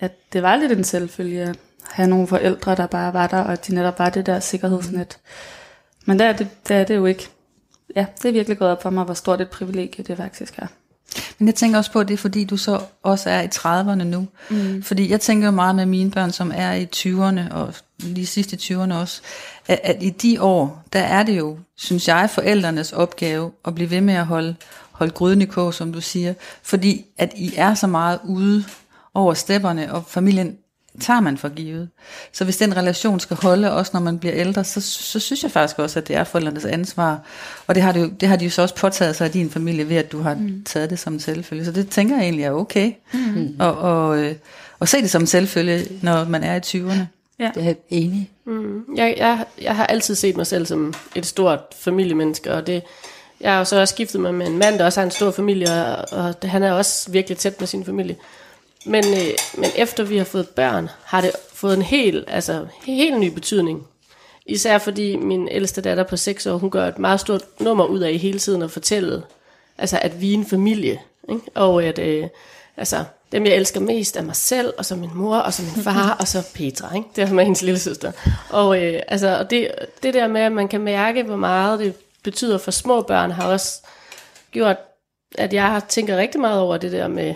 at 0.00 0.32
det 0.32 0.42
var 0.42 0.56
lidt 0.56 0.72
en 0.72 0.84
selvfølge 0.84 1.42
at 1.42 1.56
have 1.90 2.08
nogle 2.08 2.26
forældre, 2.26 2.74
der 2.74 2.86
bare 2.86 3.12
var 3.12 3.26
der, 3.26 3.40
og 3.40 3.66
de 3.66 3.74
netop 3.74 3.98
var 3.98 4.10
det 4.10 4.26
der 4.26 4.40
sikkerhedsnet. 4.40 5.18
Men 6.06 6.18
der 6.18 6.24
er 6.24 6.32
det, 6.32 6.48
der 6.68 6.74
er 6.74 6.84
det 6.84 6.96
jo 6.96 7.06
ikke. 7.06 7.28
Ja, 7.96 8.06
det 8.22 8.28
er 8.28 8.32
virkelig 8.32 8.58
gået 8.58 8.70
op 8.70 8.82
for 8.82 8.90
mig, 8.90 9.04
hvor 9.04 9.14
stort 9.14 9.40
et 9.40 9.50
privilegie 9.50 10.04
det 10.04 10.16
faktisk 10.16 10.58
er. 10.58 10.66
Men 11.38 11.48
jeg 11.48 11.54
tænker 11.54 11.78
også 11.78 11.92
på, 11.92 12.00
at 12.00 12.08
det 12.08 12.14
er 12.14 12.18
fordi, 12.18 12.44
du 12.44 12.56
så 12.56 12.80
også 13.02 13.30
er 13.30 13.42
i 13.42 13.48
30'erne 13.54 14.04
nu. 14.04 14.28
Mm. 14.50 14.82
Fordi 14.82 15.10
jeg 15.10 15.20
tænker 15.20 15.50
meget 15.50 15.74
med 15.74 15.86
mine 15.86 16.10
børn, 16.10 16.32
som 16.32 16.52
er 16.54 16.72
i 16.72 16.88
20'erne, 16.96 17.54
og 17.54 17.74
lige 17.98 18.26
sidst 18.26 18.52
i 18.52 18.56
20'erne 18.56 18.94
også, 18.94 19.22
at, 19.68 19.80
at 19.84 20.02
i 20.02 20.10
de 20.10 20.42
år, 20.42 20.82
der 20.92 21.00
er 21.00 21.22
det 21.22 21.38
jo, 21.38 21.58
synes 21.76 22.08
jeg, 22.08 22.30
forældrenes 22.30 22.92
opgave 22.92 23.50
at 23.64 23.74
blive 23.74 23.90
ved 23.90 24.00
med 24.00 24.14
at 24.14 24.26
holde, 24.26 24.54
holde 24.98 25.12
gryden 25.12 25.42
i 25.42 25.44
kog, 25.44 25.74
som 25.74 25.92
du 25.92 26.00
siger. 26.00 26.34
Fordi 26.62 27.06
at 27.18 27.32
I 27.36 27.52
er 27.56 27.74
så 27.74 27.86
meget 27.86 28.18
ude 28.24 28.64
over 29.14 29.34
stepperne, 29.34 29.94
og 29.94 30.04
familien 30.08 30.56
tager 31.00 31.20
man 31.20 31.38
for 31.38 31.48
givet. 31.48 31.88
Så 32.32 32.44
hvis 32.44 32.56
den 32.56 32.76
relation 32.76 33.20
skal 33.20 33.36
holde, 33.36 33.72
også 33.72 33.90
når 33.94 34.00
man 34.00 34.18
bliver 34.18 34.34
ældre, 34.34 34.64
så, 34.64 34.80
så 34.80 35.20
synes 35.20 35.42
jeg 35.42 35.50
faktisk 35.50 35.78
også, 35.78 35.98
at 35.98 36.08
det 36.08 36.16
er 36.16 36.24
forældrenes 36.24 36.64
ansvar. 36.64 37.20
Og 37.66 37.74
det 37.74 37.82
har, 37.82 37.92
det, 37.92 38.00
jo, 38.00 38.06
det 38.20 38.28
har 38.28 38.36
de 38.36 38.44
jo 38.44 38.50
så 38.50 38.62
også 38.62 38.74
påtaget 38.74 39.16
sig 39.16 39.24
af 39.24 39.30
din 39.30 39.50
familie, 39.50 39.88
ved 39.88 39.96
at 39.96 40.12
du 40.12 40.20
har 40.20 40.34
mm. 40.34 40.62
taget 40.64 40.90
det 40.90 40.98
som 40.98 41.12
en 41.12 41.20
selvfølge. 41.20 41.64
Så 41.64 41.72
det 41.72 41.88
tænker 41.88 42.16
jeg 42.16 42.24
egentlig 42.24 42.44
er 42.44 42.52
okay. 42.52 42.92
Mm. 43.12 43.56
Og, 43.58 43.78
og, 43.78 44.18
øh, 44.18 44.34
og 44.78 44.88
se 44.88 45.02
det 45.02 45.10
som 45.10 45.22
en 45.22 45.26
selvfølge, 45.26 45.88
når 46.02 46.24
man 46.24 46.44
er 46.44 46.54
i 46.54 46.60
20'erne. 46.66 47.04
Ja. 47.38 47.50
Det 47.54 47.62
er 47.62 47.66
jeg 47.66 47.76
enig. 47.88 48.30
Mm. 48.44 48.84
Jeg, 48.96 49.14
jeg, 49.18 49.44
jeg 49.62 49.76
har 49.76 49.86
altid 49.86 50.14
set 50.14 50.36
mig 50.36 50.46
selv 50.46 50.66
som 50.66 50.94
et 51.14 51.26
stort 51.26 51.60
familiemenneske, 51.78 52.52
og 52.52 52.66
det, 52.66 52.82
jeg 53.40 53.52
har 53.52 53.58
jo 53.58 53.64
så 53.64 53.80
også 53.80 53.94
skiftet 53.94 54.20
mig 54.20 54.34
med 54.34 54.46
en 54.46 54.58
mand, 54.58 54.78
der 54.78 54.84
også 54.84 55.00
har 55.00 55.04
en 55.04 55.10
stor 55.10 55.30
familie, 55.30 55.68
og, 55.86 56.18
og 56.18 56.50
han 56.50 56.62
er 56.62 56.72
også 56.72 57.10
virkelig 57.10 57.38
tæt 57.38 57.60
med 57.60 57.66
sin 57.66 57.84
familie. 57.84 58.16
Men, 58.86 59.04
øh, 59.04 59.30
men 59.58 59.70
efter 59.76 60.04
vi 60.04 60.16
har 60.16 60.24
fået 60.24 60.48
børn, 60.48 60.88
har 61.04 61.20
det 61.20 61.30
fået 61.52 61.76
en 61.76 61.82
helt, 61.82 62.24
altså, 62.28 62.66
helt 62.84 63.20
ny 63.20 63.28
betydning. 63.28 63.86
Især 64.46 64.78
fordi 64.78 65.16
min 65.16 65.48
ældste 65.48 65.80
datter 65.80 66.04
på 66.04 66.16
6 66.16 66.46
år, 66.46 66.58
hun 66.58 66.70
gør 66.70 66.88
et 66.88 66.98
meget 66.98 67.20
stort 67.20 67.42
nummer 67.60 67.84
ud 67.84 68.00
af 68.00 68.14
hele 68.14 68.38
tiden 68.38 68.62
at 68.62 68.70
fortælle, 68.70 69.22
altså 69.78 69.98
at 70.02 70.20
vi 70.20 70.30
er 70.30 70.34
en 70.34 70.46
familie. 70.46 71.00
Ikke? 71.28 71.42
Og 71.54 71.84
at 71.84 71.98
øh, 71.98 72.26
altså, 72.76 73.04
dem 73.32 73.46
jeg 73.46 73.54
elsker 73.54 73.80
mest 73.80 74.16
er 74.16 74.22
mig 74.22 74.36
selv, 74.36 74.74
og 74.78 74.84
så 74.84 74.96
min 74.96 75.10
mor, 75.14 75.36
og 75.36 75.52
så 75.52 75.62
min 75.62 75.84
far, 75.84 76.16
og 76.20 76.28
så 76.28 76.42
Petra. 76.54 76.96
Ikke? 76.96 77.08
Det 77.16 77.24
er 77.24 77.32
med 77.32 77.44
hendes 77.44 77.62
lille 77.62 77.78
søster. 77.78 78.12
Og, 78.50 78.82
øh, 78.82 79.02
altså, 79.08 79.38
og 79.38 79.50
det, 79.50 79.70
det 80.02 80.14
der 80.14 80.28
med, 80.28 80.40
at 80.40 80.52
man 80.52 80.68
kan 80.68 80.80
mærke, 80.80 81.22
hvor 81.22 81.36
meget 81.36 81.78
det 81.78 81.94
betyder 82.26 82.58
for 82.58 82.70
små 82.70 83.02
børn, 83.02 83.30
har 83.30 83.48
også 83.52 83.82
gjort, 84.50 84.76
at 85.38 85.52
jeg 85.52 85.66
har 85.66 85.80
tænkt 85.80 86.10
rigtig 86.10 86.40
meget 86.40 86.60
over 86.60 86.76
det 86.76 86.92
der 86.92 87.08
med, 87.08 87.34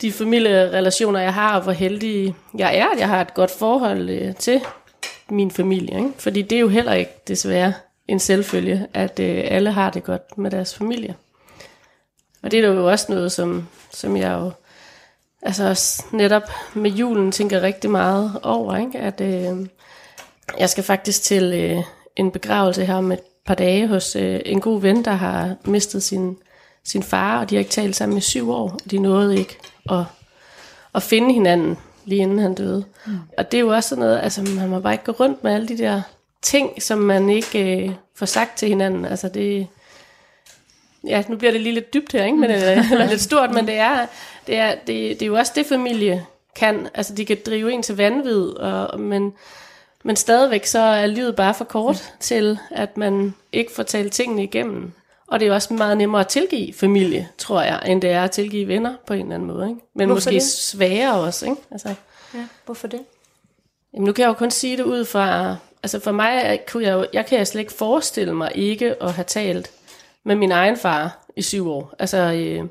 de 0.00 0.12
familierelationer, 0.12 1.20
jeg 1.20 1.34
har, 1.34 1.56
og 1.56 1.62
hvor 1.62 1.72
heldig 1.72 2.34
jeg 2.58 2.76
er, 2.76 2.86
at 2.86 2.98
jeg 2.98 3.08
har 3.08 3.20
et 3.20 3.34
godt 3.34 3.50
forhold 3.50 4.10
øh, 4.10 4.34
til 4.34 4.60
min 5.28 5.50
familie. 5.50 5.96
Ikke? 5.96 6.12
Fordi 6.18 6.42
det 6.42 6.56
er 6.56 6.60
jo 6.60 6.68
heller 6.68 6.92
ikke 6.92 7.12
desværre 7.28 7.72
en 8.08 8.18
selvfølge, 8.18 8.86
at 8.94 9.20
øh, 9.20 9.44
alle 9.44 9.70
har 9.72 9.90
det 9.90 10.04
godt 10.04 10.38
med 10.38 10.50
deres 10.50 10.74
familie. 10.74 11.14
Og 12.42 12.50
det 12.50 12.64
er 12.64 12.68
jo 12.68 12.90
også 12.90 13.06
noget, 13.12 13.32
som, 13.32 13.68
som 13.92 14.16
jeg 14.16 14.32
jo 14.32 14.50
altså 15.42 15.68
også 15.68 16.02
netop 16.12 16.50
med 16.74 16.90
julen 16.90 17.32
tænker 17.32 17.60
rigtig 17.60 17.90
meget 17.90 18.40
over. 18.42 18.76
Ikke? 18.76 18.98
At 18.98 19.20
øh, 19.20 19.66
jeg 20.58 20.70
skal 20.70 20.84
faktisk 20.84 21.22
til 21.22 21.52
øh, 21.54 21.82
en 22.16 22.30
begravelse 22.30 22.84
her 22.84 22.94
om 22.94 23.12
et 23.12 23.20
par 23.44 23.54
dage 23.54 23.86
hos 23.86 24.16
øh, 24.16 24.40
en 24.44 24.60
god 24.60 24.80
ven, 24.80 25.04
der 25.04 25.10
har 25.10 25.54
mistet 25.64 26.02
sin, 26.02 26.36
sin 26.84 27.02
far, 27.02 27.40
og 27.40 27.50
de 27.50 27.54
har 27.54 27.58
ikke 27.58 27.70
talt 27.70 27.96
sammen 27.96 28.18
i 28.18 28.20
syv 28.20 28.50
år. 28.50 28.78
De 28.90 28.98
nåede 28.98 29.38
ikke 29.38 29.58
at, 29.90 30.04
at 30.94 31.02
finde 31.02 31.34
hinanden, 31.34 31.78
lige 32.04 32.22
inden 32.22 32.38
han 32.38 32.54
døde. 32.54 32.84
Mm. 33.06 33.18
Og 33.38 33.52
det 33.52 33.58
er 33.58 33.62
jo 33.62 33.68
også 33.68 33.88
sådan 33.88 34.04
noget, 34.04 34.20
altså 34.22 34.42
man 34.42 34.68
må 34.68 34.80
bare 34.80 34.94
ikke 34.94 35.04
gå 35.04 35.12
rundt 35.12 35.44
med 35.44 35.54
alle 35.54 35.68
de 35.68 35.78
der 35.78 36.02
ting, 36.42 36.82
som 36.82 36.98
man 36.98 37.30
ikke 37.30 37.84
øh, 37.86 37.92
får 38.14 38.26
sagt 38.26 38.56
til 38.56 38.68
hinanden. 38.68 39.04
Altså 39.04 39.28
det, 39.28 39.66
ja, 41.06 41.22
nu 41.28 41.36
bliver 41.36 41.52
det 41.52 41.60
lige 41.60 41.74
lidt 41.74 41.94
dybt 41.94 42.12
her, 42.12 42.24
ikke? 42.24 42.38
Men, 42.38 42.50
eller, 42.50 42.84
eller 42.92 43.06
lidt 43.06 43.20
stort, 43.20 43.50
men 43.50 43.66
det 43.66 43.74
er, 43.74 44.06
det, 44.46 44.56
er, 44.56 44.70
det, 44.70 44.86
det 44.86 45.22
er 45.22 45.26
jo 45.26 45.36
også 45.36 45.52
det, 45.54 45.66
familie 45.66 46.26
kan. 46.56 46.88
Altså, 46.94 47.14
de 47.14 47.24
kan 47.24 47.36
drive 47.46 47.72
en 47.72 47.82
til 47.82 47.96
vanvid, 47.96 48.46
og, 48.48 49.00
men, 49.00 49.32
men 50.04 50.16
stadigvæk 50.16 50.66
så 50.66 50.78
er 50.78 51.06
livet 51.06 51.36
bare 51.36 51.54
for 51.54 51.64
kort 51.64 52.14
til, 52.20 52.58
at 52.70 52.96
man 52.96 53.34
ikke 53.52 53.72
får 53.72 53.82
talt 53.82 54.12
tingene 54.12 54.42
igennem. 54.42 54.92
Og 55.26 55.40
det 55.40 55.46
er 55.46 55.48
jo 55.48 55.54
også 55.54 55.74
meget 55.74 55.98
nemmere 55.98 56.20
at 56.20 56.28
tilgive 56.28 56.72
familie, 56.74 57.28
tror 57.38 57.62
jeg, 57.62 57.82
end 57.86 58.02
det 58.02 58.10
er 58.10 58.24
at 58.24 58.30
tilgive 58.30 58.68
venner 58.68 58.94
på 59.06 59.14
en 59.14 59.20
eller 59.20 59.34
anden 59.34 59.48
måde. 59.48 59.68
Ikke? 59.68 59.80
Men 59.94 60.06
Hvorfor 60.06 60.16
måske 60.16 60.30
det? 60.30 60.42
sværere 60.42 61.14
også. 61.20 61.46
Ikke? 61.46 61.62
Altså, 61.70 61.94
Ja, 62.34 62.46
hvorfor 62.64 62.86
det? 62.88 63.00
Jamen, 63.94 64.06
nu 64.06 64.12
kan 64.12 64.22
jeg 64.22 64.28
jo 64.28 64.32
kun 64.32 64.50
sige 64.50 64.76
det 64.76 64.82
ud 64.82 65.04
fra... 65.04 65.56
Altså 65.82 66.00
for 66.00 66.12
mig, 66.12 66.60
kunne 66.68 66.84
jeg, 66.84 66.92
jo, 66.92 67.06
jeg 67.12 67.26
kan 67.26 67.38
jeg 67.38 67.46
slet 67.46 67.60
ikke 67.60 67.72
forestille 67.72 68.34
mig 68.34 68.52
ikke 68.54 69.02
at 69.02 69.12
have 69.12 69.24
talt 69.24 69.70
med 70.24 70.34
min 70.36 70.52
egen 70.52 70.76
far 70.76 71.26
i 71.36 71.42
syv 71.42 71.70
år. 71.70 71.94
Altså, 71.98 72.16
øh, 72.18 72.64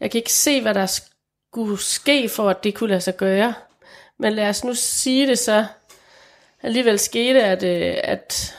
jeg 0.00 0.10
kan 0.10 0.18
ikke 0.18 0.32
se, 0.32 0.62
hvad 0.62 0.74
der 0.74 1.00
skulle 1.52 1.78
ske 1.82 2.28
for, 2.28 2.48
at 2.50 2.64
det 2.64 2.74
kunne 2.74 2.90
lade 2.90 3.00
sig 3.00 3.16
gøre. 3.16 3.54
Men 4.18 4.32
lad 4.32 4.48
os 4.48 4.64
nu 4.64 4.74
sige 4.74 5.26
det 5.26 5.38
så. 5.38 5.66
Alligevel 6.62 6.98
skete, 6.98 7.42
at, 7.42 7.62
øh, 7.62 7.96
at 8.04 8.56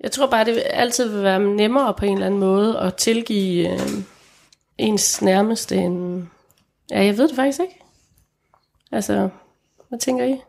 jeg 0.00 0.12
tror 0.12 0.26
bare, 0.26 0.44
det 0.44 0.62
altid 0.66 1.08
vil 1.08 1.22
være 1.22 1.40
nemmere 1.40 1.94
på 1.94 2.04
en 2.04 2.12
eller 2.12 2.26
anden 2.26 2.40
måde 2.40 2.78
at 2.78 2.94
tilgive 2.94 3.68
øh, 3.72 3.80
ens 4.78 5.22
nærmeste 5.22 5.76
end... 5.76 6.26
Ja, 6.90 7.04
jeg 7.04 7.16
ved 7.16 7.28
det 7.28 7.36
faktisk 7.36 7.60
ikke. 7.60 7.80
Altså, 8.92 9.28
hvad 9.88 9.98
tænker 9.98 10.24
I? 10.24 10.40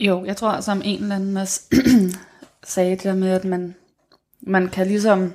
Jo, 0.00 0.24
jeg 0.24 0.36
tror, 0.36 0.60
som 0.60 0.82
en 0.84 1.02
eller 1.02 1.14
anden 1.14 1.36
også 1.36 1.60
sagde 2.64 2.90
det 2.90 3.02
der 3.02 3.14
med, 3.14 3.30
at 3.30 3.44
man, 3.44 3.74
man 4.40 4.68
kan 4.68 4.86
ligesom, 4.86 5.34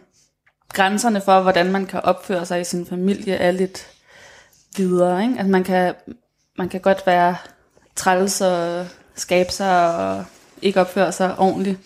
grænserne 0.74 1.22
for, 1.22 1.42
hvordan 1.42 1.72
man 1.72 1.86
kan 1.86 2.00
opføre 2.00 2.46
sig 2.46 2.62
i 2.62 2.64
sin 2.64 2.86
familie, 2.86 3.34
er 3.34 3.52
lidt 3.52 3.88
videre. 4.78 5.24
Ikke? 5.24 5.40
At 5.40 5.46
man 5.46 5.64
kan, 5.64 5.96
man 6.58 6.70
kan 6.70 6.82
godt 6.82 7.08
være 7.08 7.36
træls 7.96 8.42
og 8.42 8.88
skabe 9.18 9.52
sig 9.52 9.96
og 9.96 10.26
ikke 10.62 10.82
opføre 10.82 11.12
sig 11.12 11.40
ordentligt 11.40 11.80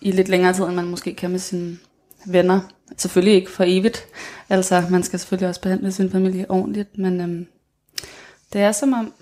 i 0.00 0.12
lidt 0.12 0.28
længere 0.28 0.52
tid, 0.52 0.64
end 0.64 0.74
man 0.74 0.84
måske 0.84 1.14
kan 1.14 1.30
med 1.30 1.38
sine 1.38 1.78
venner. 2.26 2.60
Selvfølgelig 2.96 3.34
ikke 3.34 3.50
for 3.50 3.64
evigt. 3.66 4.04
Altså, 4.48 4.84
man 4.90 5.02
skal 5.02 5.18
selvfølgelig 5.18 5.48
også 5.48 5.60
behandle 5.60 5.92
sin 5.92 6.10
familie 6.10 6.50
ordentligt, 6.50 6.98
men 6.98 7.20
øhm, 7.20 7.46
det 8.52 8.60
er 8.60 8.72
som 8.72 8.92
om... 8.92 9.12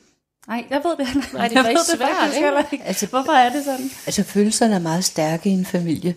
Nej, 0.48 0.64
jeg 0.70 0.80
ved 0.84 0.96
det 0.96 1.06
heller 1.06 1.22
ikke. 1.22 1.34
Nej, 1.36 1.48
det 1.48 1.56
er 1.56 1.62
faktisk 1.76 1.96
svært, 1.96 2.08
faktisk 2.20 2.36
ikke? 2.36 2.58
ikke. 2.72 2.84
Altså, 2.84 3.06
Hvorfor 3.06 3.32
er 3.32 3.50
det 3.50 3.64
sådan? 3.64 3.90
Altså 4.06 4.22
følelserne 4.22 4.74
er 4.74 4.78
meget 4.78 5.04
stærke 5.04 5.48
i 5.48 5.52
en 5.52 5.64
familie, 5.64 6.14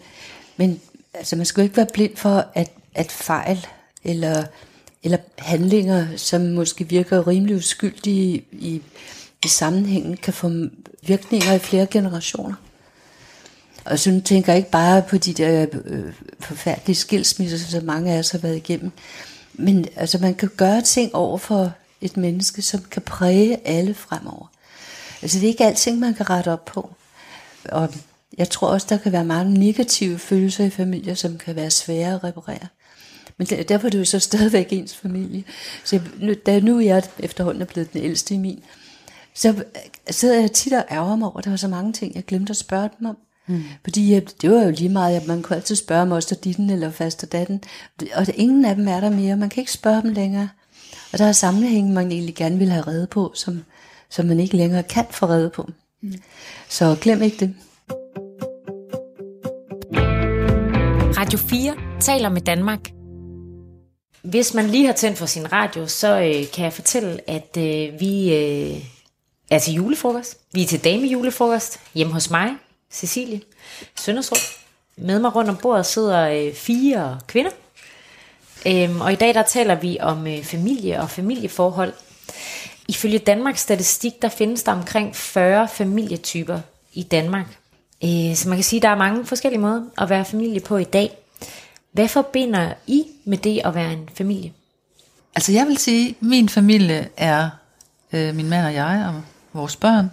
men 0.58 0.82
altså, 1.14 1.36
man 1.36 1.46
skal 1.46 1.62
jo 1.62 1.64
ikke 1.64 1.78
være 1.78 1.88
blind 1.94 2.16
for, 2.16 2.46
at, 2.54 2.72
at 2.96 3.12
fejl 3.12 3.68
eller, 4.04 4.44
eller 5.04 5.18
handlinger, 5.38 6.18
som 6.18 6.42
måske 6.42 6.90
virker 6.90 7.28
rimelig 7.28 7.56
uskyldige 7.56 8.46
i, 8.52 8.82
i 9.46 9.48
sammenhængen, 9.48 10.18
kan 10.18 10.34
få 10.34 10.52
virkninger 11.06 11.54
i 11.54 11.60
flere 11.60 11.86
generationer. 11.86 12.54
Og 13.86 14.00
så 14.00 14.22
tænker 14.26 14.54
jeg 14.54 14.58
ikke 14.58 14.72
bare 14.72 15.02
på 15.02 15.18
de 15.18 15.34
der 15.34 15.66
øh, 15.86 16.14
forfærdelige 16.40 16.96
skilsmisser, 16.96 17.58
som 17.58 17.84
mange 17.84 18.12
af 18.14 18.20
os 18.20 18.32
har 18.32 18.38
været 18.40 18.56
igennem. 18.56 18.92
Men 19.54 19.86
altså, 19.96 20.18
man 20.18 20.36
kan 20.36 20.50
gøre 20.58 20.82
ting 20.82 21.16
over 21.16 21.38
for 21.38 21.72
et 22.02 22.18
menneske, 22.18 22.62
som 22.62 22.82
kan 22.92 23.02
præge 23.02 23.68
alle 23.68 23.94
fremover. 23.94 24.52
Altså, 25.22 25.40
det 25.40 25.46
er 25.46 25.50
ikke 25.50 25.66
alting, 25.66 26.00
man 26.00 26.14
kan 26.14 26.30
rette 26.30 26.52
op 26.52 26.66
på. 26.66 26.90
Og 27.70 27.94
jeg 28.38 28.50
tror 28.50 28.68
også, 28.68 28.88
der 28.90 28.98
kan 28.98 29.12
være 29.12 29.26
mange 29.26 29.54
negative 29.54 30.20
følelser 30.20 30.66
i 30.66 30.70
familier, 30.70 31.14
som 31.16 31.38
kan 31.38 31.56
være 31.56 31.72
svære 31.72 32.14
at 32.14 32.24
reparere. 32.24 32.68
Men 33.38 33.48
derfor 33.48 33.88
er 33.88 33.90
det 33.92 34.00
jo 34.00 34.06
så 34.06 34.20
stadigvæk 34.20 34.68
ens 34.72 34.96
familie. 34.96 35.44
Så 35.84 35.96
jeg- 35.96 36.06
nu, 36.20 36.34
da 36.46 36.60
nu 36.60 36.80
jeg 36.80 37.04
efterhånden 37.20 37.62
er 37.62 37.66
blevet 37.66 37.94
den 37.94 38.02
ældste 38.02 38.34
i 38.34 38.38
min, 38.38 38.64
så 39.36 39.50
øh, 39.50 39.64
sidder 40.10 40.40
jeg 40.40 40.52
tit 40.52 40.74
og 40.74 40.86
ærger 40.92 41.16
mig 41.16 41.28
over, 41.28 41.38
at 41.38 41.44
der 41.44 41.50
var 41.50 41.58
så 41.58 41.68
mange 41.68 41.94
ting, 41.94 42.16
jeg 42.16 42.26
glemte 42.26 42.52
at 42.52 42.58
spørge 42.58 42.90
dem 43.00 43.08
om. 43.08 43.18
Mm. 43.48 43.64
Fordi 43.84 44.20
det 44.20 44.52
var 44.52 44.64
jo 44.64 44.72
lige 44.72 44.90
meget, 44.90 45.16
at 45.16 45.28
man 45.28 45.42
kunne 45.42 45.56
altid 45.56 45.76
spørge 45.76 46.16
og 46.16 46.44
ditten 46.44 46.70
eller 46.70 46.92
fast 46.92 47.24
og 47.24 47.32
datten. 47.32 47.64
Og 48.16 48.28
der, 48.28 48.34
ingen 48.36 48.66
af 48.66 48.76
dem 48.76 48.88
er 48.88 49.00
der 49.00 49.10
mere. 49.10 49.38
Man 49.38 49.50
kan 49.50 49.62
ikke 49.62 49.72
spørge 49.72 50.02
dem 50.02 50.14
længere. 50.14 50.50
Og 51.14 51.20
der 51.20 51.26
er 51.26 51.32
sammenhænge, 51.32 51.94
man 51.94 52.12
egentlig 52.12 52.36
gerne 52.36 52.58
vil 52.58 52.70
have 52.70 52.88
reddet 52.88 53.10
på, 53.10 53.32
som, 53.36 53.64
som 54.10 54.26
man 54.26 54.40
ikke 54.40 54.58
længere 54.58 54.84
kan 54.84 55.06
få 55.12 55.26
reddet 55.26 55.52
på. 55.52 55.70
Mm. 56.02 56.14
Så 56.70 56.98
glem 57.02 57.22
ikke 57.22 57.38
det. 57.40 57.56
Radio 61.18 61.40
4 61.40 61.76
taler 62.00 62.30
med 62.30 62.42
Danmark. 62.42 62.80
Hvis 64.24 64.54
man 64.54 64.68
lige 64.68 64.86
har 64.86 64.94
tændt 64.94 65.18
for 65.18 65.26
sin 65.26 65.52
radio, 65.52 65.88
så 65.88 66.20
øh, 66.20 66.52
kan 66.54 66.64
jeg 66.64 66.74
fortælle, 66.74 67.30
at 67.30 67.58
øh, 67.58 68.00
vi 68.00 68.36
øh, 68.36 68.93
er 69.56 69.60
til 69.60 69.74
julefrokost. 69.74 70.38
Vi 70.52 70.62
er 70.64 70.68
til 70.68 70.84
damejulefrokost 70.84 71.80
hjemme 71.94 72.14
hos 72.14 72.30
mig, 72.30 72.50
Cecilie 72.92 73.42
Søndersrup. 73.96 74.38
Med 74.98 75.20
mig 75.20 75.36
rundt 75.36 75.50
om 75.50 75.58
bordet 75.58 75.86
sidder 75.86 76.30
øh, 76.30 76.54
fire 76.54 77.20
kvinder. 77.28 77.52
Øhm, 78.68 79.02
og 79.02 79.14
i 79.14 79.16
dag 79.16 79.34
der 79.34 79.44
taler 79.44 79.76
vi 79.76 79.98
om 80.02 80.28
øh, 80.28 80.44
familie 80.44 81.02
og 81.02 81.10
familieforhold. 81.10 81.94
Ifølge 82.88 83.20
Danmarks 83.20 83.62
statistik, 83.62 84.22
der 84.22 84.30
findes 84.30 84.64
der 84.64 84.72
omkring 84.72 85.16
40 85.16 85.68
familietyper 85.68 86.60
i 86.94 87.04
Danmark. 87.04 87.46
Øh, 88.04 88.36
så 88.36 88.50
man 88.50 88.58
kan 88.58 88.64
sige, 88.64 88.78
at 88.78 88.84
der 88.84 88.90
er 88.90 88.98
mange 88.98 89.26
forskellige 89.26 89.62
måder 89.62 89.84
at 89.98 90.10
være 90.10 90.26
familie 90.26 90.60
på 90.60 90.78
i 90.78 90.84
dag. 90.84 91.18
Hvad 91.92 92.08
forbinder 92.08 92.74
I 92.88 93.04
med 93.26 93.38
det 93.38 93.62
at 93.66 93.76
være 93.76 93.94
en 93.94 94.10
familie? 94.14 94.54
Altså 95.36 95.52
jeg 95.52 95.68
vil 95.68 95.78
sige, 95.78 96.10
at 96.10 96.16
min 96.22 96.50
familie 96.50 97.10
er 97.18 97.50
øh, 98.14 98.36
min 98.36 98.50
mand 98.50 98.66
og 98.66 98.74
jeg 98.74 99.14
og 99.16 99.22
vores 99.54 99.76
børn. 99.76 100.12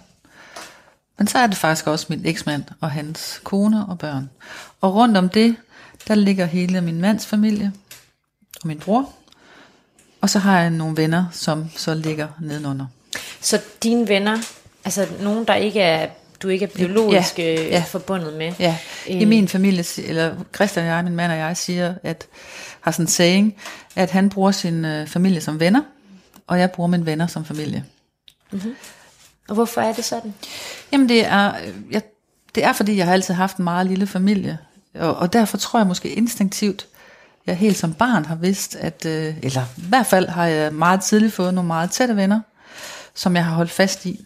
Men 1.17 1.27
så 1.27 1.37
er 1.37 1.47
det 1.47 1.57
faktisk 1.57 1.87
også 1.87 2.05
min 2.09 2.25
eksmand 2.25 2.63
og 2.79 2.91
hans 2.91 3.41
kone 3.43 3.85
og 3.85 3.99
børn. 3.99 4.29
Og 4.81 4.95
rundt 4.95 5.17
om 5.17 5.29
det, 5.29 5.55
der 6.07 6.15
ligger 6.15 6.45
hele 6.45 6.81
min 6.81 7.01
mands 7.01 7.25
familie 7.25 7.71
og 8.61 8.67
min 8.67 8.79
bror. 8.79 9.09
Og 10.21 10.29
så 10.29 10.39
har 10.39 10.59
jeg 10.59 10.69
nogle 10.69 10.97
venner, 10.97 11.25
som 11.31 11.69
så 11.75 11.93
ligger 11.93 12.27
nedenunder. 12.39 12.85
Så 13.41 13.61
dine 13.83 14.07
venner, 14.07 14.37
altså 14.85 15.07
nogen, 15.21 15.45
der 15.45 15.55
ikke 15.55 15.81
er, 15.81 16.09
du 16.41 16.47
ikke 16.47 16.65
er 16.65 16.69
biologisk 16.69 17.39
Ja, 17.39 17.43
ja, 17.43 17.67
ja. 17.67 17.83
forbundet 17.87 18.33
med. 18.33 18.53
Ja, 18.59 18.77
i 19.07 19.25
min 19.25 19.47
familie, 19.47 19.85
eller 19.97 20.35
Christian 20.55 20.85
og 20.85 20.91
jeg, 20.91 21.03
min 21.03 21.15
mand 21.15 21.31
og 21.31 21.37
jeg, 21.37 21.57
siger, 21.57 21.93
at 22.03 22.27
har 22.81 22.91
sådan 22.91 23.03
en 23.03 23.07
saying, 23.07 23.55
at 23.95 24.11
han 24.11 24.29
bruger 24.29 24.51
sin 24.51 24.85
øh, 24.85 25.07
familie 25.07 25.41
som 25.41 25.59
venner, 25.59 25.81
og 26.47 26.59
jeg 26.59 26.71
bruger 26.71 26.87
mine 26.87 27.05
venner 27.05 27.27
som 27.27 27.45
familie. 27.45 27.85
Og 29.51 29.55
hvorfor 29.55 29.81
er 29.81 29.93
det 29.93 30.05
sådan? 30.05 30.33
Jamen 30.91 31.09
det 31.09 31.25
er, 31.25 31.53
øh, 31.55 31.73
jeg, 31.91 32.01
det 32.55 32.63
er 32.63 32.73
fordi, 32.73 32.97
jeg 32.97 33.05
har 33.05 33.13
altid 33.13 33.33
haft 33.33 33.57
en 33.57 33.63
meget 33.63 33.87
lille 33.87 34.07
familie, 34.07 34.57
og, 34.95 35.15
og 35.15 35.33
derfor 35.33 35.57
tror 35.57 35.79
jeg 35.79 35.87
måske 35.87 36.09
instinktivt, 36.09 36.87
jeg 37.47 37.55
helt 37.55 37.77
som 37.77 37.93
barn 37.93 38.25
har 38.25 38.35
vidst, 38.35 38.75
at, 38.75 39.05
øh, 39.05 39.35
eller 39.43 39.61
i 39.77 39.85
hvert 39.89 40.05
fald 40.05 40.27
har 40.27 40.45
jeg 40.45 40.73
meget 40.73 41.01
tidligt 41.01 41.33
fået 41.33 41.53
nogle 41.53 41.67
meget 41.67 41.91
tætte 41.91 42.15
venner, 42.15 42.39
som 43.15 43.35
jeg 43.35 43.45
har 43.45 43.55
holdt 43.55 43.71
fast 43.71 44.05
i. 44.05 44.25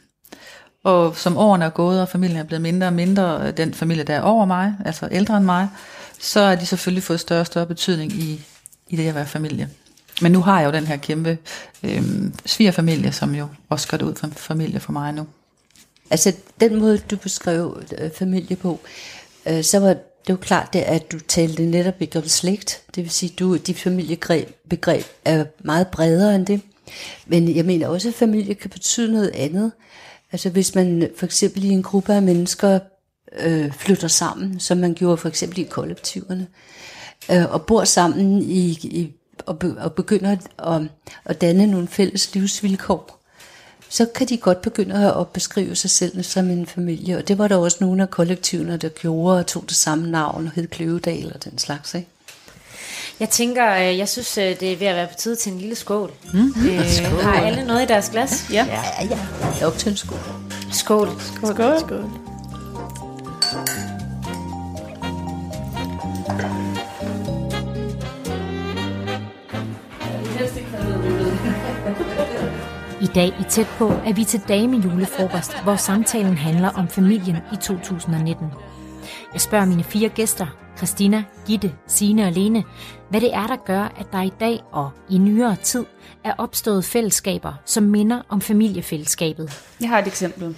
Og 0.83 1.17
som 1.17 1.37
årene 1.37 1.65
er 1.65 1.69
gået, 1.69 2.01
og 2.01 2.09
familien 2.09 2.39
er 2.39 2.43
blevet 2.43 2.61
mindre 2.61 2.87
og 2.87 2.93
mindre, 2.93 3.51
den 3.51 3.73
familie, 3.73 4.03
der 4.03 4.15
er 4.15 4.21
over 4.21 4.45
mig, 4.45 4.73
altså 4.85 5.07
ældre 5.11 5.37
end 5.37 5.45
mig, 5.45 5.69
så 6.19 6.41
har 6.41 6.55
de 6.55 6.65
selvfølgelig 6.65 7.03
fået 7.03 7.19
større 7.19 7.41
og 7.41 7.45
større 7.47 7.65
betydning 7.65 8.11
i, 8.11 8.45
i 8.87 8.95
det 8.95 9.07
at 9.07 9.15
være 9.15 9.25
familie. 9.25 9.69
Men 10.21 10.31
nu 10.31 10.41
har 10.41 10.59
jeg 10.59 10.67
jo 10.67 10.71
den 10.71 10.87
her 10.87 10.97
kæmpe 10.97 11.37
øh, 11.83 12.03
svigerfamilie, 12.45 13.11
som 13.11 13.35
jo 13.35 13.47
også 13.69 13.87
gør 13.87 13.97
det 13.97 14.05
ud 14.05 14.15
for 14.15 14.27
familie 14.27 14.79
for 14.79 14.91
mig 14.91 15.13
nu. 15.13 15.27
Altså 16.09 16.33
den 16.59 16.79
måde, 16.79 16.97
du 16.97 17.15
beskrev 17.15 17.83
øh, 17.97 18.11
familie 18.11 18.55
på, 18.55 18.79
øh, 19.45 19.63
så 19.63 19.79
var 19.79 19.95
det 20.27 20.29
jo 20.29 20.35
klart, 20.35 20.73
det, 20.73 20.79
at 20.79 21.11
du 21.11 21.19
talte 21.19 21.65
netop 21.65 22.01
ikke 22.01 22.19
om 22.19 22.27
slægt. 22.27 22.81
Det 22.95 23.03
vil 23.03 23.11
sige, 23.11 23.33
du 23.39 23.57
dit 23.57 23.79
familiebegreb 23.79 25.05
er 25.25 25.45
meget 25.59 25.87
bredere 25.87 26.35
end 26.35 26.45
det. 26.45 26.61
Men 27.25 27.55
jeg 27.55 27.65
mener 27.65 27.87
også, 27.87 28.07
at 28.07 28.13
familie 28.13 28.53
kan 28.53 28.69
betyde 28.69 29.11
noget 29.11 29.31
andet. 29.33 29.71
Altså 30.31 30.49
hvis 30.49 30.75
man 30.75 31.09
for 31.17 31.25
eksempel 31.25 31.63
i 31.63 31.69
en 31.69 31.83
gruppe 31.83 32.13
af 32.13 32.21
mennesker 32.21 32.79
øh, 33.39 33.73
flytter 33.73 34.07
sammen, 34.07 34.59
som 34.59 34.77
man 34.77 34.93
gjorde 34.93 35.17
for 35.17 35.29
eksempel 35.29 35.59
i 35.59 35.63
kollektiverne, 35.63 36.47
øh, 37.31 37.51
og 37.53 37.65
bor 37.65 37.83
sammen 37.83 38.41
i, 38.41 38.69
i, 38.71 39.13
og, 39.45 39.59
be, 39.59 39.75
og 39.77 39.93
begynder 39.93 40.31
at, 40.31 40.71
at, 40.73 40.81
at 41.25 41.41
danne 41.41 41.67
nogle 41.67 41.87
fælles 41.87 42.33
livsvilkår, 42.33 43.19
så 43.89 44.05
kan 44.15 44.27
de 44.27 44.37
godt 44.37 44.61
begynde 44.61 45.15
at 45.15 45.27
beskrive 45.27 45.75
sig 45.75 45.89
selv 45.89 46.23
som 46.23 46.49
en 46.49 46.65
familie. 46.65 47.17
Og 47.17 47.27
det 47.27 47.37
var 47.37 47.47
der 47.47 47.55
også 47.55 47.77
nogle 47.81 48.03
af 48.03 48.09
kollektiverne, 48.09 48.77
der 48.77 48.89
gjorde 48.89 49.39
og 49.39 49.47
tog 49.47 49.63
det 49.67 49.75
samme 49.75 50.11
navn 50.11 50.45
og 50.45 50.51
hed 50.55 50.67
Kløvedal 50.67 51.31
og 51.35 51.43
den 51.43 51.57
slags. 51.57 51.93
Ikke? 51.93 52.07
Jeg 53.19 53.29
tænker, 53.29 53.75
øh, 53.75 53.97
jeg 53.97 54.09
synes, 54.09 54.37
øh, 54.37 54.59
det 54.59 54.73
er 54.73 54.77
ved 54.77 54.87
at 54.87 54.95
være 54.95 55.07
på 55.07 55.13
tide 55.17 55.35
til 55.35 55.51
en 55.51 55.59
lille 55.59 55.75
skål. 55.75 56.11
Mm. 56.33 56.53
Øh, 56.69 56.89
skål. 56.89 57.21
Har 57.21 57.41
alle 57.41 57.65
noget 57.65 57.83
i 57.83 57.85
deres 57.85 58.09
glas? 58.09 58.45
Ja. 58.51 58.65
Ja, 58.65 59.05
ja. 59.09 59.19
Det 59.53 59.61
er 59.61 59.67
op 59.67 59.77
til 59.77 59.89
en 59.89 59.97
skole. 59.97 60.21
Skål. 60.71 61.09
Skål. 61.43 61.79
Skål. 61.79 62.05
I 63.55 63.84
dag 73.15 73.27
i 73.39 73.43
Tæt 73.49 73.67
på 73.77 73.87
er 73.87 74.13
vi 74.13 74.23
til 74.23 74.41
dame 74.47 74.77
julefrokost, 74.77 75.63
hvor 75.63 75.75
samtalen 75.75 76.37
handler 76.37 76.69
om 76.69 76.87
familien 76.87 77.37
i 77.53 77.55
2019. 77.55 78.47
Jeg 79.33 79.41
spørger 79.41 79.65
mine 79.65 79.83
fire 79.83 80.09
gæster, 80.09 80.47
Christina, 80.77 81.23
Gitte, 81.47 81.73
Sine 81.87 82.25
og 82.25 82.31
Lene, 82.31 82.63
hvad 83.09 83.21
det 83.21 83.33
er, 83.33 83.47
der 83.47 83.55
gør, 83.55 83.81
at 83.99 84.05
der 84.11 84.21
i 84.21 84.31
dag 84.39 84.63
og 84.71 84.91
i 85.09 85.17
nyere 85.17 85.55
tid 85.63 85.85
er 86.23 86.33
opstået 86.37 86.85
fællesskaber, 86.85 87.53
som 87.65 87.83
minder 87.83 88.21
om 88.29 88.41
familiefællesskabet. 88.41 89.63
Jeg 89.81 89.89
har 89.89 89.99
et 89.99 90.07
eksempel. 90.07 90.57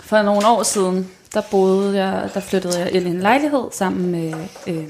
For 0.00 0.22
nogle 0.22 0.46
år 0.46 0.62
siden, 0.62 1.10
der 1.34 1.42
boede 1.50 2.04
jeg, 2.04 2.30
der 2.34 2.40
flyttede 2.40 2.78
jeg 2.78 2.92
ind 2.92 3.06
i 3.06 3.10
en 3.10 3.20
lejlighed 3.20 3.68
sammen 3.72 4.10
med 4.10 4.34
øh, 4.66 4.88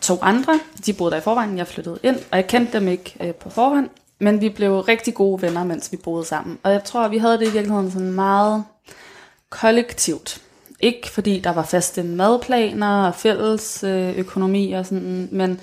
to 0.00 0.18
andre. 0.22 0.60
De 0.86 0.92
boede 0.92 1.10
der 1.10 1.18
i 1.18 1.20
forvejen, 1.20 1.58
jeg 1.58 1.66
flyttede 1.66 1.98
ind, 2.02 2.16
og 2.16 2.36
jeg 2.36 2.46
kendte 2.46 2.78
dem 2.78 2.88
ikke 2.88 3.16
øh, 3.20 3.34
på 3.34 3.50
forhånd. 3.50 3.88
Men 4.18 4.40
vi 4.40 4.48
blev 4.48 4.80
rigtig 4.80 5.14
gode 5.14 5.42
venner, 5.42 5.64
mens 5.64 5.92
vi 5.92 5.96
boede 5.96 6.24
sammen. 6.24 6.58
Og 6.62 6.72
jeg 6.72 6.84
tror, 6.84 7.00
at 7.00 7.10
vi 7.10 7.18
havde 7.18 7.38
det 7.38 7.48
i 7.48 7.52
virkeligheden 7.52 7.90
sådan 7.90 8.12
meget 8.12 8.64
kollektivt. 9.50 10.42
Ikke 10.80 11.10
fordi 11.10 11.40
der 11.40 11.50
var 11.50 11.62
faste 11.62 12.02
madplaner 12.02 13.06
og 13.06 13.14
fælles 13.14 13.84
øh, 13.84 14.18
økonomi 14.18 14.72
og 14.72 14.86
sådan, 14.86 15.28
men 15.32 15.60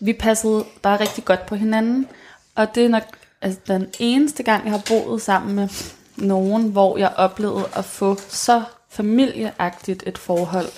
vi 0.00 0.12
passede 0.12 0.64
bare 0.82 1.00
rigtig 1.00 1.24
godt 1.24 1.46
på 1.46 1.54
hinanden. 1.54 2.08
Og 2.54 2.74
det 2.74 2.84
er 2.84 2.88
nok 2.88 3.02
altså, 3.42 3.60
den 3.68 3.86
eneste 3.98 4.42
gang, 4.42 4.64
jeg 4.64 4.72
har 4.72 4.82
boet 4.88 5.22
sammen 5.22 5.54
med 5.54 5.68
nogen, 6.16 6.68
hvor 6.68 6.98
jeg 6.98 7.12
oplevede 7.16 7.64
at 7.76 7.84
få 7.84 8.16
så 8.28 8.62
familieagtigt 8.88 10.02
et 10.06 10.18
forhold. 10.18 10.68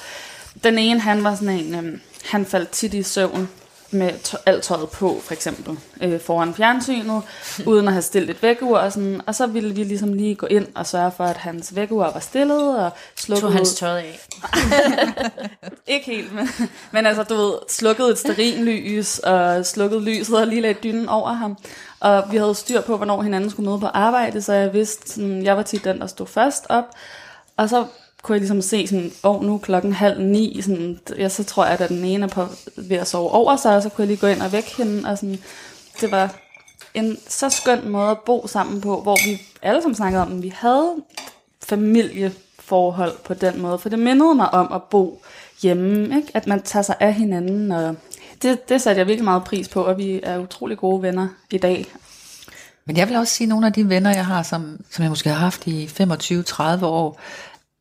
Den 0.65 0.79
ene, 0.79 1.01
han 1.01 1.25
var 1.25 1.35
sådan 1.35 1.59
en, 1.59 1.75
øh, 1.75 1.99
han 2.25 2.47
faldt 2.47 2.71
tit 2.71 2.95
i 2.95 3.03
søvn 3.03 3.49
med 3.93 4.11
tø- 4.23 4.37
alt 4.47 4.63
tøjet 4.63 4.91
på, 4.91 5.21
for 5.25 5.33
eksempel, 5.33 5.79
øh, 6.03 6.21
foran 6.21 6.55
fjernsynet, 6.55 7.23
uden 7.67 7.87
at 7.87 7.93
have 7.93 8.03
stillet 8.03 8.31
et 8.31 8.43
vækkeur, 8.43 8.79
og, 8.79 8.93
sådan, 8.93 9.21
og 9.27 9.35
så 9.35 9.47
ville 9.47 9.75
vi 9.75 9.85
ligesom 9.85 10.13
lige 10.13 10.35
gå 10.35 10.47
ind 10.47 10.67
og 10.75 10.87
sørge 10.87 11.13
for, 11.17 11.25
at 11.25 11.37
hans 11.37 11.77
vækkeur 11.77 12.13
var 12.13 12.21
stillet, 12.21 12.79
og 12.79 12.91
slukket... 13.17 13.43
Tog 13.43 13.53
hans 13.53 13.75
tøj 13.75 13.99
af. 13.99 14.21
Ikke 15.87 16.07
helt, 16.07 16.35
men, 16.35 16.49
men 16.93 17.07
altså, 17.07 17.23
du 17.23 17.35
ved, 17.35 17.55
slukket 17.69 18.09
et 18.09 18.19
sterinlys, 18.19 19.19
og 19.19 19.67
slukket 19.67 20.03
lyset, 20.03 20.41
og 20.41 20.47
lige 20.47 20.61
lagde 20.61 20.79
dynen 20.83 21.09
over 21.09 21.33
ham. 21.33 21.57
Og 22.01 22.25
vi 22.31 22.37
havde 22.37 22.55
styr 22.55 22.81
på, 22.81 22.97
hvornår 22.97 23.23
hinanden 23.23 23.51
skulle 23.51 23.69
møde 23.69 23.81
på 23.81 23.87
arbejde, 23.87 24.43
så 24.43 24.53
jeg 24.53 24.73
vidste, 24.73 25.13
sådan, 25.13 25.45
jeg 25.45 25.57
var 25.57 25.63
tit 25.63 25.85
den, 25.85 26.01
der 26.01 26.07
stod 26.07 26.27
først 26.27 26.67
op. 26.69 26.85
Og 27.57 27.69
så 27.69 27.85
kunne 28.23 28.35
jeg 28.35 28.41
ligesom 28.41 28.63
se 28.63 28.87
sådan, 28.87 29.13
åh, 29.25 29.37
oh, 29.37 29.45
nu 29.45 29.55
er 29.55 29.59
klokken 29.59 29.93
halv 29.93 30.21
ni, 30.21 30.63
sådan, 30.63 30.99
ja, 31.19 31.29
så 31.29 31.45
tror 31.45 31.65
jeg, 31.65 31.81
at 31.81 31.89
den 31.89 32.05
ene 32.05 32.25
er 32.25 32.29
på, 32.29 32.47
ved 32.77 32.97
at 32.97 33.09
sove 33.09 33.31
over 33.31 33.57
sig, 33.57 33.77
og 33.77 33.83
så 33.83 33.89
kunne 33.89 34.03
jeg 34.03 34.09
lige 34.09 34.21
gå 34.21 34.27
ind 34.27 34.43
og 34.43 34.53
vække 34.53 34.77
hende, 34.77 35.09
og 35.09 35.19
sådan, 35.19 35.39
det 36.01 36.11
var 36.11 36.35
en 36.95 37.19
så 37.29 37.49
skøn 37.49 37.89
måde 37.89 38.11
at 38.11 38.19
bo 38.19 38.47
sammen 38.47 38.81
på, 38.81 39.01
hvor 39.01 39.17
vi 39.27 39.43
alle 39.63 39.83
sammen 39.83 39.95
snakkede 39.95 40.23
om, 40.23 40.37
at 40.37 40.43
vi 40.43 40.53
havde 40.57 40.95
familieforhold 41.63 43.13
på 43.25 43.35
den 43.35 43.63
måde, 43.63 43.79
for 43.79 43.89
det 43.89 43.99
mindede 43.99 44.35
mig 44.35 44.55
om 44.55 44.73
at 44.73 44.83
bo 44.83 45.23
hjemme, 45.63 46.17
ikke? 46.17 46.29
at 46.35 46.47
man 46.47 46.63
tager 46.63 46.83
sig 46.83 46.97
af 47.01 47.15
hinanden, 47.15 47.73
og 47.73 47.97
det, 48.43 48.69
det 48.69 48.81
satte 48.83 48.99
jeg 48.99 49.07
virkelig 49.07 49.25
meget 49.25 49.45
pris 49.45 49.69
på, 49.69 49.83
og 49.83 49.99
vi 49.99 50.21
er 50.23 50.39
utrolig 50.39 50.79
gode 50.79 51.03
venner 51.03 51.29
i 51.51 51.59
dag. 51.59 51.87
Men 52.85 52.97
jeg 52.97 53.09
vil 53.09 53.17
også 53.17 53.35
sige, 53.35 53.45
at 53.45 53.49
nogle 53.49 53.67
af 53.67 53.73
de 53.73 53.89
venner, 53.89 54.11
jeg 54.11 54.27
har, 54.27 54.43
som, 54.43 54.81
som 54.91 55.03
jeg 55.03 55.11
måske 55.11 55.29
har 55.29 55.37
haft 55.37 55.67
i 55.67 55.87
25-30 55.87 56.85
år, 56.85 57.21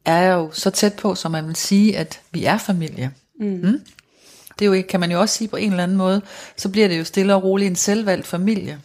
er 0.05 0.33
jo 0.33 0.49
så 0.53 0.69
tæt 0.69 0.93
på, 0.93 1.15
som 1.15 1.31
man 1.31 1.47
vil 1.47 1.55
sige, 1.55 1.97
at 1.97 2.19
vi 2.31 2.45
er 2.45 2.57
familie. 2.57 3.11
Mm. 3.39 3.47
Mm? 3.47 3.81
Det 4.59 4.65
er 4.65 4.65
jo, 4.65 4.73
ikke- 4.73 4.89
kan 4.89 4.99
man 4.99 5.11
jo 5.11 5.19
også 5.21 5.37
sige 5.37 5.47
på 5.47 5.55
en 5.55 5.71
eller 5.71 5.83
anden 5.83 5.97
måde, 5.97 6.21
så 6.57 6.69
bliver 6.69 6.87
det 6.87 6.99
jo 6.99 7.03
stille 7.03 7.35
og 7.35 7.43
roligt 7.43 7.69
en 7.69 7.75
selvvalgt 7.75 8.27
familie, 8.27 8.79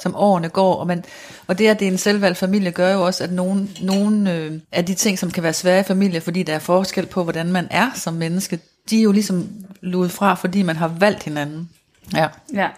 som 0.00 0.16
årene 0.16 0.48
går. 0.48 0.74
Og, 0.74 0.86
man, 0.86 1.04
og 1.46 1.58
det, 1.58 1.66
at 1.68 1.80
det 1.80 1.88
er 1.88 1.92
en 1.92 1.98
selvvalgt 1.98 2.38
familie, 2.38 2.70
gør 2.70 2.92
jo 2.92 3.06
også, 3.06 3.24
at 3.24 3.32
nogle, 3.32 3.68
nogle 3.80 4.34
øh, 4.34 4.52
af 4.72 4.84
de 4.86 4.94
ting, 4.94 5.18
som 5.18 5.30
kan 5.30 5.42
være 5.42 5.52
svære 5.52 5.80
i 5.80 5.82
familie, 5.82 6.20
fordi 6.20 6.42
der 6.42 6.54
er 6.54 6.58
forskel 6.58 7.06
på, 7.06 7.22
hvordan 7.22 7.52
man 7.52 7.66
er 7.70 7.90
som 7.94 8.14
menneske, 8.14 8.60
de 8.90 8.98
er 8.98 9.02
jo 9.02 9.12
ligesom 9.12 9.48
luet 9.80 10.10
fra, 10.10 10.34
fordi 10.34 10.62
man 10.62 10.76
har 10.76 10.88
valgt 10.88 11.22
hinanden. 11.22 11.70
Ja. 12.14 12.28
Ja, 12.54 12.68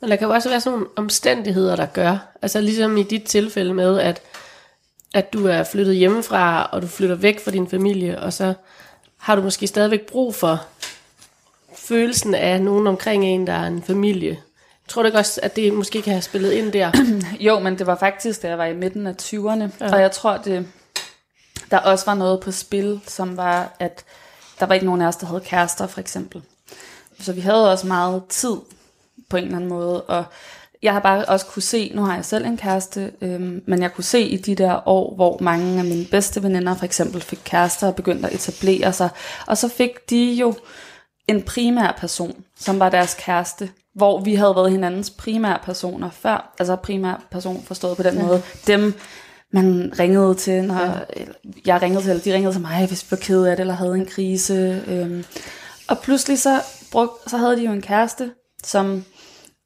Men 0.00 0.10
der 0.10 0.16
kan 0.16 0.28
jo 0.28 0.34
også 0.34 0.48
være 0.48 0.60
sådan 0.60 0.78
nogle 0.78 0.90
omstændigheder, 0.96 1.76
der 1.76 1.86
gør. 1.86 2.18
Altså 2.42 2.60
ligesom 2.60 2.96
i 2.96 3.02
dit 3.02 3.22
tilfælde 3.22 3.74
med, 3.74 3.98
at, 4.00 4.20
at 5.14 5.32
du 5.32 5.46
er 5.46 5.64
flyttet 5.64 5.96
hjemmefra, 5.96 6.68
og 6.72 6.82
du 6.82 6.86
flytter 6.86 7.14
væk 7.14 7.44
fra 7.44 7.50
din 7.50 7.68
familie, 7.68 8.20
og 8.20 8.32
så 8.32 8.54
har 9.18 9.36
du 9.36 9.42
måske 9.42 9.66
stadigvæk 9.66 10.06
brug 10.06 10.34
for 10.34 10.64
følelsen 11.76 12.34
af 12.34 12.62
nogen 12.62 12.86
omkring 12.86 13.24
en, 13.24 13.46
der 13.46 13.52
er 13.52 13.66
en 13.66 13.82
familie. 13.82 14.38
Tror 14.88 15.02
du 15.02 15.06
ikke 15.06 15.18
også, 15.18 15.40
at 15.42 15.56
det 15.56 15.72
måske 15.72 16.02
kan 16.02 16.12
have 16.12 16.22
spillet 16.22 16.52
ind 16.52 16.72
der? 16.72 16.92
Jo, 17.46 17.58
men 17.58 17.78
det 17.78 17.86
var 17.86 17.96
faktisk, 17.96 18.42
da 18.42 18.48
jeg 18.48 18.58
var 18.58 18.64
i 18.64 18.74
midten 18.74 19.06
af 19.06 19.14
20'erne, 19.22 19.84
ja. 19.84 19.92
og 19.92 20.00
jeg 20.00 20.12
tror, 20.12 20.36
det, 20.36 20.68
der 21.70 21.78
også 21.78 22.06
var 22.06 22.14
noget 22.14 22.40
på 22.40 22.52
spil, 22.52 23.00
som 23.06 23.36
var, 23.36 23.76
at 23.78 24.04
der 24.60 24.66
var 24.66 24.74
ikke 24.74 24.86
nogen 24.86 25.02
af 25.02 25.06
os, 25.06 25.16
der 25.16 25.26
havde 25.26 25.40
kærester, 25.40 25.86
for 25.86 26.00
eksempel. 26.00 26.42
Så 27.20 27.32
vi 27.32 27.40
havde 27.40 27.72
også 27.72 27.86
meget 27.86 28.22
tid 28.28 28.56
på 29.28 29.36
en 29.36 29.44
eller 29.44 29.56
anden 29.56 29.70
måde, 29.70 30.02
og 30.02 30.24
jeg 30.84 30.92
har 30.92 31.00
bare 31.00 31.24
også 31.24 31.46
kunne 31.46 31.62
se, 31.62 31.92
nu 31.94 32.02
har 32.02 32.14
jeg 32.14 32.24
selv 32.24 32.46
en 32.46 32.56
kæreste, 32.56 33.12
øhm, 33.20 33.62
men 33.66 33.82
jeg 33.82 33.92
kunne 33.92 34.04
se 34.04 34.20
i 34.20 34.36
de 34.36 34.54
der 34.54 34.88
år, 34.88 35.14
hvor 35.14 35.38
mange 35.40 35.78
af 35.78 35.84
mine 35.84 36.04
bedste 36.10 36.42
veninder 36.42 36.74
for 36.74 36.84
eksempel 36.84 37.20
fik 37.20 37.40
kærester 37.44 37.86
og 37.86 37.96
begyndte 37.96 38.28
at 38.28 38.34
etablere 38.34 38.92
sig, 38.92 39.08
og 39.46 39.58
så 39.58 39.68
fik 39.68 40.10
de 40.10 40.32
jo 40.32 40.54
en 41.28 41.42
primær 41.42 41.96
person, 41.98 42.44
som 42.58 42.78
var 42.78 42.88
deres 42.88 43.16
kæreste, 43.18 43.70
hvor 43.94 44.20
vi 44.20 44.34
havde 44.34 44.56
været 44.56 44.70
hinandens 44.70 45.10
primære 45.10 45.58
personer 45.64 46.10
før, 46.10 46.54
altså 46.58 46.76
primær 46.76 47.26
person 47.30 47.62
forstået 47.62 47.96
på 47.96 48.02
den 48.02 48.14
ja. 48.14 48.22
måde, 48.22 48.42
dem 48.66 48.94
man 49.52 49.92
ringede 49.98 50.34
til, 50.34 50.64
når 50.64 50.80
ja. 50.80 50.90
jeg 51.66 51.82
ringede 51.82 52.02
til, 52.02 52.10
eller 52.10 52.22
de 52.22 52.34
ringede 52.34 52.54
til 52.54 52.62
mig, 52.62 52.86
hvis 52.86 53.02
vi 53.02 53.06
var 53.10 53.16
ked 53.16 53.44
af 53.44 53.56
det, 53.56 53.60
eller 53.60 53.74
havde 53.74 53.94
en 53.94 54.06
krise. 54.06 54.82
Øhm. 54.88 55.24
Og 55.88 55.98
pludselig 55.98 56.38
så, 56.38 56.60
brug, 56.92 57.10
så 57.26 57.36
havde 57.36 57.56
de 57.56 57.64
jo 57.64 57.72
en 57.72 57.82
kæreste, 57.82 58.30
som 58.64 59.04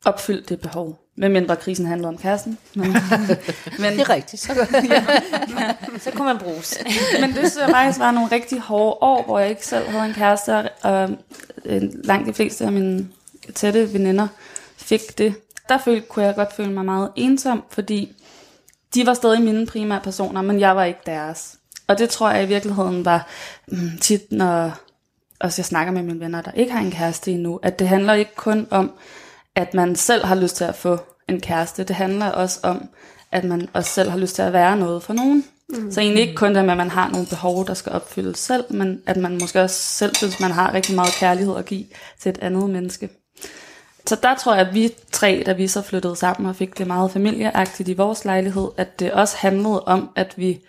opfyldte 0.04 0.48
det 0.48 0.60
behov. 0.60 0.98
Med 1.16 1.28
mindre 1.28 1.56
krisen 1.56 1.86
handlede 1.86 2.08
om 2.08 2.18
kæresten. 2.18 2.58
Men, 2.74 2.86
men, 3.78 3.92
Det 3.92 4.00
er 4.00 4.10
rigtigt, 4.10 4.42
så 4.42 4.54
godt. 4.58 4.68
Så 6.02 6.10
kunne 6.10 6.24
man 6.24 6.38
bruges. 6.38 6.78
men 7.20 7.30
det 7.30 7.38
synes 7.38 7.56
jeg 7.66 7.70
faktisk 7.70 7.98
var 7.98 8.10
nogle 8.10 8.32
rigtig 8.32 8.60
hårde 8.60 8.98
år, 9.00 9.24
hvor 9.24 9.38
jeg 9.38 9.50
ikke 9.50 9.66
selv 9.66 9.88
havde 9.88 10.04
en 10.04 10.14
kæreste, 10.14 10.68
og 10.68 11.10
øh, 11.64 11.82
langt 12.04 12.28
de 12.28 12.34
fleste 12.34 12.64
af 12.64 12.72
mine 12.72 13.08
tætte 13.54 13.92
veninder 13.92 14.28
fik 14.76 15.18
det. 15.18 15.34
Der 15.68 15.78
følte, 15.78 16.06
kunne 16.06 16.24
jeg 16.24 16.34
godt 16.34 16.52
føle 16.56 16.72
mig 16.72 16.84
meget 16.84 17.10
ensom, 17.16 17.62
fordi 17.70 18.12
de 18.94 19.06
var 19.06 19.14
stadig 19.14 19.42
mine 19.42 19.66
primære 19.66 20.00
personer, 20.00 20.42
men 20.42 20.60
jeg 20.60 20.76
var 20.76 20.84
ikke 20.84 21.00
deres. 21.06 21.58
Og 21.86 21.98
det 21.98 22.10
tror 22.10 22.30
jeg 22.30 22.44
i 22.44 22.46
virkeligheden 22.46 23.04
var 23.04 23.28
mm, 23.68 23.98
tit, 24.00 24.32
når 24.32 24.72
også 25.40 25.60
jeg 25.60 25.64
snakker 25.66 25.92
med 25.92 26.02
mine 26.02 26.20
venner, 26.20 26.42
der 26.42 26.50
ikke 26.50 26.72
har 26.72 26.80
en 26.80 26.90
kæreste 26.90 27.30
endnu, 27.32 27.60
at 27.62 27.78
det 27.78 27.88
handler 27.88 28.12
ikke 28.12 28.34
kun 28.34 28.66
om, 28.70 28.92
at 29.58 29.74
man 29.74 29.96
selv 29.96 30.24
har 30.24 30.34
lyst 30.34 30.56
til 30.56 30.64
at 30.64 30.74
få 30.74 30.98
en 31.28 31.40
kæreste. 31.40 31.84
Det 31.84 31.96
handler 31.96 32.26
også 32.26 32.60
om, 32.62 32.88
at 33.32 33.44
man 33.44 33.68
også 33.72 33.90
selv 33.90 34.10
har 34.10 34.18
lyst 34.18 34.34
til 34.34 34.42
at 34.42 34.52
være 34.52 34.76
noget 34.76 35.02
for 35.02 35.12
nogen. 35.12 35.44
Mm. 35.68 35.92
Så 35.92 36.00
egentlig 36.00 36.22
ikke 36.22 36.34
kun 36.34 36.54
det 36.54 36.64
med, 36.64 36.70
at 36.70 36.76
man 36.76 36.90
har 36.90 37.10
nogle 37.10 37.26
behov, 37.26 37.66
der 37.66 37.74
skal 37.74 37.92
opfyldes 37.92 38.38
selv, 38.38 38.64
men 38.70 39.02
at 39.06 39.16
man 39.16 39.38
måske 39.40 39.62
også 39.62 39.76
selv 39.76 40.14
synes, 40.14 40.40
man 40.40 40.50
har 40.50 40.74
rigtig 40.74 40.94
meget 40.94 41.12
kærlighed 41.12 41.56
at 41.56 41.64
give 41.64 41.84
til 42.20 42.30
et 42.30 42.38
andet 42.38 42.70
menneske. 42.70 43.08
Så 44.06 44.16
der 44.22 44.34
tror 44.34 44.54
jeg, 44.54 44.68
at 44.68 44.74
vi 44.74 44.90
tre, 45.12 45.42
da 45.46 45.52
vi 45.52 45.68
så 45.68 45.82
flyttede 45.82 46.16
sammen 46.16 46.48
og 46.48 46.56
fik 46.56 46.78
det 46.78 46.86
meget 46.86 47.10
familieagtigt 47.10 47.88
i 47.88 47.92
vores 47.92 48.24
lejlighed, 48.24 48.68
at 48.76 49.00
det 49.00 49.12
også 49.12 49.36
handlede 49.36 49.84
om, 49.84 50.10
at 50.16 50.34
vi 50.36 50.60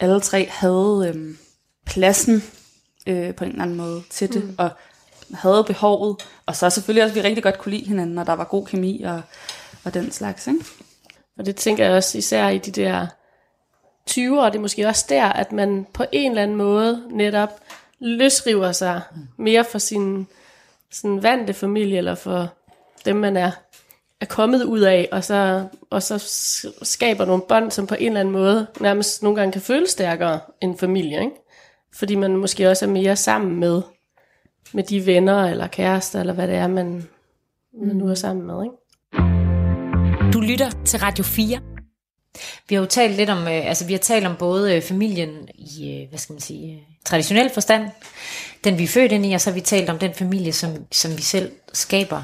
alle 0.00 0.20
tre 0.20 0.48
havde 0.50 1.12
øhm, 1.14 1.38
pladsen 1.86 2.42
øh, 3.06 3.34
på 3.34 3.44
en 3.44 3.50
eller 3.50 3.62
anden 3.62 3.76
måde 3.76 4.02
til 4.10 4.32
det, 4.32 4.44
mm. 4.44 4.54
og 4.58 4.70
havde 5.32 5.64
behovet, 5.64 6.16
og 6.46 6.56
så 6.56 6.70
selvfølgelig 6.70 7.04
også, 7.04 7.18
at 7.18 7.22
vi 7.22 7.28
rigtig 7.28 7.42
godt 7.42 7.58
kunne 7.58 7.74
lide 7.74 7.88
hinanden, 7.88 8.18
og 8.18 8.26
der 8.26 8.32
var 8.32 8.44
god 8.44 8.66
kemi 8.66 9.02
og, 9.02 9.20
og 9.84 9.94
den 9.94 10.12
slags. 10.12 10.46
Ikke? 10.46 10.64
Og 11.38 11.46
det 11.46 11.56
tænker 11.56 11.84
jeg 11.84 11.94
også 11.94 12.18
især 12.18 12.48
i 12.48 12.58
de 12.58 12.70
der 12.70 13.06
20'ere, 14.10 14.46
det 14.46 14.54
er 14.54 14.60
måske 14.60 14.86
også 14.86 15.06
der, 15.08 15.24
at 15.24 15.52
man 15.52 15.86
på 15.94 16.04
en 16.12 16.30
eller 16.30 16.42
anden 16.42 16.56
måde 16.56 17.02
netop 17.10 17.60
løsriver 18.00 18.72
sig 18.72 19.00
mere 19.36 19.64
for 19.64 19.78
sin 19.78 20.26
sådan 20.90 21.22
vante 21.22 21.54
familie, 21.54 21.98
eller 21.98 22.14
for 22.14 22.48
dem, 23.04 23.16
man 23.16 23.36
er, 23.36 23.50
er 24.20 24.26
kommet 24.26 24.64
ud 24.64 24.80
af, 24.80 25.08
og 25.12 25.24
så, 25.24 25.66
og 25.90 26.02
så 26.02 26.18
skaber 26.82 27.24
nogle 27.24 27.42
bånd, 27.48 27.70
som 27.70 27.86
på 27.86 27.94
en 27.94 28.06
eller 28.06 28.20
anden 28.20 28.32
måde 28.32 28.66
nærmest 28.80 29.22
nogle 29.22 29.36
gange 29.36 29.52
kan 29.52 29.62
føles 29.62 29.90
stærkere 29.90 30.40
end 30.60 30.78
familie, 30.78 31.20
ikke? 31.20 31.36
Fordi 31.94 32.14
man 32.14 32.36
måske 32.36 32.70
også 32.70 32.84
er 32.84 32.90
mere 32.90 33.16
sammen 33.16 33.60
med, 33.60 33.82
med 34.72 34.84
de 34.84 35.06
venner, 35.06 35.44
eller 35.44 35.66
kærester, 35.66 36.20
eller 36.20 36.32
hvad 36.32 36.48
det 36.48 36.54
er, 36.54 36.66
man, 36.66 37.08
man 37.86 37.96
nu 37.96 38.08
er 38.08 38.14
sammen 38.14 38.46
med, 38.46 38.64
ikke? 38.64 38.76
Du 40.32 40.40
lytter 40.40 40.70
til 40.84 40.98
Radio 40.98 41.24
4. 41.24 41.60
Vi 42.68 42.74
har 42.74 42.82
jo 42.82 42.88
talt 42.88 43.16
lidt 43.16 43.30
om, 43.30 43.38
øh, 43.38 43.68
altså 43.68 43.86
vi 43.86 43.92
har 43.92 43.98
talt 43.98 44.26
om 44.26 44.36
både 44.38 44.76
øh, 44.76 44.82
familien 44.82 45.48
i, 45.54 45.90
øh, 45.90 46.08
hvad 46.08 46.18
skal 46.18 46.32
man 46.32 46.40
sige, 46.40 46.82
traditionel 47.04 47.50
forstand, 47.50 47.88
den 48.64 48.78
vi 48.78 48.82
er 48.82 48.88
født 48.88 49.12
ind 49.12 49.26
i, 49.26 49.32
og 49.32 49.40
så 49.40 49.50
har 49.50 49.54
vi 49.54 49.60
talt 49.60 49.90
om 49.90 49.98
den 49.98 50.14
familie, 50.14 50.52
som, 50.52 50.70
som 50.92 51.16
vi 51.16 51.22
selv 51.22 51.52
skaber. 51.72 52.22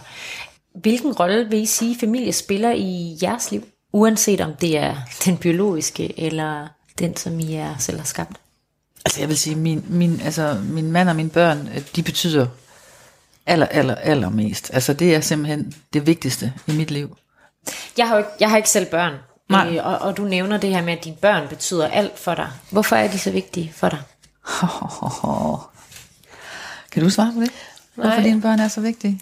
Hvilken 0.74 1.12
rolle 1.12 1.48
vil 1.50 1.62
I 1.62 1.66
sige, 1.66 1.98
familie 2.00 2.32
spiller 2.32 2.72
i 2.72 3.18
jeres 3.22 3.52
liv? 3.52 3.64
uanset 3.92 4.40
om 4.40 4.54
det 4.60 4.78
er 4.78 4.96
den 5.24 5.36
biologiske, 5.36 6.20
eller 6.20 6.68
den, 6.98 7.16
som 7.16 7.40
I 7.40 7.54
er 7.54 7.76
selv 7.78 7.98
har 7.98 8.04
skabt? 8.04 8.40
Altså 9.08 9.20
jeg 9.20 9.28
vil 9.28 9.38
sige, 9.38 9.56
min, 9.56 9.84
min, 9.88 10.20
altså, 10.24 10.60
min 10.62 10.92
mand 10.92 11.08
og 11.08 11.16
mine 11.16 11.30
børn, 11.30 11.68
øh, 11.74 11.82
de 11.96 12.02
betyder 12.02 12.46
aller, 13.46 13.66
aller, 13.66 13.94
aller 13.94 14.28
mest. 14.28 14.70
Altså 14.74 14.92
det 14.92 15.14
er 15.14 15.20
simpelthen 15.20 15.74
det 15.92 16.06
vigtigste 16.06 16.52
i 16.66 16.72
mit 16.72 16.90
liv. 16.90 17.16
Jeg 17.96 18.08
har, 18.08 18.14
jo 18.14 18.18
ikke, 18.18 18.30
jeg 18.40 18.50
har 18.50 18.56
ikke 18.56 18.68
selv 18.68 18.86
børn, 18.86 19.14
Nej. 19.50 19.76
øh, 19.76 19.86
og, 19.86 19.98
og 19.98 20.16
du 20.16 20.22
nævner 20.22 20.58
det 20.58 20.70
her 20.70 20.82
med, 20.82 20.92
at 20.92 21.04
dine 21.04 21.16
børn 21.16 21.48
betyder 21.48 21.88
alt 21.88 22.18
for 22.18 22.34
dig. 22.34 22.48
Hvorfor 22.70 22.96
er 22.96 23.10
de 23.10 23.18
så 23.18 23.30
vigtige 23.30 23.72
for 23.76 23.88
dig? 23.88 23.98
Kan 26.92 27.02
du 27.02 27.10
svare 27.10 27.32
på 27.34 27.40
det? 27.40 27.50
Hvorfor 27.94 28.10
Nej. 28.10 28.22
dine 28.22 28.40
børn 28.40 28.60
er 28.60 28.68
så 28.68 28.80
vigtige? 28.80 29.20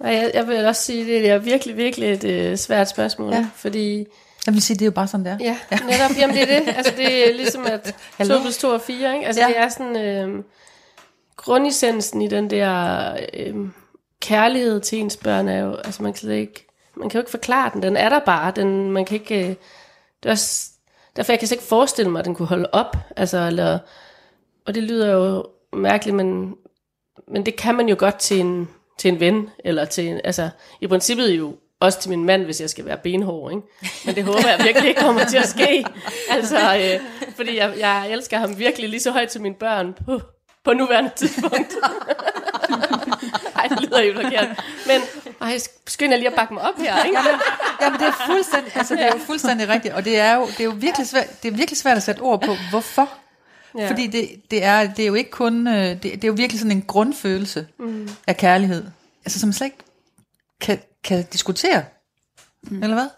Nej, 0.00 0.12
jeg, 0.12 0.30
jeg 0.34 0.46
vil 0.46 0.66
også 0.66 0.82
sige, 0.82 1.04
det 1.04 1.30
er 1.30 1.38
virkelig, 1.38 1.76
virkelig 1.76 2.12
et 2.12 2.24
øh, 2.24 2.56
svært 2.56 2.90
spørgsmål. 2.90 3.32
Ja. 3.32 3.46
Fordi, 3.56 4.04
Jeg 4.46 4.54
vil 4.54 4.62
sige, 4.62 4.74
det 4.74 4.82
er 4.82 4.86
jo 4.86 4.90
bare 4.92 5.08
sådan, 5.08 5.26
der. 5.26 5.36
ja, 5.40 5.56
netop, 5.70 6.16
jamen 6.18 6.36
det 6.36 6.42
er 6.42 6.60
det. 6.60 6.76
Altså 6.76 6.92
det 6.96 7.28
er 7.28 7.32
ligesom, 7.34 7.66
at 7.66 7.94
2 8.28 8.40
plus 8.40 8.56
2 8.58 8.68
er 8.70 8.78
4, 8.78 9.14
ikke? 9.14 9.26
Altså 9.26 9.40
Ja. 9.40 9.46
ja. 9.48 9.52
det 9.54 9.62
er 9.62 9.68
sådan, 9.68 9.96
øh, 9.96 10.44
grundessensen 11.36 12.22
i 12.22 12.28
den 12.28 12.50
der 12.50 13.06
øh, 13.34 13.54
kærlighed 14.20 14.80
til 14.80 14.98
ens 14.98 15.16
børn 15.16 15.48
er 15.48 15.58
jo, 15.58 15.74
altså 15.74 16.02
man 16.02 16.12
kan 16.12 16.20
slet 16.20 16.34
ikke, 16.34 16.66
man 16.96 17.08
kan 17.08 17.18
jo 17.18 17.22
ikke 17.22 17.30
forklare 17.30 17.70
den. 17.74 17.82
Den 17.82 17.96
er 17.96 18.08
der 18.08 18.18
bare. 18.18 18.52
Den, 18.56 18.92
man 18.92 19.04
kan 19.04 19.14
ikke, 19.14 19.40
øh, 19.42 19.48
det 20.22 20.28
er 20.28 20.30
også, 20.30 20.70
derfor 21.16 21.32
jeg 21.32 21.38
kan 21.38 21.48
slet 21.48 21.56
ikke 21.56 21.68
forestille 21.68 22.10
mig, 22.10 22.18
at 22.18 22.24
den 22.24 22.34
kunne 22.34 22.48
holde 22.48 22.68
op. 22.72 22.96
Altså, 23.16 23.38
eller, 23.38 23.78
og 24.66 24.74
det 24.74 24.82
lyder 24.82 25.12
jo 25.12 25.46
mærkeligt, 25.72 26.16
men, 26.16 26.54
men 27.28 27.46
det 27.46 27.56
kan 27.56 27.74
man 27.74 27.88
jo 27.88 27.96
godt 27.98 28.18
til 28.18 28.40
en, 28.40 28.68
til 28.98 29.08
en 29.12 29.20
ven, 29.20 29.50
eller 29.64 29.84
til 29.84 30.08
en, 30.08 30.20
altså 30.24 30.48
i 30.80 30.86
princippet 30.86 31.30
jo 31.30 31.56
også 31.84 32.00
til 32.00 32.10
min 32.10 32.24
mand, 32.24 32.44
hvis 32.44 32.60
jeg 32.60 32.70
skal 32.70 32.84
være 32.84 32.98
benhård, 33.02 33.52
ikke? 33.52 33.62
Men 34.04 34.14
det 34.14 34.24
håber 34.24 34.48
jeg 34.48 34.60
virkelig 34.64 34.88
ikke 34.88 35.00
kommer 35.00 35.24
til 35.24 35.36
at 35.36 35.48
ske. 35.48 35.84
Altså, 36.30 36.56
øh, 36.56 37.00
fordi 37.36 37.56
jeg, 37.56 37.74
jeg 37.78 38.10
elsker 38.10 38.38
ham 38.38 38.58
virkelig 38.58 38.88
lige 38.88 39.00
så 39.00 39.10
højt 39.10 39.28
til 39.28 39.40
mine 39.40 39.54
børn 39.54 39.94
på, 40.06 40.20
på 40.64 40.72
nuværende 40.72 41.10
tidspunkt. 41.16 41.74
Ej, 43.56 43.66
det 43.68 43.80
lyder 43.80 44.02
jo 44.02 44.14
forkert. 44.14 44.48
Men 44.86 45.00
ej, 45.40 45.58
skynd 45.86 46.12
jer 46.12 46.18
lige 46.18 46.28
at 46.28 46.34
bakke 46.34 46.54
mig 46.54 46.62
op 46.62 46.78
her, 46.78 47.04
ikke? 47.04 47.18
Jamen 47.80 48.00
det 48.00 48.06
er 48.06 48.12
fuldstændig, 48.26 48.76
altså, 48.76 48.94
det 48.94 49.02
er 49.02 49.12
jo 49.12 49.18
fuldstændig 49.26 49.68
rigtigt, 49.68 49.94
og 49.94 50.04
det 50.04 50.18
er 50.18 50.34
jo, 50.34 50.46
det 50.46 50.60
er 50.60 50.64
jo 50.64 50.74
virkelig, 50.76 51.06
svært, 51.06 51.42
det 51.42 51.52
er 51.52 51.56
virkelig 51.56 51.78
svært 51.78 51.96
at 51.96 52.02
sætte 52.02 52.20
ord 52.20 52.40
på, 52.42 52.56
hvorfor. 52.70 53.10
Ja. 53.78 53.90
Fordi 53.90 54.06
det, 54.06 54.28
det, 54.50 54.64
er, 54.64 54.92
det 54.92 55.02
er 55.02 55.06
jo 55.06 55.14
ikke 55.14 55.30
kun, 55.30 55.66
øh, 55.66 55.74
det, 55.74 56.02
det 56.02 56.24
er 56.24 56.28
jo 56.28 56.34
virkelig 56.36 56.60
sådan 56.60 56.76
en 56.76 56.82
grundfølelse 56.82 57.66
mm. 57.78 58.08
af 58.26 58.36
kærlighed, 58.36 58.84
altså 59.24 59.40
som 59.40 59.52
slet 59.52 59.66
ikke 59.66 59.78
kan, 60.64 60.78
kan 61.04 61.24
diskutere, 61.32 61.84
mm. 62.62 62.82
eller 62.82 62.96
hvad? 62.96 63.08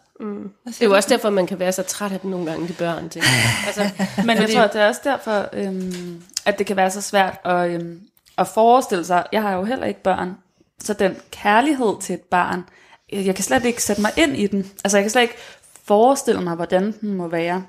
Det 0.67 0.83
er 0.83 0.87
jo 0.87 0.95
også 0.95 1.09
derfor, 1.09 1.31
man 1.31 1.47
kan 1.47 1.59
være 1.59 1.73
så 1.73 1.83
træt 1.83 2.13
af 2.13 2.21
dem 2.21 2.31
nogle 2.31 2.51
gange, 2.51 2.69
de 2.69 2.73
børn. 2.73 3.11
Jeg. 3.15 3.23
Altså, 3.67 3.91
Men 4.25 4.37
jeg 4.37 4.51
tror, 4.51 4.61
at 4.61 4.73
det 4.73 4.81
er 4.81 4.89
også 4.89 5.01
derfor, 5.05 5.49
øhm, 5.53 6.23
at 6.45 6.59
det 6.59 6.67
kan 6.67 6.77
være 6.77 6.91
så 6.91 7.01
svært 7.01 7.39
at, 7.45 7.71
øhm, 7.71 8.01
at 8.39 8.49
forestille 8.49 9.05
sig. 9.05 9.27
Jeg 9.33 9.43
har 9.43 9.53
jo 9.53 9.65
heller 9.65 9.87
ikke 9.87 10.03
børn, 10.03 10.37
så 10.83 10.93
den 10.93 11.17
kærlighed 11.31 12.01
til 12.01 12.15
et 12.15 12.21
barn, 12.21 12.65
jeg 13.13 13.35
kan 13.35 13.45
slet 13.45 13.65
ikke 13.65 13.83
sætte 13.83 14.03
mig 14.03 14.13
ind 14.17 14.37
i 14.37 14.47
den. 14.47 14.71
Altså 14.85 14.99
jeg 14.99 15.05
kan 15.05 15.11
slet 15.11 15.23
ikke 15.23 15.37
forestille 15.85 16.41
mig, 16.41 16.55
hvordan 16.55 16.95
den 17.01 17.15
må 17.15 17.29
være. 17.29 17.65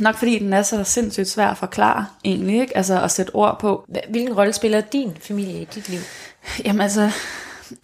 Nok 0.00 0.16
fordi 0.16 0.38
den 0.38 0.52
er 0.52 0.62
så 0.62 0.84
sindssygt 0.84 1.28
svær 1.28 1.48
at 1.48 1.58
forklare, 1.58 2.06
egentlig, 2.24 2.60
ikke? 2.60 2.76
Altså 2.76 3.02
at 3.02 3.10
sætte 3.10 3.34
ord 3.34 3.60
på. 3.60 3.84
Hvilken 4.08 4.36
rolle 4.36 4.52
spiller 4.52 4.80
din 4.80 5.16
familie 5.20 5.60
i 5.60 5.64
dit 5.64 5.88
liv? 5.88 6.00
Jamen 6.64 6.80
altså, 6.80 7.10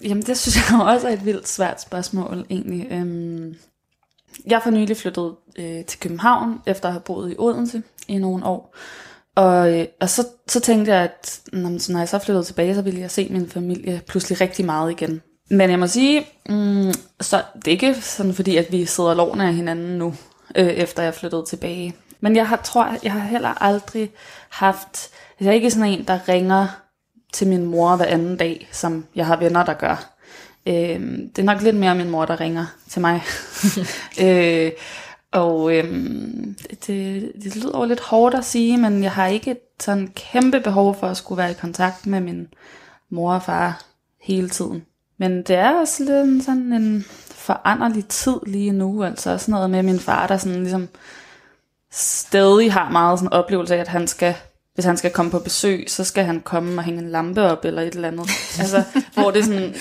jamen 0.03 0.23
det 0.23 0.39
synes 0.39 0.57
jeg 0.57 0.81
også 0.95 1.09
er 1.09 1.13
et 1.13 1.25
vildt 1.25 1.49
svært 1.49 1.83
spørgsmål 1.83 2.47
egentlig. 2.51 2.87
Øhm, 2.91 3.55
jeg 4.47 4.57
er 4.57 4.61
for 4.61 4.71
nylig 4.71 4.97
flyttet 4.97 5.35
øh, 5.59 5.85
til 5.85 6.01
København, 6.01 6.61
efter 6.67 6.89
at 6.89 6.93
have 6.93 7.03
boet 7.03 7.33
i 7.33 7.35
Odense 7.39 7.83
i 8.09 8.19
nogle 8.19 8.45
år. 8.45 8.75
Og, 9.35 9.75
øh, 9.75 9.87
og 10.01 10.11
så, 10.11 10.27
så 10.49 10.61
tænkte 10.61 10.93
jeg, 10.93 11.03
at 11.03 11.41
når, 11.53 11.93
når 11.93 11.99
jeg 11.99 12.09
så 12.09 12.19
flyttede 12.19 12.45
tilbage, 12.45 12.75
så 12.75 12.83
ville 12.83 13.01
jeg 13.01 13.11
se 13.11 13.29
min 13.31 13.49
familie 13.49 14.03
pludselig 14.07 14.41
rigtig 14.41 14.65
meget 14.65 14.91
igen. 14.91 15.23
Men 15.51 15.71
jeg 15.71 15.79
må 15.79 15.87
sige, 15.87 16.27
mm, 16.49 16.93
så 17.21 17.43
det 17.55 17.67
er 17.67 17.73
ikke 17.73 17.95
sådan 17.95 18.35
fordi, 18.35 18.57
at 18.57 18.73
vi 18.73 18.85
sidder 18.85 19.15
lovende 19.15 19.45
af 19.45 19.55
hinanden 19.55 19.99
nu, 19.99 20.15
øh, 20.57 20.67
efter 20.67 21.03
jeg 21.03 21.15
flyttede 21.15 21.45
tilbage. 21.49 21.97
Men 22.21 22.37
jeg 22.37 22.49
har, 22.49 22.57
tror, 22.57 22.97
jeg 23.03 23.13
har 23.13 23.21
heller 23.21 23.63
aldrig 23.63 24.11
haft, 24.49 25.11
altså 25.31 25.45
jeg 25.45 25.49
er 25.49 25.53
ikke 25.53 25.71
sådan 25.71 25.93
en, 25.93 26.05
der 26.05 26.29
ringer 26.29 26.67
til 27.37 27.49
min 27.49 27.65
mor 27.65 27.97
hver 27.97 28.07
anden 28.07 28.37
dag, 28.37 28.69
som 28.73 29.05
jeg 29.15 29.27
har 29.27 29.37
venner, 29.37 29.65
der 29.65 29.75
gør. 29.75 30.13
Øhm, 30.67 31.31
det 31.31 31.39
er 31.39 31.47
nok 31.47 31.63
lidt 31.63 31.77
mere 31.77 31.95
min 31.95 32.11
mor, 32.11 32.25
der 32.25 32.41
ringer 32.41 32.67
til 32.89 33.01
mig. 33.01 33.23
øh, 34.25 34.73
og 35.33 35.77
øhm, 35.77 36.57
det, 36.71 36.87
det, 36.87 37.33
det 37.43 37.57
lyder 37.57 37.79
jo 37.79 37.85
lidt 37.85 38.01
hårdt 38.01 38.35
at 38.35 38.45
sige, 38.45 38.77
men 38.77 39.03
jeg 39.03 39.13
har 39.13 39.27
ikke 39.27 39.51
et 39.51 39.59
sådan 39.81 40.13
kæmpe 40.15 40.61
behov 40.61 40.97
for 41.01 41.07
at 41.07 41.17
skulle 41.17 41.39
være 41.39 41.51
i 41.51 41.61
kontakt 41.61 42.07
med 42.07 42.21
min 42.21 42.49
mor 43.11 43.35
og 43.35 43.43
far 43.43 43.85
hele 44.23 44.49
tiden. 44.49 44.85
Men 45.19 45.43
det 45.43 45.57
er 45.57 45.81
også 45.81 46.05
lidt 46.05 46.45
sådan 46.45 46.73
en 46.73 47.05
foranderlig 47.31 48.07
tid 48.09 48.37
lige 48.47 48.73
nu, 48.73 49.05
altså 49.05 49.39
sådan 49.39 49.53
noget 49.53 49.71
med 49.71 49.83
min 49.83 50.01
far, 50.01 50.27
der 50.27 50.37
sådan 50.37 50.63
ligesom 50.63 50.89
stadig 51.91 52.73
har 52.73 52.91
meget 52.91 53.19
sådan 53.19 53.29
en 53.29 53.33
oplevelse 53.33 53.75
af, 53.75 53.81
at 53.81 53.89
han 53.89 54.07
skal, 54.07 54.35
hvis 54.77 54.85
han 54.85 54.97
skal 54.97 55.11
komme 55.11 55.31
på 55.31 55.39
besøg, 55.39 55.85
så 55.89 56.05
skal 56.05 56.25
han 56.25 56.41
komme 56.41 56.81
og 56.81 56.85
hænge 56.85 57.03
en 57.03 57.09
lampe 57.11 57.43
op 57.43 57.65
eller 57.65 57.83
et 57.83 57.95
eller 57.95 58.09
andet. 58.09 58.31
altså, 58.61 58.83
hvor 59.15 59.31
det 59.31 59.41
er 59.41 59.45
sådan, 59.45 59.75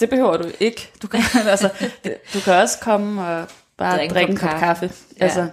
det 0.00 0.10
behøver 0.10 0.36
du 0.36 0.50
ikke. 0.60 0.90
Du 1.02 1.06
kan, 1.06 1.20
altså, 1.48 1.68
det, 2.04 2.14
du 2.34 2.40
kan 2.40 2.54
også 2.54 2.78
komme 2.80 3.26
og 3.26 3.46
bare 3.76 3.96
Drikke 3.96 4.14
drikke, 4.14 4.30
en 4.30 4.36
kop 4.36 4.50
kaffe. 4.50 4.64
kaffe. 4.64 4.90
Ja. 5.20 5.24
Altså, 5.24 5.48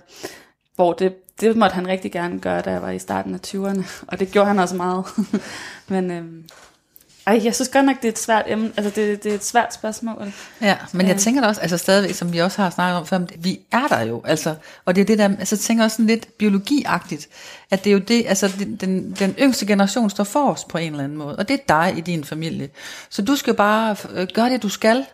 hvor 0.75 0.93
det, 0.93 1.15
det 1.41 1.57
måtte 1.57 1.73
han 1.73 1.87
rigtig 1.87 2.11
gerne 2.11 2.39
gøre, 2.39 2.61
da 2.61 2.71
jeg 2.71 2.81
var 2.81 2.89
i 2.89 2.99
starten 2.99 3.33
af 3.33 3.39
20'erne. 3.47 3.83
Og 4.07 4.19
det 4.19 4.31
gjorde 4.31 4.47
han 4.47 4.59
også 4.59 4.75
meget. 4.75 5.05
Men 5.87 6.11
øhm, 6.11 6.43
ej, 7.27 7.41
jeg 7.43 7.55
synes 7.55 7.69
godt 7.69 7.85
nok, 7.85 7.95
det 7.95 8.05
er 8.05 8.11
et 8.11 8.19
svært 8.19 8.45
emne. 8.47 8.71
Altså, 8.77 9.01
det, 9.01 9.23
det 9.23 9.31
er 9.31 9.35
et 9.35 9.45
svært 9.45 9.73
spørgsmål. 9.73 10.33
Ja, 10.61 10.77
men 10.91 11.07
jeg 11.07 11.17
tænker 11.17 11.41
da 11.41 11.47
også, 11.47 11.61
altså 11.61 11.77
stadigvæk, 11.77 12.15
som 12.15 12.33
vi 12.33 12.37
også 12.37 12.61
har 12.61 12.69
snakket 12.69 12.97
om 12.97 13.05
før, 13.05 13.19
vi 13.37 13.59
er 13.71 13.87
der 13.87 14.01
jo, 14.01 14.21
altså, 14.25 14.55
og 14.85 14.95
det 14.95 15.01
er 15.01 15.05
det 15.05 15.17
der, 15.17 15.29
altså 15.39 15.57
tænker 15.57 15.83
også 15.83 15.95
sådan 15.95 16.07
lidt 16.07 16.37
biologiagtigt, 16.37 17.27
at 17.71 17.83
det 17.83 17.89
er 17.89 17.93
jo 17.93 17.99
det, 17.99 18.25
altså 18.27 18.53
den, 18.79 19.15
den, 19.19 19.35
yngste 19.39 19.65
generation 19.65 20.09
står 20.09 20.23
forrest 20.23 20.67
på 20.67 20.77
en 20.77 20.91
eller 20.91 21.03
anden 21.03 21.17
måde, 21.17 21.35
og 21.35 21.47
det 21.47 21.53
er 21.53 21.63
dig 21.67 21.97
i 21.97 22.01
din 22.01 22.23
familie. 22.23 22.69
Så 23.09 23.21
du 23.21 23.35
skal 23.35 23.53
bare 23.53 23.95
øh, 24.13 24.27
gøre 24.33 24.49
det, 24.49 24.63
du 24.63 24.69
skal, 24.69 25.05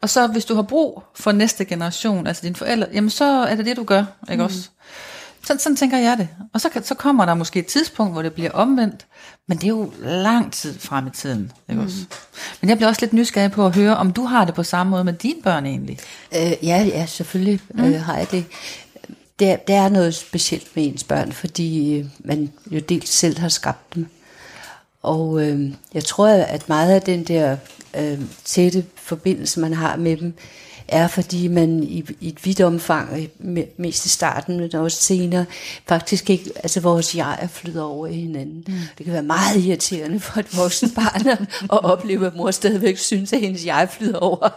og 0.00 0.10
så 0.10 0.26
hvis 0.26 0.44
du 0.44 0.54
har 0.54 0.62
brug 0.62 1.02
for 1.14 1.32
næste 1.32 1.64
generation, 1.64 2.26
altså 2.26 2.42
dine 2.42 2.56
forældre, 2.56 2.88
jamen 2.92 3.10
så 3.10 3.24
er 3.24 3.54
det 3.54 3.66
det, 3.66 3.76
du 3.76 3.84
gør, 3.84 4.04
ikke 4.30 4.42
mm. 4.42 4.44
også? 4.44 4.68
Sådan, 5.44 5.60
sådan 5.60 5.76
tænker 5.76 5.98
jeg 5.98 6.18
det. 6.18 6.28
Og 6.52 6.60
så, 6.60 6.68
kan, 6.68 6.84
så 6.84 6.94
kommer 6.94 7.24
der 7.24 7.34
måske 7.34 7.58
et 7.58 7.66
tidspunkt, 7.66 8.12
hvor 8.12 8.22
det 8.22 8.32
bliver 8.32 8.50
omvendt, 8.50 9.06
men 9.48 9.58
det 9.58 9.64
er 9.64 9.68
jo 9.68 9.92
lang 10.00 10.52
tid 10.52 10.78
frem 10.78 11.06
i 11.06 11.10
tiden. 11.10 11.52
Ikke 11.68 11.80
mm. 11.80 11.86
også? 11.86 11.96
Men 12.60 12.68
jeg 12.68 12.76
bliver 12.76 12.88
også 12.88 13.00
lidt 13.00 13.12
nysgerrig 13.12 13.50
på 13.50 13.66
at 13.66 13.74
høre, 13.74 13.96
om 13.96 14.12
du 14.12 14.24
har 14.24 14.44
det 14.44 14.54
på 14.54 14.62
samme 14.62 14.90
måde 14.90 15.04
med 15.04 15.12
dine 15.12 15.42
børn 15.42 15.66
egentlig. 15.66 15.98
Øh, 16.36 16.52
ja, 16.62 16.82
ja, 16.82 17.06
selvfølgelig 17.06 17.60
mm. 17.74 17.84
øh, 17.84 18.00
har 18.00 18.16
jeg 18.16 18.30
det. 18.30 18.44
Der, 19.38 19.56
der 19.56 19.80
er 19.80 19.88
noget 19.88 20.14
specielt 20.14 20.76
med 20.76 20.86
ens 20.86 21.04
børn, 21.04 21.32
fordi 21.32 21.98
øh, 21.98 22.06
man 22.18 22.52
jo 22.70 22.80
dels 22.80 23.08
selv 23.08 23.38
har 23.38 23.48
skabt 23.48 23.94
dem. 23.94 24.06
Og 25.02 25.42
øh, 25.42 25.72
jeg 25.94 26.04
tror, 26.04 26.28
at 26.28 26.68
meget 26.68 26.94
af 26.94 27.02
den 27.02 27.24
der 27.24 27.56
øh, 27.96 28.20
tætte 28.44 28.84
forbindelse, 28.96 29.60
man 29.60 29.74
har 29.74 29.96
med 29.96 30.16
dem, 30.16 30.34
er 30.92 31.08
fordi 31.08 31.48
man 31.48 31.82
i, 31.82 32.04
i 32.20 32.28
et 32.28 32.44
vidt 32.44 32.60
omfang, 32.60 33.18
øh, 33.18 33.56
me- 33.58 33.74
mest 33.76 34.06
i 34.06 34.08
starten, 34.08 34.60
men 34.60 34.74
også 34.74 34.96
senere, 34.96 35.44
faktisk 35.86 36.30
ikke, 36.30 36.50
altså 36.56 36.80
vores 36.80 37.14
jeg 37.14 37.48
flyder 37.52 37.82
over 37.82 38.06
i 38.06 38.14
hinanden. 38.14 38.64
Mm. 38.66 38.74
Det 38.98 39.04
kan 39.04 39.12
være 39.12 39.22
meget 39.22 39.64
irriterende 39.64 40.20
for 40.20 40.40
et 40.40 40.56
voksen 40.56 40.90
barn 40.90 41.28
at, 41.28 41.40
at 41.62 41.84
opleve, 41.84 42.26
at 42.26 42.36
mor 42.36 42.50
stadigvæk 42.50 42.98
synes, 42.98 43.32
at 43.32 43.40
hendes 43.40 43.66
jeg 43.66 43.88
flyder 43.90 44.18
over. 44.18 44.48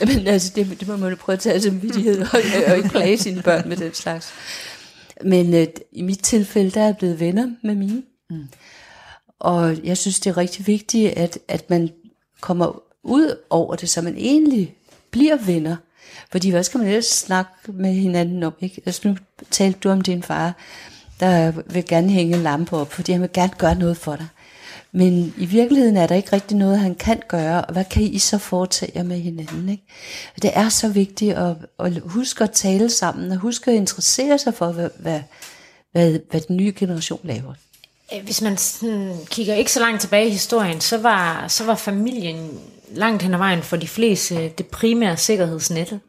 Men 0.06 0.26
altså, 0.26 0.52
det, 0.54 0.80
det 0.80 0.88
må 0.88 0.96
man 0.96 1.10
jo 1.10 1.16
prøve 1.16 1.34
at 1.34 1.40
tage 1.40 1.60
som 1.60 1.82
vidtighed, 1.82 2.20
og, 2.20 2.40
og 2.66 2.76
ikke 2.76 2.88
plage 2.88 3.18
sine 3.18 3.42
børn 3.42 3.68
med 3.68 3.76
den 3.76 3.94
slags. 3.94 4.32
Men 5.24 5.54
øh, 5.54 5.66
i 5.92 6.02
mit 6.02 6.18
tilfælde, 6.18 6.70
der 6.70 6.80
er 6.80 6.84
jeg 6.84 6.96
blevet 6.96 7.20
venner 7.20 7.50
med 7.62 7.74
mine. 7.74 8.02
Mm. 8.30 8.48
Og 9.38 9.76
jeg 9.84 9.98
synes, 9.98 10.20
det 10.20 10.30
er 10.30 10.36
rigtig 10.36 10.66
vigtigt, 10.66 11.12
at, 11.12 11.38
at 11.48 11.70
man 11.70 11.90
kommer 12.40 12.82
ud 13.08 13.36
over 13.50 13.76
det, 13.76 13.88
så 13.88 14.02
man 14.02 14.16
egentlig 14.16 14.74
bliver 15.10 15.36
venner. 15.36 15.76
Fordi 16.30 16.50
hvad 16.50 16.62
skal 16.62 16.78
man 16.78 16.86
ellers 16.86 17.06
snakke 17.06 17.50
med 17.66 17.92
hinanden 17.92 18.42
om? 18.42 18.52
Ikke? 18.60 18.82
Altså 18.86 19.08
nu 19.08 19.16
talte 19.50 19.78
du 19.78 19.90
om 19.90 20.00
din 20.00 20.22
far, 20.22 20.54
der 21.20 21.52
vil 21.66 21.84
gerne 21.86 22.10
hænge 22.10 22.36
en 22.36 22.42
lampe 22.42 22.76
op, 22.76 22.92
fordi 22.92 23.12
han 23.12 23.20
vil 23.20 23.30
gerne 23.32 23.52
gøre 23.58 23.74
noget 23.74 23.96
for 23.96 24.16
dig. 24.16 24.26
Men 24.92 25.34
i 25.38 25.46
virkeligheden 25.46 25.96
er 25.96 26.06
der 26.06 26.14
ikke 26.14 26.32
rigtig 26.32 26.56
noget, 26.56 26.78
han 26.78 26.94
kan 26.94 27.22
gøre, 27.28 27.64
og 27.64 27.72
hvad 27.72 27.84
kan 27.84 28.02
I 28.02 28.18
så 28.18 28.38
foretage 28.38 28.92
jer 28.94 29.02
med 29.02 29.20
hinanden? 29.20 29.68
Ikke? 29.68 29.82
Det 30.42 30.50
er 30.54 30.68
så 30.68 30.88
vigtigt 30.88 31.34
at, 31.34 31.56
at 31.78 31.92
huske 32.04 32.44
at 32.44 32.50
tale 32.50 32.90
sammen, 32.90 33.32
og 33.32 33.36
huske 33.36 33.70
at 33.70 33.76
interessere 33.76 34.38
sig 34.38 34.54
for, 34.54 34.72
hvad, 34.72 34.90
hvad, 34.98 35.20
hvad, 35.92 36.18
hvad 36.30 36.40
den 36.40 36.56
nye 36.56 36.72
generation 36.76 37.20
laver. 37.22 37.54
Øh, 38.14 38.24
hvis 38.24 38.42
man 38.42 38.56
sådan 38.56 39.16
kigger 39.30 39.54
ikke 39.54 39.72
så 39.72 39.80
langt 39.80 40.00
tilbage 40.00 40.26
i 40.26 40.30
historien, 40.30 40.80
så 40.80 40.98
var, 40.98 41.48
så 41.48 41.64
var 41.64 41.74
familien 41.74 42.60
langt 42.90 43.22
hen 43.22 43.34
ad 43.34 43.38
vejen 43.38 43.62
for 43.62 43.76
de 43.76 43.88
fleste 43.88 44.34
øh, 44.36 44.50
det 44.58 44.66
primære 44.66 45.16
sikkerhedsnet. 45.16 46.00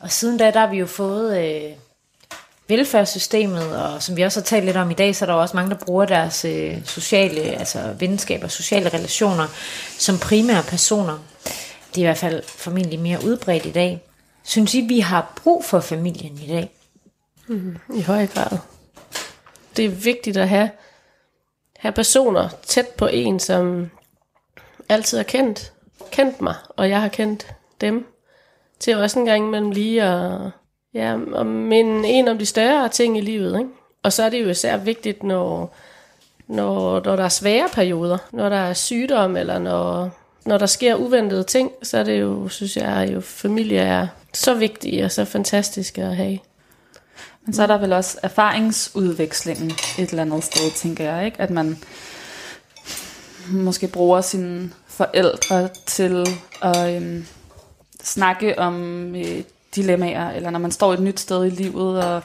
Og 0.00 0.10
siden 0.10 0.38
da, 0.38 0.50
der 0.50 0.60
har 0.60 0.70
vi 0.70 0.78
jo 0.78 0.86
fået 0.86 1.44
øh, 1.44 1.70
velfærdssystemet, 2.68 3.82
og 3.82 4.02
som 4.02 4.16
vi 4.16 4.22
også 4.22 4.40
har 4.40 4.44
talt 4.44 4.64
lidt 4.64 4.76
om 4.76 4.90
i 4.90 4.94
dag, 4.94 5.16
så 5.16 5.24
er 5.24 5.26
der 5.26 5.34
også 5.34 5.56
mange, 5.56 5.70
der 5.70 5.84
bruger 5.84 6.04
deres 6.04 6.44
øh, 6.44 6.84
sociale, 6.84 7.40
altså 7.40 7.94
venskaber, 7.98 8.48
sociale 8.48 8.88
relationer 8.88 9.46
som 9.98 10.18
primære 10.18 10.62
personer. 10.62 11.18
Det 11.94 11.96
er 11.96 12.02
i 12.02 12.06
hvert 12.06 12.18
fald 12.18 12.42
formentlig 12.46 12.98
mere 12.98 13.24
udbredt 13.24 13.66
i 13.66 13.72
dag. 13.72 14.02
Synes 14.44 14.74
I, 14.74 14.80
vi 14.80 15.00
har 15.00 15.32
brug 15.42 15.64
for 15.64 15.80
familien 15.80 16.38
i 16.44 16.46
dag? 16.48 16.70
Mm-hmm. 17.46 17.96
I 17.96 18.02
høj 18.02 18.26
grad. 18.26 18.58
Det 19.76 19.84
er 19.84 19.88
vigtigt 19.88 20.36
at 20.36 20.48
have, 20.48 20.70
have 21.78 21.92
personer 21.92 22.48
tæt 22.66 22.88
på 22.88 23.06
en, 23.06 23.40
som 23.40 23.90
altid 24.88 25.18
er 25.18 25.22
kendt, 25.22 25.72
kendt 26.10 26.40
mig, 26.40 26.54
og 26.68 26.88
jeg 26.88 27.00
har 27.00 27.08
kendt 27.08 27.54
dem. 27.80 28.06
Til 28.80 28.96
også 28.96 29.18
en 29.18 29.26
gang 29.26 29.46
imellem 29.46 29.70
lige 29.70 30.02
at 30.02 30.50
ja, 30.96 31.18
at 31.36 31.46
minde 31.46 32.08
en 32.08 32.28
om 32.28 32.38
de 32.38 32.46
større 32.46 32.88
ting 32.88 33.18
i 33.18 33.20
livet. 33.20 33.58
Ikke? 33.58 33.70
Og 34.02 34.12
så 34.12 34.22
er 34.22 34.28
det 34.28 34.42
jo 34.42 34.48
især 34.48 34.76
vigtigt, 34.76 35.22
når, 35.22 35.74
når, 36.48 37.00
når 37.04 37.16
der 37.16 37.24
er 37.24 37.28
svære 37.28 37.68
perioder, 37.72 38.18
når 38.32 38.48
der 38.48 38.56
er 38.56 38.72
sygdom, 38.72 39.36
eller 39.36 39.58
når, 39.58 40.10
når 40.44 40.58
der 40.58 40.66
sker 40.66 40.94
uventede 40.94 41.44
ting, 41.44 41.70
så 41.82 41.98
er 41.98 42.02
det 42.02 42.20
jo, 42.20 42.48
synes 42.48 42.76
jeg, 42.76 43.10
jo 43.14 43.20
familie 43.20 43.78
er 43.78 44.06
så 44.34 44.54
vigtige 44.54 45.04
og 45.04 45.12
så 45.12 45.24
fantastiske 45.24 46.02
at 46.02 46.16
have. 46.16 46.38
Men 47.44 47.54
så 47.54 47.62
er 47.62 47.66
der 47.66 47.78
vel 47.78 47.92
også 47.92 48.18
erfaringsudvekslingen 48.22 49.70
et 49.98 50.10
eller 50.10 50.22
andet 50.22 50.44
sted, 50.44 50.70
tænker 50.70 51.04
jeg, 51.04 51.26
ikke? 51.26 51.40
At 51.40 51.50
man 51.50 51.78
måske 53.48 53.88
bruger 53.88 54.20
sin 54.20 54.74
forældre 54.96 55.68
til 55.86 56.26
at 56.62 56.96
øhm, 56.96 57.26
snakke 58.02 58.58
om 58.58 58.74
øh, 59.16 59.42
dilemmaer, 59.76 60.30
eller 60.30 60.50
når 60.50 60.58
man 60.58 60.70
står 60.70 60.92
et 60.92 61.00
nyt 61.00 61.20
sted 61.20 61.44
i 61.44 61.50
livet, 61.50 62.04
og 62.04 62.22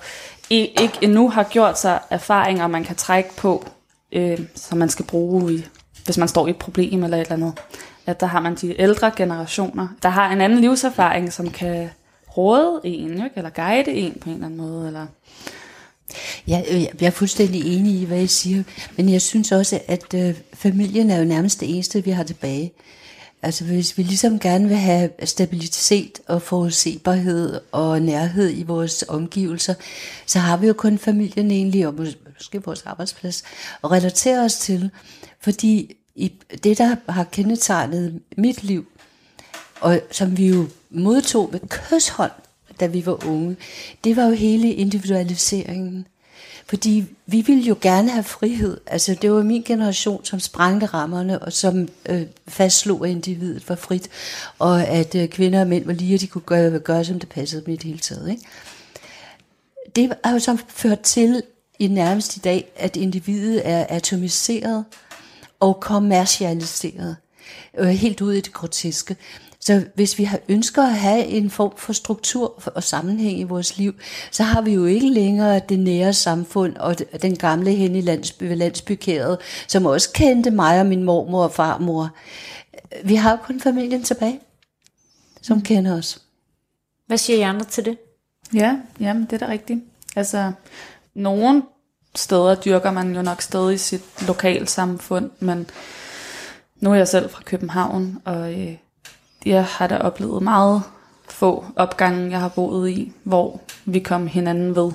ikke 0.49 0.97
endnu 1.01 1.29
har 1.29 1.43
gjort 1.43 1.79
sig 1.79 1.99
erfaringer, 2.09 2.67
man 2.67 2.83
kan 2.83 2.95
trække 2.95 3.29
på, 3.37 3.65
øh, 4.11 4.39
som 4.55 4.77
man 4.77 4.89
skal 4.89 5.05
bruge, 5.05 5.53
i, 5.53 5.65
hvis 6.05 6.17
man 6.17 6.27
står 6.27 6.47
i 6.47 6.49
et 6.49 6.57
problem 6.57 7.03
eller 7.03 7.17
et 7.17 7.21
eller 7.21 7.33
andet. 7.33 7.59
At 8.05 8.19
der 8.19 8.27
har 8.27 8.39
man 8.39 8.55
de 8.55 8.81
ældre 8.81 9.11
generationer, 9.15 9.87
der 10.03 10.09
har 10.09 10.31
en 10.31 10.41
anden 10.41 10.59
livserfaring, 10.59 11.33
som 11.33 11.49
kan 11.49 11.89
råde 12.37 12.81
en, 12.83 13.11
ikke? 13.11 13.29
eller 13.35 13.49
guide 13.49 13.91
en 13.91 14.17
på 14.21 14.29
en 14.29 14.35
eller 14.35 14.45
anden 14.45 14.61
måde. 14.61 14.87
Eller 14.87 15.07
Ja, 16.47 16.61
øh, 16.71 16.81
jeg 16.81 17.07
er 17.07 17.09
fuldstændig 17.09 17.77
enig 17.77 18.01
i, 18.01 18.05
hvad 18.05 18.21
I 18.21 18.27
siger, 18.27 18.63
men 18.97 19.09
jeg 19.09 19.21
synes 19.21 19.51
også, 19.51 19.79
at 19.87 20.13
øh, 20.15 20.35
familien 20.53 21.09
er 21.09 21.17
jo 21.17 21.25
nærmest 21.25 21.59
det 21.59 21.73
eneste, 21.73 22.03
vi 22.03 22.11
har 22.11 22.23
tilbage. 22.23 22.73
Altså 23.43 23.63
hvis 23.63 23.97
vi 23.97 24.03
ligesom 24.03 24.39
gerne 24.39 24.67
vil 24.67 24.77
have 24.77 25.09
stabilitet 25.23 26.19
og 26.27 26.41
forudsigbarhed 26.41 27.59
og 27.71 28.01
nærhed 28.01 28.57
i 28.57 28.63
vores 28.63 29.03
omgivelser, 29.07 29.73
så 30.25 30.39
har 30.39 30.57
vi 30.57 30.67
jo 30.67 30.73
kun 30.73 30.97
familien 30.97 31.51
egentlig, 31.51 31.87
og 31.87 31.93
måske 31.93 32.63
vores 32.63 32.83
arbejdsplads, 32.85 33.43
at 33.83 33.91
relatere 33.91 34.39
os 34.45 34.57
til. 34.57 34.89
Fordi 35.39 35.95
i 36.15 36.33
det, 36.63 36.77
der 36.77 36.95
har 37.09 37.23
kendetegnet 37.23 38.21
mit 38.37 38.63
liv, 38.63 38.85
og 39.81 40.01
som 40.11 40.37
vi 40.37 40.47
jo 40.47 40.67
modtog 40.89 41.49
med 41.51 41.59
kysshånd, 41.69 42.31
da 42.81 42.87
vi 42.87 43.05
var 43.05 43.25
unge, 43.25 43.55
det 44.03 44.15
var 44.15 44.25
jo 44.25 44.31
hele 44.31 44.73
individualiseringen. 44.73 46.07
Fordi 46.65 47.05
vi 47.25 47.41
ville 47.41 47.63
jo 47.63 47.77
gerne 47.81 48.09
have 48.09 48.23
frihed. 48.23 48.77
Altså 48.87 49.15
det 49.21 49.31
var 49.31 49.43
min 49.43 49.63
generation, 49.63 50.25
som 50.25 50.39
sprængte 50.39 50.85
rammerne, 50.85 51.39
og 51.39 51.53
som 51.53 51.87
øh, 52.09 52.21
fastslog, 52.47 53.05
at 53.05 53.11
individet 53.11 53.69
var 53.69 53.75
frit, 53.75 54.09
og 54.59 54.87
at 54.87 55.15
øh, 55.15 55.27
kvinder 55.27 55.61
og 55.61 55.67
mænd 55.67 55.85
var 55.85 55.93
lige, 55.93 56.13
at 56.13 56.21
de 56.21 56.27
kunne 56.27 56.41
gøre, 56.41 56.79
gøre 56.79 57.05
som 57.05 57.19
det 57.19 57.29
passede 57.29 57.65
dem 57.65 57.73
i 57.73 57.77
det 57.77 57.83
hele 57.83 57.99
taget. 57.99 58.29
Ikke? 58.29 58.43
Det 59.95 60.13
har 60.23 60.33
jo 60.33 60.39
så 60.39 60.57
ført 60.67 60.99
til 60.99 61.43
i 61.79 61.87
nærmest 61.87 62.37
i 62.37 62.39
dag, 62.39 62.71
at 62.75 62.95
individet 62.95 63.61
er 63.63 63.85
atomiseret 63.89 64.85
og 65.59 65.79
kommercialiseret. 65.79 67.15
Øh, 67.77 67.87
helt 67.87 68.21
ud 68.21 68.33
i 68.33 68.41
det 68.41 68.53
groteske. 68.53 69.15
Så 69.61 69.85
hvis 69.95 70.17
vi 70.17 70.23
har 70.23 70.39
ønsker 70.49 70.83
at 70.83 70.95
have 70.95 71.25
en 71.25 71.49
form 71.49 71.73
for 71.77 71.93
struktur 71.93 72.69
og 72.75 72.83
sammenhæng 72.83 73.39
i 73.39 73.43
vores 73.43 73.77
liv, 73.77 73.93
så 74.31 74.43
har 74.43 74.61
vi 74.61 74.73
jo 74.73 74.85
ikke 74.85 75.09
længere 75.09 75.61
det 75.69 75.79
nære 75.79 76.13
samfund 76.13 76.75
og 76.77 76.95
den 77.21 77.37
gamle 77.37 77.71
hen 77.71 77.95
i 77.95 78.01
landsby, 78.01 78.57
landsbykæret, 78.57 79.37
som 79.67 79.85
også 79.85 80.11
kendte 80.13 80.51
mig 80.51 80.79
og 80.79 80.85
min 80.85 81.03
mormor 81.03 81.43
og 81.43 81.51
farmor. 81.51 82.09
Vi 83.03 83.15
har 83.15 83.35
kun 83.35 83.59
familien 83.59 84.03
tilbage, 84.03 84.39
som 85.41 85.57
mm. 85.57 85.63
kender 85.63 85.97
os. 85.97 86.21
Hvad 87.07 87.17
siger 87.17 87.39
I 87.39 87.41
andre 87.41 87.65
til 87.65 87.85
det? 87.85 87.97
Ja, 88.53 88.77
jamen 88.99 89.25
det 89.25 89.33
er 89.33 89.45
da 89.45 89.51
rigtigt. 89.51 89.79
Altså, 90.15 90.51
nogle 91.13 91.63
steder 92.15 92.55
dyrker 92.55 92.91
man 92.91 93.15
jo 93.15 93.21
nok 93.21 93.41
stadig 93.41 93.79
sit 93.79 94.01
lokalsamfund, 94.27 95.29
men 95.39 95.69
nu 96.79 96.91
er 96.91 96.95
jeg 96.95 97.07
selv 97.07 97.29
fra 97.29 97.41
København, 97.45 98.21
og 98.25 98.53
øh, 98.53 98.75
jeg 99.45 99.65
har 99.65 99.87
da 99.87 99.97
oplevet 99.97 100.43
meget 100.43 100.83
få 101.29 101.65
opgange, 101.75 102.31
jeg 102.31 102.39
har 102.39 102.47
boet 102.47 102.89
i, 102.89 103.11
hvor 103.23 103.61
vi 103.85 103.99
kom 103.99 104.27
hinanden 104.27 104.75
ved. 104.75 104.91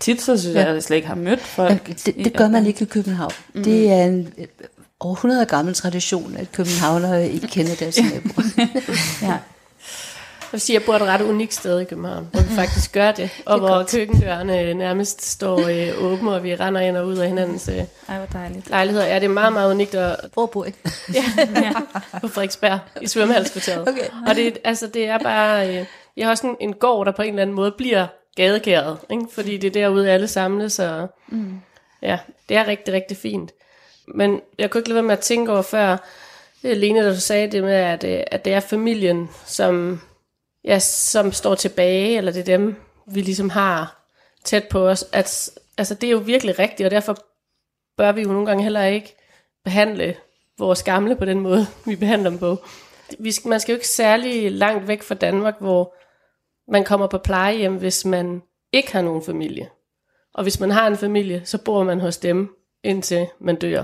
Tit 0.00 0.22
så 0.22 0.38
synes 0.38 0.54
ja. 0.54 0.60
jeg, 0.60 0.68
at 0.68 0.74
jeg 0.74 0.82
slet 0.82 0.96
ikke 0.96 1.08
har 1.08 1.14
mødt 1.14 1.40
folk. 1.40 1.88
Ja, 1.88 1.94
det, 2.06 2.24
det 2.24 2.36
gør 2.36 2.48
man 2.48 2.66
ikke 2.66 2.82
i 2.82 2.84
København. 2.84 3.32
Mm. 3.54 3.62
Det 3.64 3.92
er 3.92 4.04
en 4.04 4.28
over 5.00 5.14
100 5.14 5.46
gammel 5.46 5.74
tradition, 5.74 6.36
at 6.36 6.52
københavnere 6.52 7.28
ikke 7.28 7.46
kender 7.46 7.74
deres 7.74 7.98
naboer. 8.12 8.68
ja. 9.22 9.38
Jeg 10.46 10.52
vil 10.52 10.60
sige, 10.60 10.76
at 10.76 10.80
jeg 10.80 10.86
bor 10.86 10.94
et 10.94 11.02
ret 11.02 11.20
unikt 11.20 11.54
sted 11.54 11.80
i 11.80 11.84
København, 11.84 12.28
hvor 12.32 12.40
vi 12.40 12.48
faktisk 12.54 12.92
gør 12.92 13.12
det, 13.12 13.30
og 13.46 13.54
det 13.54 13.60
hvor 13.60 13.68
godt. 13.68 13.90
køkkendørene 13.90 14.74
nærmest 14.74 15.24
står 15.24 15.58
øh, 15.58 16.12
åbne, 16.12 16.30
og 16.34 16.42
vi 16.44 16.54
render 16.54 16.80
ind 16.80 16.96
og 16.96 17.06
ud 17.06 17.16
af 17.16 17.28
hinandens 17.28 17.68
øh, 17.68 17.74
Ej, 18.08 18.16
hvor 18.16 18.26
dejligt. 18.26 18.70
lejligheder. 18.70 19.06
Ja, 19.06 19.14
det 19.14 19.24
er 19.24 19.28
meget, 19.28 19.52
meget 19.52 19.70
unikt. 19.70 19.94
Og, 19.94 20.16
hvor 20.34 20.46
bor 20.46 20.64
I? 20.64 20.72
ja, 21.14 21.24
ja, 21.62 21.72
på 22.20 22.28
Frederiksberg, 22.28 22.78
i 23.00 23.06
svømmehalskvarteret. 23.06 23.88
Okay. 23.88 24.08
Og 24.28 24.34
det, 24.36 24.58
altså, 24.64 24.86
det 24.86 25.08
er 25.08 25.18
bare... 25.18 25.68
Øh, 25.68 25.84
jeg 26.16 26.26
har 26.26 26.30
også 26.30 26.46
en, 26.46 26.56
en 26.60 26.72
gård, 26.72 27.06
der 27.06 27.12
på 27.12 27.22
en 27.22 27.28
eller 27.28 27.42
anden 27.42 27.56
måde 27.56 27.74
bliver 27.78 28.06
gadekæret, 28.36 28.98
ikke? 29.10 29.24
fordi 29.32 29.56
det 29.56 29.68
er 29.68 29.72
derude, 29.82 30.10
alle 30.10 30.28
samles, 30.28 30.78
og 30.78 31.08
mm. 31.28 31.60
ja, 32.02 32.18
det 32.48 32.56
er 32.56 32.66
rigtig, 32.66 32.94
rigtig 32.94 33.16
fint. 33.16 33.52
Men 34.14 34.40
jeg 34.58 34.70
kunne 34.70 34.78
ikke 34.78 34.88
lade 34.88 34.94
være 34.94 35.02
med 35.02 35.12
at 35.12 35.20
tænke 35.20 35.52
over 35.52 35.62
før, 35.62 35.96
Lene, 36.62 37.04
da 37.04 37.10
du 37.10 37.20
sagde 37.20 37.52
det 37.52 37.62
med, 37.62 37.72
at, 37.72 38.04
øh, 38.04 38.20
at 38.26 38.44
det 38.44 38.52
er 38.52 38.60
familien, 38.60 39.30
som 39.46 40.00
ja, 40.66 40.78
som 40.78 41.32
står 41.32 41.54
tilbage, 41.54 42.16
eller 42.16 42.32
det 42.32 42.40
er 42.40 42.56
dem, 42.56 42.76
vi 43.06 43.20
ligesom 43.20 43.50
har 43.50 44.06
tæt 44.44 44.68
på 44.68 44.88
os, 44.88 45.04
at 45.12 45.50
altså, 45.78 45.94
det 45.94 46.06
er 46.06 46.10
jo 46.10 46.18
virkelig 46.18 46.58
rigtigt, 46.58 46.84
og 46.84 46.90
derfor 46.90 47.16
bør 47.96 48.12
vi 48.12 48.22
jo 48.22 48.28
nogle 48.28 48.46
gange 48.46 48.62
heller 48.62 48.84
ikke 48.84 49.16
behandle 49.64 50.16
vores 50.58 50.82
gamle 50.82 51.16
på 51.16 51.24
den 51.24 51.40
måde, 51.40 51.66
vi 51.86 51.96
behandler 51.96 52.30
dem 52.30 52.38
på. 52.38 52.58
Vi 53.18 53.32
skal, 53.32 53.48
man 53.48 53.60
skal 53.60 53.72
jo 53.72 53.76
ikke 53.76 53.88
særlig 53.88 54.52
langt 54.52 54.88
væk 54.88 55.02
fra 55.02 55.14
Danmark, 55.14 55.54
hvor 55.60 55.94
man 56.70 56.84
kommer 56.84 57.06
på 57.06 57.18
plejehjem, 57.18 57.76
hvis 57.76 58.04
man 58.04 58.42
ikke 58.72 58.92
har 58.92 59.02
nogen 59.02 59.22
familie. 59.22 59.68
Og 60.34 60.42
hvis 60.42 60.60
man 60.60 60.70
har 60.70 60.86
en 60.86 60.96
familie, 60.96 61.42
så 61.44 61.58
bor 61.58 61.84
man 61.84 62.00
hos 62.00 62.16
dem, 62.16 62.56
indtil 62.84 63.26
man 63.40 63.56
dør. 63.56 63.82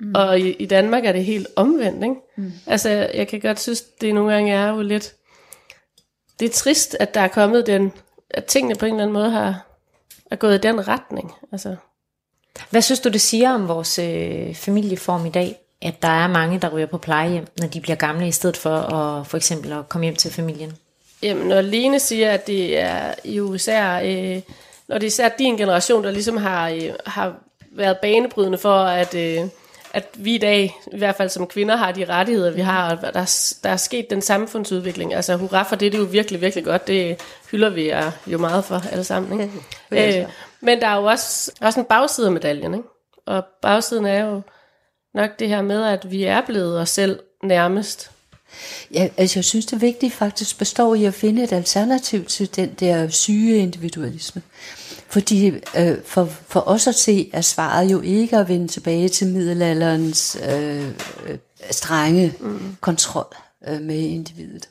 Mm. 0.00 0.14
Og 0.14 0.40
i, 0.40 0.52
i 0.52 0.66
Danmark 0.66 1.04
er 1.04 1.12
det 1.12 1.24
helt 1.24 1.48
omvendt, 1.56 2.04
ikke? 2.04 2.16
Mm. 2.36 2.52
Altså, 2.66 2.88
jeg 3.14 3.28
kan 3.28 3.40
godt 3.40 3.60
synes, 3.60 3.82
det 3.82 4.14
nogle 4.14 4.32
gange 4.32 4.52
er 4.52 4.68
jo 4.68 4.82
lidt 4.82 5.14
det 6.40 6.46
er 6.46 6.52
trist, 6.52 6.96
at 7.00 7.14
der 7.14 7.20
er 7.20 7.28
kommet 7.28 7.66
den, 7.66 7.92
at 8.30 8.44
tingene 8.44 8.74
på 8.74 8.86
en 8.86 8.92
eller 8.92 9.02
anden 9.02 9.14
måde 9.14 9.30
har 9.30 9.66
er 10.30 10.36
gået 10.36 10.54
i 10.54 10.58
den 10.58 10.88
retning. 10.88 11.32
Altså. 11.52 11.76
Hvad 12.70 12.82
synes 12.82 13.00
du, 13.00 13.08
det 13.08 13.20
siger 13.20 13.50
om 13.50 13.68
vores 13.68 13.98
øh, 13.98 14.54
familieform 14.54 15.26
i 15.26 15.30
dag? 15.30 15.56
At 15.82 16.02
der 16.02 16.08
er 16.08 16.28
mange, 16.28 16.58
der 16.58 16.68
ryger 16.68 16.86
på 16.86 16.98
plejehjem, 16.98 17.46
når 17.60 17.66
de 17.66 17.80
bliver 17.80 17.96
gamle, 17.96 18.28
i 18.28 18.32
stedet 18.32 18.56
for 18.56 18.76
at 18.76 19.26
for 19.26 19.36
eksempel 19.36 19.72
at 19.72 19.88
komme 19.88 20.04
hjem 20.04 20.16
til 20.16 20.32
familien? 20.32 20.72
Jamen, 21.22 21.46
når 21.46 21.60
Lene 21.60 22.00
siger, 22.00 22.30
at 22.30 22.46
det 22.46 22.78
er 22.78 23.14
jo 23.24 23.54
især, 23.54 24.00
øh, 24.04 24.42
når 24.88 24.98
det 24.98 25.02
er 25.02 25.06
især 25.06 25.28
din 25.28 25.56
generation, 25.56 26.04
der 26.04 26.10
ligesom 26.10 26.36
har, 26.36 26.68
øh, 26.68 26.92
har 27.06 27.34
været 27.72 27.98
banebrydende 28.02 28.58
for, 28.58 28.78
at, 28.78 29.14
øh, 29.14 29.40
at 29.96 30.08
vi 30.14 30.34
i 30.34 30.38
dag, 30.38 30.80
i 30.92 30.98
hvert 30.98 31.16
fald 31.16 31.28
som 31.28 31.46
kvinder, 31.46 31.76
har 31.76 31.92
de 31.92 32.04
rettigheder, 32.04 32.50
vi 32.50 32.60
har, 32.60 32.96
og 32.96 33.14
der, 33.14 33.56
der 33.62 33.70
er 33.70 33.76
sket 33.76 34.10
den 34.10 34.22
samfundsudvikling. 34.22 35.14
Altså 35.14 35.36
hurra 35.36 35.62
for 35.62 35.76
det, 35.76 35.92
det 35.92 35.98
er 35.98 36.02
jo 36.02 36.08
virkelig, 36.10 36.40
virkelig 36.40 36.64
godt. 36.64 36.86
Det 36.86 37.20
hylder 37.50 37.70
vi 37.70 37.88
er 37.88 38.10
jo 38.26 38.38
meget 38.38 38.64
for 38.64 38.82
alle 38.92 39.04
sammen. 39.04 39.40
Ikke? 39.40 40.20
øh, 40.20 40.28
men 40.60 40.80
der 40.80 40.86
er 40.86 40.96
jo 40.96 41.04
også, 41.04 41.52
også 41.60 41.80
en 41.80 41.86
bagside 41.86 42.26
af 42.26 42.32
medaljen, 42.32 42.74
ikke? 42.74 42.88
og 43.26 43.44
bagsiden 43.62 44.06
er 44.06 44.24
jo 44.24 44.40
nok 45.14 45.38
det 45.38 45.48
her 45.48 45.62
med, 45.62 45.84
at 45.84 46.10
vi 46.10 46.24
er 46.24 46.40
blevet 46.46 46.80
os 46.80 46.90
selv 46.90 47.20
nærmest. 47.42 48.10
Ja, 48.94 49.08
altså 49.16 49.38
jeg 49.38 49.44
synes, 49.44 49.66
det 49.66 49.80
vigtige 49.80 50.10
faktisk 50.10 50.58
består 50.58 50.94
i 50.94 51.04
at 51.04 51.14
finde 51.14 51.44
et 51.44 51.52
alternativ 51.52 52.24
til 52.24 52.56
den 52.56 52.74
der 52.80 53.08
syge 53.08 53.58
individualisme. 53.58 54.42
Fordi 55.08 55.46
øh, 55.76 55.96
for, 56.04 56.24
for 56.48 56.68
os 56.68 56.86
at 56.86 56.94
se 56.94 57.30
er 57.32 57.40
svaret 57.40 57.92
jo 57.92 58.00
ikke 58.00 58.36
at 58.36 58.48
vende 58.48 58.68
tilbage 58.68 59.08
til 59.08 59.26
middelalderens 59.26 60.36
øh, 60.48 60.90
strenge 61.70 62.34
mm. 62.40 62.76
kontrol 62.80 63.36
øh, 63.68 63.80
med 63.80 63.98
individet. 63.98 64.68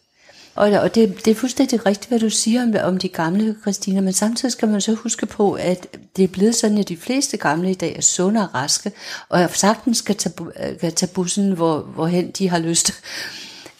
Og, 0.55 0.71
og 0.71 0.95
det, 0.95 1.25
det 1.25 1.31
er 1.31 1.36
fuldstændig 1.36 1.86
rigtigt, 1.86 2.07
hvad 2.07 2.19
du 2.19 2.29
siger 2.29 2.63
om, 2.63 2.73
om 2.83 2.97
de 2.97 3.09
gamle, 3.09 3.55
Christina, 3.61 4.01
men 4.01 4.13
samtidig 4.13 4.51
skal 4.51 4.69
man 4.69 4.81
så 4.81 4.93
huske 4.93 5.25
på, 5.25 5.53
at 5.53 5.88
det 6.15 6.23
er 6.23 6.27
blevet 6.27 6.55
sådan, 6.55 6.77
at 6.77 6.89
de 6.89 6.97
fleste 6.97 7.38
gamle 7.38 7.71
i 7.71 7.73
dag 7.73 7.95
er 7.95 8.01
sunde 8.01 8.41
og 8.41 8.55
raske, 8.55 8.91
og 9.29 9.49
sagtens 9.49 9.97
skal 9.97 10.15
tage, 10.15 10.36
kan 10.79 10.93
tage 10.93 11.11
bussen, 11.13 11.51
hvor, 11.51 11.79
hvorhen 11.79 12.31
de 12.31 12.49
har 12.49 12.59
lyst. 12.59 12.93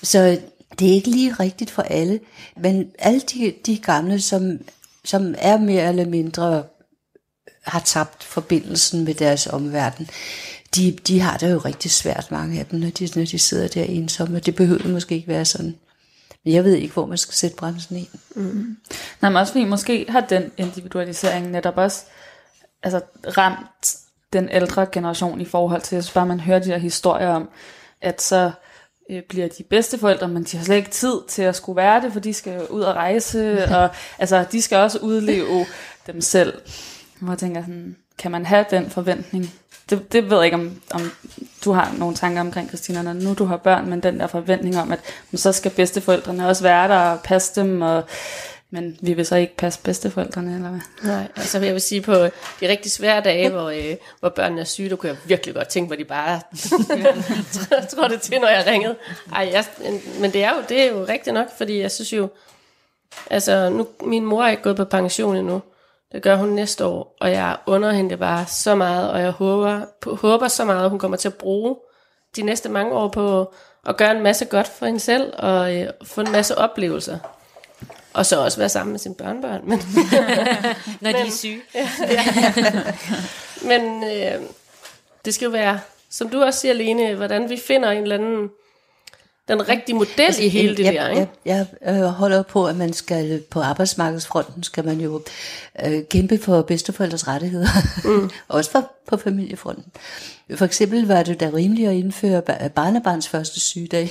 Så 0.04 0.40
det 0.80 0.90
er 0.90 0.94
ikke 0.94 1.10
lige 1.10 1.34
rigtigt 1.34 1.72
for 1.72 1.82
alle, 1.82 2.20
men 2.58 2.88
alle 3.00 3.20
de, 3.20 3.54
de 3.66 3.78
gamle, 3.78 4.22
som, 4.22 4.60
som 5.06 5.36
er 5.38 5.58
mere 5.58 5.90
eller 5.90 6.06
mindre 6.06 6.64
har 7.62 7.80
tabt 7.80 8.24
forbindelsen 8.24 9.06
med 9.06 9.14
deres 9.14 9.48
omverden, 9.48 10.10
de, 10.76 10.92
de 11.08 11.20
har 11.20 11.38
det 11.38 11.52
jo 11.52 11.58
rigtig 11.58 11.92
svært, 11.92 12.32
mange 12.32 12.60
af 12.60 12.66
dem, 12.66 12.80
når 12.80 12.90
de, 12.90 13.10
når 13.16 13.26
de 13.26 13.40
sidder 13.40 13.68
der 13.68 13.84
ensomme, 13.84 14.38
og 14.38 14.46
det 14.46 14.56
behøver 14.56 14.88
måske 14.88 15.16
ikke 15.16 15.28
være 15.28 15.46
sådan. 15.46 15.76
Men 16.46 16.54
jeg 16.54 16.64
ved 16.64 16.76
ikke, 16.76 16.94
hvor 16.94 17.06
man 17.06 17.18
skal 17.18 17.34
sætte 17.34 17.56
bremsen 17.56 17.96
ind. 17.96 18.08
Mm. 18.36 18.78
Nej, 19.22 19.32
men 19.32 19.38
også 19.38 19.54
fordi 19.54 19.66
måske 19.66 20.06
har 20.10 20.22
den 20.22 20.52
individualisering 20.58 21.52
netop 21.52 21.78
også 21.78 22.04
altså, 22.84 23.02
ramt 23.38 23.96
den 24.34 24.50
ældre 24.50 24.86
generation 24.86 25.42
i 25.42 25.46
forhold 25.46 25.82
til, 25.82 25.96
jeg 25.96 26.04
synes 26.04 26.14
bare, 26.14 26.26
man 26.26 26.40
hører 26.40 26.60
de 26.60 26.70
der 26.70 26.78
historier 26.78 27.30
om, 27.30 27.50
at 28.02 28.22
så 28.22 28.52
øh, 29.10 29.22
bliver 29.30 29.48
de 29.48 29.64
bedste 29.64 29.98
forældre, 29.98 30.28
men 30.28 30.44
de 30.44 30.58
har 30.58 30.66
slet 30.66 30.76
ikke 30.76 30.90
tid 30.90 31.14
til 31.28 31.42
at 31.42 31.56
skulle 31.56 31.76
være 31.76 32.02
det, 32.02 32.14
for 32.14 32.20
de 32.20 32.34
skal 32.34 32.68
ud 32.68 32.82
og 32.82 32.96
rejse, 32.96 33.64
og 33.78 33.90
altså, 34.20 34.46
de 34.52 34.62
skal 34.62 34.78
også 34.78 35.00
udleve 35.00 35.66
dem 36.08 36.22
selv. 36.22 36.54
Hvor 37.20 37.32
jeg 37.32 37.40
tænker 37.40 37.62
sådan, 37.62 37.96
kan 38.18 38.32
man 38.32 38.46
have 38.46 38.66
den 38.70 38.90
forventning? 38.90 39.54
Det, 39.90 40.12
det 40.12 40.30
ved 40.30 40.38
jeg 40.38 40.46
ikke, 40.46 40.58
om, 40.58 40.82
om 40.92 41.12
du 41.66 41.72
har 41.72 41.96
nogle 41.98 42.16
tanker 42.16 42.42
omkring, 42.42 42.68
Christina, 42.68 43.02
når 43.02 43.14
nu 43.14 43.34
du 43.34 43.46
har 43.46 43.58
børn, 43.58 43.90
men 43.90 44.00
den 44.00 44.20
der 44.20 44.28
forventning 44.28 44.78
om, 44.78 44.92
at 44.92 45.00
så 45.36 45.52
skal 45.52 45.72
bedsteforældrene 45.72 46.48
også 46.48 46.64
være 46.64 46.88
der 46.88 46.98
og 46.98 47.20
passe 47.24 47.62
dem, 47.62 47.82
og, 47.82 48.04
men 48.70 48.98
vi 49.02 49.14
vil 49.14 49.26
så 49.26 49.36
ikke 49.36 49.58
passe 49.58 49.80
bedsteforældrene, 49.84 50.56
eller 50.56 50.70
hvad? 50.70 50.80
Nej, 51.04 51.28
altså 51.36 51.60
jeg 51.60 51.74
vil 51.74 51.82
sige, 51.82 52.02
på 52.02 52.14
de 52.60 52.70
rigtig 52.70 52.92
svære 52.92 53.22
dage, 53.22 53.50
hvor, 53.50 53.70
øh, 53.70 53.96
hvor 54.20 54.30
børnene 54.30 54.62
er 54.62 54.66
syge, 54.66 54.90
der 54.90 54.96
kunne 54.96 55.10
jeg 55.10 55.18
virkelig 55.26 55.56
godt 55.56 55.68
tænke, 55.68 55.88
hvor 55.88 55.96
de 55.96 56.06
bare 56.06 56.42
tror 57.96 58.08
det 58.08 58.22
til, 58.22 58.40
når 58.40 58.48
jeg 58.48 58.68
ringede. 58.68 58.96
Ej, 59.34 59.50
jeg, 59.54 59.66
men 60.22 60.34
det 60.34 60.44
er, 60.44 60.50
jo, 60.50 60.64
det 60.70 60.82
er 60.82 60.92
jo 60.92 61.06
rigtigt 61.10 61.34
nok, 61.34 61.48
fordi 61.58 61.80
jeg 61.80 61.92
synes 61.92 62.14
jo, 62.14 62.30
altså 63.30 63.70
nu, 63.70 63.88
min 64.02 64.26
mor 64.26 64.44
er 64.44 64.50
ikke 64.50 64.64
gået 64.64 64.76
på 64.76 64.86
pension 64.86 65.36
endnu, 65.36 65.62
det 66.12 66.24
gør 66.24 66.36
hun 66.36 66.50
næste 66.50 66.86
år, 66.86 67.16
og 67.22 67.32
jeg 67.32 67.58
under 67.66 67.92
hende 67.92 68.10
det 68.10 68.20
bare 68.20 68.46
så 68.46 68.76
meget, 68.76 69.12
og 69.12 69.22
jeg 69.22 69.32
håber, 69.32 69.82
håber 70.16 70.48
så 70.48 70.66
meget, 70.66 70.84
at 70.84 70.90
hun 70.90 71.00
kommer 71.00 71.18
til 71.18 71.28
at 71.28 71.36
bruge 71.36 71.76
de 72.36 72.42
næste 72.42 72.70
mange 72.70 72.94
år 72.94 73.08
på 73.08 73.54
at 73.86 73.98
gøre 73.98 74.12
en 74.12 74.24
masse 74.24 74.46
godt 74.46 74.68
for 74.68 74.86
hende 74.86 75.00
selv, 75.00 75.34
og 75.38 75.76
øh, 75.76 75.88
få 76.04 76.22
en 76.22 76.32
masse 76.32 76.58
oplevelser. 76.58 77.18
Og 78.16 78.26
så 78.26 78.44
også 78.44 78.58
være 78.58 78.70
sammen 78.70 78.92
med 78.92 79.00
sine 79.00 79.16
børnebørn. 79.16 79.62
Men, 79.64 79.78
Når 81.02 81.12
men, 81.12 81.16
de 81.16 81.28
er 81.28 81.32
syge. 81.32 81.62
ja, 82.10 82.24
men 83.62 84.04
øh, 84.04 84.42
det 85.26 85.34
skal 85.34 85.46
jo 85.46 85.52
være, 85.52 85.80
som 86.10 86.30
du 86.30 86.44
også 86.44 86.60
siger, 86.60 86.74
Lene, 86.74 87.16
hvordan 87.16 87.50
vi 87.50 87.58
finder 87.58 87.92
en 87.92 88.04
eller 88.04 88.16
anden 88.16 88.50
den 89.48 89.70
rigtige 89.70 89.96
model 89.96 90.22
altså, 90.22 90.42
i 90.42 90.50
hele 90.50 90.78
det 90.78 90.84
jeg, 90.84 90.94
der. 90.94 91.10
Ikke? 91.10 91.28
Jeg, 91.46 91.68
jeg, 91.82 91.96
jeg 91.96 92.10
holder 92.10 92.44
på, 92.44 92.66
at 92.66 92.76
man 92.76 92.94
skal 92.94 93.44
på 93.50 93.62
arbejdsmarkedsfronten, 93.62 94.64
skal 94.64 94.86
man 94.86 95.00
jo 95.00 95.22
øh, 95.86 96.04
kæmpe 96.10 96.38
for 96.38 96.62
bedsteforældres 96.62 97.28
rettigheder. 97.28 97.68
Mm. 98.04 98.30
Også 98.48 98.72
for, 98.72 98.92
på 99.08 99.18
familiefronten. 99.18 99.86
For 100.56 100.66
eksempel 100.66 101.08
var 101.08 101.24
det 101.24 101.40
da 101.40 101.50
rimeligt 101.54 101.90
at 101.90 101.96
indføre 101.96 102.42
barnebarns 102.70 103.28
første 103.28 103.60
sygedag. 103.60 104.10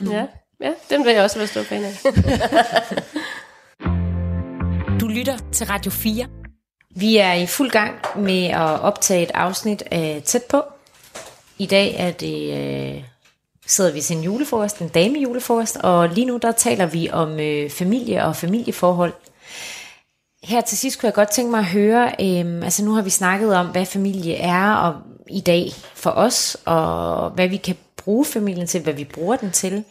Mm. 0.00 0.10
ja, 0.10 0.26
ja, 0.60 0.72
den 0.90 1.04
vil 1.04 1.12
jeg 1.12 1.22
også 1.22 1.38
være 1.38 1.46
stor 1.46 1.62
fan 1.62 1.84
af. 1.84 2.00
du 5.00 5.08
lytter 5.08 5.38
til 5.52 5.66
Radio 5.66 5.90
4. 5.90 6.26
Vi 6.96 7.16
er 7.16 7.32
i 7.32 7.46
fuld 7.46 7.70
gang 7.70 7.94
med 8.16 8.46
at 8.46 8.80
optage 8.80 9.22
et 9.22 9.30
afsnit 9.34 9.82
af 9.90 10.22
Tæt 10.24 10.42
på. 10.42 10.62
I 11.58 11.66
dag 11.66 11.94
er 11.98 12.10
det... 12.10 12.96
Øh, 12.96 13.04
sidder 13.66 13.92
vi 13.92 14.00
til 14.00 14.16
en 14.16 14.24
julefrokost, 14.24 14.78
en 14.78 14.88
dame 14.88 15.18
julefrokost, 15.18 15.76
og 15.76 16.08
lige 16.08 16.24
nu 16.24 16.36
der 16.36 16.52
taler 16.52 16.86
vi 16.86 17.10
om 17.12 17.40
øh, 17.40 17.70
familie 17.70 18.24
og 18.24 18.36
familieforhold. 18.36 19.12
Her 20.42 20.60
til 20.60 20.78
sidst 20.78 21.00
kunne 21.00 21.06
jeg 21.06 21.14
godt 21.14 21.30
tænke 21.30 21.50
mig 21.50 21.58
at 21.58 21.66
høre, 21.66 22.06
øh, 22.06 22.64
altså 22.64 22.84
nu 22.84 22.92
har 22.92 23.02
vi 23.02 23.10
snakket 23.10 23.56
om, 23.56 23.66
hvad 23.66 23.86
familie 23.86 24.36
er 24.36 24.74
og 24.74 24.94
i 25.30 25.40
dag 25.40 25.72
for 25.94 26.10
os, 26.10 26.56
og 26.64 27.30
hvad 27.30 27.48
vi 27.48 27.56
kan 27.56 27.76
bruge 27.96 28.24
familien 28.24 28.66
til, 28.66 28.82
hvad 28.82 28.92
vi 28.92 29.04
bruger 29.04 29.36
den 29.36 29.50
til. 29.50 29.84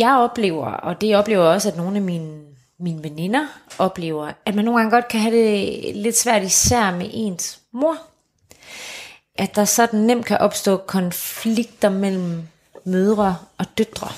Jeg 0.00 0.16
oplever, 0.16 0.66
og 0.66 1.00
det 1.00 1.16
oplever 1.16 1.44
også, 1.44 1.68
at 1.68 1.76
nogle 1.76 1.96
af 1.96 2.02
mine, 2.02 2.40
mine 2.78 3.02
veninder 3.02 3.46
oplever, 3.78 4.32
at 4.46 4.54
man 4.54 4.64
nogle 4.64 4.80
gange 4.80 4.90
godt 4.90 5.08
kan 5.08 5.20
have 5.20 5.36
det 5.36 5.96
lidt 5.96 6.18
svært, 6.18 6.42
især 6.42 6.90
med 6.90 7.10
ens 7.12 7.60
mor. 7.72 7.96
At 9.34 9.56
der 9.56 9.64
sådan 9.64 10.00
nemt 10.00 10.26
kan 10.26 10.38
opstå 10.38 10.76
konflikter 10.76 11.88
mellem 11.88 12.42
mødre 12.84 13.36
og 13.58 13.66
døtre. 13.78 14.08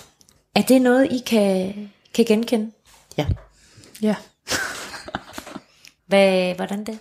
Er 0.55 0.63
det 0.63 0.83
noget, 0.83 1.13
I 1.13 1.19
kan, 1.27 1.75
kan 2.15 2.25
genkende? 2.25 2.73
Ja. 3.17 3.27
Ja. 4.03 4.15
Hvad, 6.09 6.55
hvordan 6.55 6.85
det? 6.85 6.99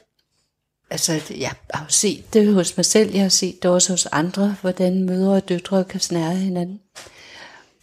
Altså, 0.89 1.21
jeg 1.37 1.51
har 1.73 1.85
set 1.89 2.33
det 2.33 2.53
hos 2.53 2.77
mig 2.77 2.85
selv, 2.85 3.13
jeg 3.13 3.21
har 3.21 3.29
set 3.29 3.63
det 3.63 3.71
også 3.71 3.93
hos 3.93 4.05
andre, 4.05 4.55
hvordan 4.61 5.03
mødre 5.03 5.33
og 5.33 5.49
døtre 5.49 5.83
kan 5.83 5.99
snære 5.99 6.35
hinanden. 6.35 6.79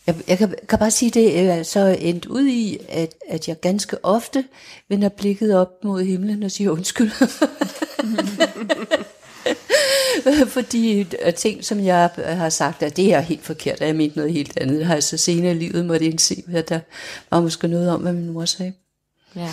Jeg, 0.08 0.16
jeg 0.28 0.38
kan, 0.38 0.54
kan 0.68 0.78
bare 0.78 0.90
sige, 0.90 1.10
det 1.10 1.38
er 1.38 1.62
så 1.62 1.96
endt 2.00 2.26
ud 2.26 2.46
i, 2.46 2.78
at, 2.88 3.14
at 3.28 3.48
jeg 3.48 3.60
ganske 3.60 4.04
ofte 4.04 4.44
vender 4.88 5.08
blikket 5.08 5.56
op 5.56 5.84
mod 5.84 6.04
himlen 6.04 6.42
og 6.42 6.50
siger 6.50 6.70
undskyld. 6.70 7.10
fordi 10.56 11.06
øh, 11.24 11.34
ting, 11.34 11.64
som 11.64 11.84
jeg 11.84 12.10
har 12.16 12.48
sagt, 12.48 12.82
at 12.82 12.96
det 12.96 13.14
er 13.14 13.20
helt 13.20 13.44
forkert, 13.44 13.80
at 13.80 13.86
jeg 13.86 13.96
mente 13.96 14.16
noget 14.16 14.32
helt 14.32 14.58
andet. 14.60 14.78
Det 14.78 14.86
har 14.86 14.94
jeg 14.94 15.02
så 15.02 15.16
senere 15.16 15.52
i 15.52 15.58
livet 15.58 15.84
måtte 15.84 16.06
indse, 16.06 16.42
at 16.52 16.68
der 16.68 16.80
var 17.30 17.40
måske 17.40 17.68
noget 17.68 17.90
om, 17.90 18.00
hvad 18.00 18.12
min 18.12 18.28
mor 18.28 18.44
sagde. 18.44 18.72
Ja. 19.36 19.48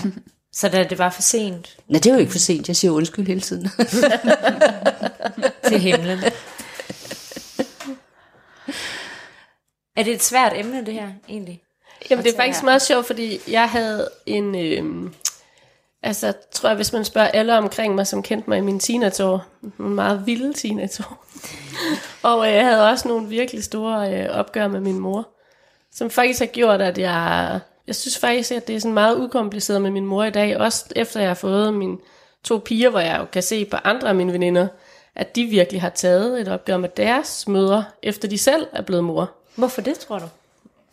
Så 0.53 0.69
da 0.69 0.83
det 0.83 0.99
var 0.99 1.09
for 1.09 1.21
sent? 1.21 1.77
Nej, 1.87 1.99
det 1.99 2.13
var 2.13 2.19
ikke 2.19 2.31
for 2.31 2.39
sent. 2.39 2.67
Jeg 2.67 2.75
siger 2.75 2.91
undskyld 2.91 3.27
hele 3.27 3.41
tiden. 3.41 3.69
Til 5.67 5.79
himlen. 5.79 6.19
Er 9.95 10.03
det 10.03 10.13
et 10.13 10.23
svært 10.23 10.53
emne, 10.55 10.85
det 10.85 10.93
her, 10.93 11.09
egentlig? 11.29 11.61
Jamen, 12.09 12.25
det 12.25 12.33
er 12.33 12.37
faktisk 12.37 12.63
meget 12.63 12.81
sjovt, 12.81 13.05
fordi 13.05 13.39
jeg 13.47 13.69
havde 13.69 14.09
en... 14.25 14.55
Øh, 14.55 15.11
Altså, 16.05 16.33
tror 16.51 16.69
jeg, 16.69 16.75
hvis 16.75 16.93
man 16.93 17.05
spørger 17.05 17.27
alle 17.27 17.57
omkring 17.57 17.95
mig, 17.95 18.07
som 18.07 18.23
kendte 18.23 18.49
mig 18.49 18.57
i 18.57 18.61
mine 18.61 18.79
teenageår, 18.79 19.45
nogle 19.77 19.95
meget 19.95 20.25
vilde 20.25 20.53
teenageår, 20.53 21.25
og 22.29 22.47
øh, 22.47 22.53
jeg 22.53 22.65
havde 22.65 22.89
også 22.89 23.07
nogle 23.07 23.27
virkelig 23.27 23.63
store 23.63 24.13
øh, 24.13 24.29
opgør 24.29 24.67
med 24.67 24.79
min 24.79 24.99
mor, 24.99 25.27
som 25.91 26.09
faktisk 26.09 26.39
har 26.39 26.47
gjort, 26.47 26.81
at 26.81 26.97
jeg, 26.97 27.59
jeg 27.87 27.95
synes 27.95 28.17
faktisk, 28.17 28.51
at 28.51 28.67
det 28.67 28.75
er 28.75 28.79
sådan 28.79 28.93
meget 28.93 29.17
ukompliceret 29.17 29.81
med 29.81 29.91
min 29.91 30.05
mor 30.05 30.23
i 30.23 30.29
dag, 30.29 30.57
også 30.57 30.85
efter 30.95 31.19
jeg 31.19 31.29
har 31.29 31.35
fået 31.35 31.73
mine 31.73 31.97
to 32.43 32.61
piger, 32.65 32.89
hvor 32.89 32.99
jeg 32.99 33.17
jo 33.19 33.25
kan 33.25 33.43
se 33.43 33.65
på 33.65 33.77
andre 33.83 34.09
af 34.09 34.15
mine 34.15 34.33
veninder, 34.33 34.67
at 35.15 35.35
de 35.35 35.45
virkelig 35.45 35.81
har 35.81 35.89
taget 35.89 36.41
et 36.41 36.47
opgør 36.47 36.77
med 36.77 36.89
deres 36.97 37.47
mødre, 37.47 37.85
efter 38.03 38.27
de 38.27 38.37
selv 38.37 38.67
er 38.73 38.81
blevet 38.81 39.03
mor. 39.03 39.31
Hvorfor 39.55 39.81
det, 39.81 39.99
tror 39.99 40.19
du? 40.19 40.25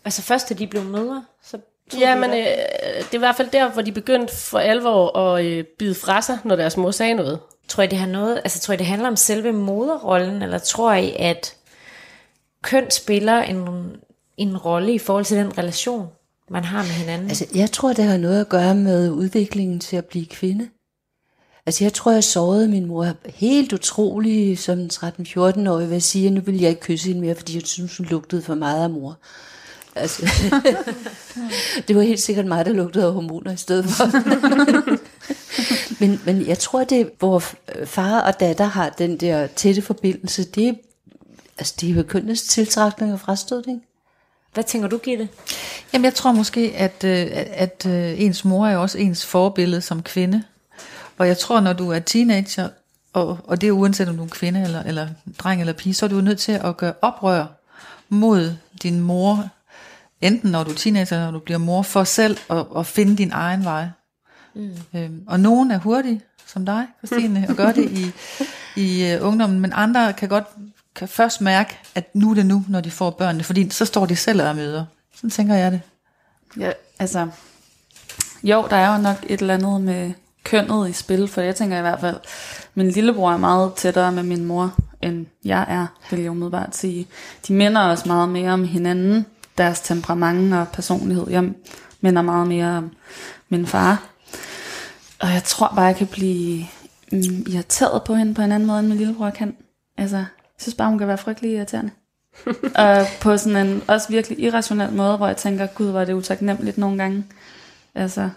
Altså 0.04 0.22
først, 0.22 0.48
da 0.48 0.54
de 0.54 0.66
blev 0.66 0.84
mødre, 0.84 1.24
så 1.42 1.58
Ja, 2.00 2.14
men 2.14 2.30
øh, 2.30 2.36
det 2.36 3.10
er 3.10 3.14
i 3.14 3.18
hvert 3.18 3.36
fald 3.36 3.50
der, 3.50 3.70
hvor 3.72 3.82
de 3.82 3.92
begyndte 3.92 4.36
for 4.36 4.58
alvor 4.58 5.18
at 5.18 5.44
øh, 5.44 5.64
bide 5.64 5.94
fra 5.94 6.22
sig, 6.22 6.38
når 6.44 6.56
deres 6.56 6.76
mor 6.76 6.90
sagde 6.90 7.14
noget. 7.14 7.38
Tror 7.68 7.82
I, 7.82 7.86
det 7.86 7.98
har 7.98 8.06
noget, 8.06 8.36
altså 8.36 8.60
tror 8.60 8.74
I, 8.74 8.76
det 8.76 8.86
handler 8.86 9.08
om 9.08 9.16
selve 9.16 9.52
moderrollen, 9.52 10.42
eller 10.42 10.58
tror 10.58 10.92
I, 10.92 11.14
at 11.18 11.54
køn 12.62 12.90
spiller 12.90 13.42
en, 13.42 13.66
en 14.36 14.56
rolle 14.56 14.94
i 14.94 14.98
forhold 14.98 15.24
til 15.24 15.36
den 15.36 15.58
relation, 15.58 16.08
man 16.50 16.64
har 16.64 16.82
med 16.82 16.90
hinanden? 16.90 17.28
Altså, 17.28 17.46
jeg 17.54 17.70
tror, 17.70 17.92
det 17.92 18.04
har 18.04 18.16
noget 18.16 18.40
at 18.40 18.48
gøre 18.48 18.74
med 18.74 19.10
udviklingen 19.10 19.80
til 19.80 19.96
at 19.96 20.04
blive 20.04 20.26
kvinde. 20.26 20.68
Altså, 21.66 21.84
jeg 21.84 21.92
tror, 21.92 22.12
jeg 22.12 22.24
sårede 22.24 22.68
min 22.68 22.86
mor 22.86 23.06
helt 23.24 23.72
utrolig 23.72 24.58
som 24.58 24.88
13-14-årig 24.92 25.88
ved 25.88 25.96
at 25.96 26.02
sige, 26.02 26.26
at 26.26 26.32
nu 26.32 26.40
vil 26.40 26.60
jeg 26.60 26.70
ikke 26.70 26.80
kysse 26.80 27.08
hende 27.08 27.20
mere, 27.20 27.34
fordi 27.34 27.54
jeg 27.54 27.62
synes, 27.66 27.96
hun 27.96 28.06
lugtede 28.06 28.42
for 28.42 28.54
meget 28.54 28.82
af 28.82 28.90
mor. 28.90 29.18
Altså, 29.94 30.22
det 31.88 31.96
var 31.96 32.02
helt 32.02 32.20
sikkert 32.20 32.46
mig, 32.46 32.64
der 32.64 32.72
lugtede 32.72 33.04
af 33.04 33.12
hormoner 33.12 33.52
i 33.52 33.56
stedet 33.56 33.84
for. 33.84 34.04
men, 36.00 36.20
men 36.24 36.46
jeg 36.46 36.58
tror, 36.58 36.84
det 36.84 37.10
hvor 37.18 37.44
far 37.84 38.20
og 38.20 38.40
datter 38.40 38.64
har 38.64 38.88
den 38.88 39.16
der 39.16 39.46
tætte 39.46 39.82
forbindelse, 39.82 40.44
det 40.44 40.68
er, 40.68 40.74
altså, 41.58 41.74
det 41.80 41.98
er 41.98 42.02
kønnes 42.02 42.42
tiltrækning 42.42 43.12
og 43.12 43.20
frastødning. 43.20 43.82
Hvad 44.54 44.64
tænker 44.64 44.88
du, 44.88 44.98
Gitte? 44.98 45.28
Jamen, 45.92 46.04
jeg 46.04 46.14
tror 46.14 46.32
måske, 46.32 46.72
at, 46.76 47.04
øh, 47.04 47.28
at, 47.32 47.84
at 47.84 47.86
øh, 47.86 48.20
ens 48.20 48.44
mor 48.44 48.66
er 48.66 48.76
også 48.76 48.98
ens 48.98 49.26
forbillede 49.26 49.80
som 49.80 50.02
kvinde. 50.02 50.42
Og 51.22 51.28
jeg 51.28 51.38
tror, 51.38 51.60
når 51.60 51.72
du 51.72 51.90
er 51.90 51.98
teenager, 51.98 52.68
og, 53.12 53.38
og 53.44 53.60
det 53.60 53.66
er 53.66 53.72
uanset 53.72 54.08
om 54.08 54.16
du 54.16 54.24
er 54.24 54.28
kvinde 54.28 54.62
eller, 54.62 54.82
eller 54.82 55.08
dreng 55.38 55.60
eller 55.60 55.72
pige, 55.72 55.94
så 55.94 56.06
er 56.06 56.10
du 56.10 56.20
nødt 56.20 56.38
til 56.38 56.52
at 56.52 56.76
gøre 56.76 56.94
oprør 57.02 57.46
mod 58.08 58.54
din 58.82 59.00
mor 59.00 59.48
enten 60.20 60.50
når 60.50 60.64
du 60.64 60.70
er 60.70 60.74
teenager, 60.74 61.16
eller 61.16 61.24
når 61.24 61.38
du 61.38 61.44
bliver 61.44 61.58
mor, 61.58 61.82
for 61.82 62.04
selv 62.04 62.36
at, 62.50 62.66
at 62.76 62.86
finde 62.86 63.16
din 63.16 63.30
egen 63.32 63.64
vej. 63.64 63.88
Mm. 64.54 64.70
Øhm, 64.94 65.22
og 65.26 65.40
nogen 65.40 65.70
er 65.70 65.78
hurtige, 65.78 66.20
som 66.46 66.66
dig, 66.66 66.86
Christine, 67.06 67.46
og 67.48 67.54
gør 67.54 67.72
det 67.72 67.90
i, 67.90 68.12
i 68.80 69.14
uh, 69.14 69.26
ungdommen, 69.26 69.60
men 69.60 69.72
andre 69.74 70.12
kan 70.12 70.28
godt 70.28 70.44
kan 70.94 71.08
først 71.08 71.40
mærke, 71.40 71.78
at 71.94 72.14
nu 72.14 72.30
er 72.30 72.34
det 72.34 72.46
nu, 72.46 72.64
når 72.68 72.80
de 72.80 72.90
får 72.90 73.10
børnene, 73.10 73.44
fordi 73.44 73.70
så 73.70 73.84
står 73.84 74.06
de 74.06 74.16
selv 74.16 74.42
og 74.42 74.56
møder. 74.56 74.84
Sådan 75.14 75.30
tænker 75.30 75.54
jeg 75.54 75.72
det. 75.72 75.80
Ja, 76.58 76.72
altså, 76.98 77.28
jo, 78.42 78.66
der 78.70 78.76
er 78.76 78.96
jo 78.96 79.02
nok 79.02 79.16
et 79.26 79.40
eller 79.40 79.54
andet 79.54 79.80
med 79.80 80.12
kønnet 80.44 80.88
i 80.88 80.92
spil, 80.92 81.28
for 81.28 81.40
jeg 81.40 81.56
tænker 81.56 81.78
i 81.78 81.80
hvert 81.80 82.00
fald, 82.00 82.16
min 82.74 82.90
lillebror 82.90 83.32
er 83.32 83.36
meget 83.36 83.74
tættere 83.74 84.12
med 84.12 84.22
min 84.22 84.44
mor, 84.44 84.74
end 85.02 85.26
jeg 85.44 85.66
er, 85.68 85.86
vil 86.10 86.20
jeg 86.20 86.30
umiddelbart 86.30 86.76
sige. 86.76 87.06
De 87.48 87.52
minder 87.52 87.80
os 87.80 88.06
meget 88.06 88.28
mere 88.28 88.50
om 88.52 88.64
hinanden, 88.64 89.26
deres 89.58 89.80
temperament 89.80 90.54
og 90.54 90.68
personlighed. 90.68 91.26
Jeg 91.30 91.50
minder 92.00 92.22
meget 92.22 92.48
mere 92.48 92.76
om 92.76 92.90
min 93.48 93.66
far. 93.66 94.08
Og 95.20 95.28
jeg 95.28 95.42
tror 95.44 95.72
bare, 95.76 95.84
jeg 95.84 95.96
kan 95.96 96.06
blive 96.06 96.66
mm, 97.12 97.46
irriteret 97.48 98.02
på 98.02 98.14
hende 98.14 98.34
på 98.34 98.42
en 98.42 98.52
anden 98.52 98.66
måde, 98.66 98.80
end 98.80 98.88
min 98.88 98.98
lillebror 98.98 99.30
kan. 99.30 99.56
Altså, 99.98 100.16
jeg 100.16 100.26
synes 100.58 100.74
bare, 100.74 100.88
hun 100.88 100.98
kan 100.98 101.08
være 101.08 101.18
frygtelig 101.18 101.52
irriterende. 101.52 101.90
og 102.74 103.06
på 103.20 103.36
sådan 103.36 103.66
en 103.66 103.82
også 103.88 104.08
virkelig 104.08 104.40
irrationel 104.40 104.92
måde, 104.92 105.16
hvor 105.16 105.26
jeg 105.26 105.36
tænker, 105.36 105.66
gud, 105.66 105.88
er 105.88 106.04
det 106.04 106.12
utaknemmeligt 106.12 106.78
nogle 106.78 106.98
gange. 106.98 107.24
Altså, 107.94 108.30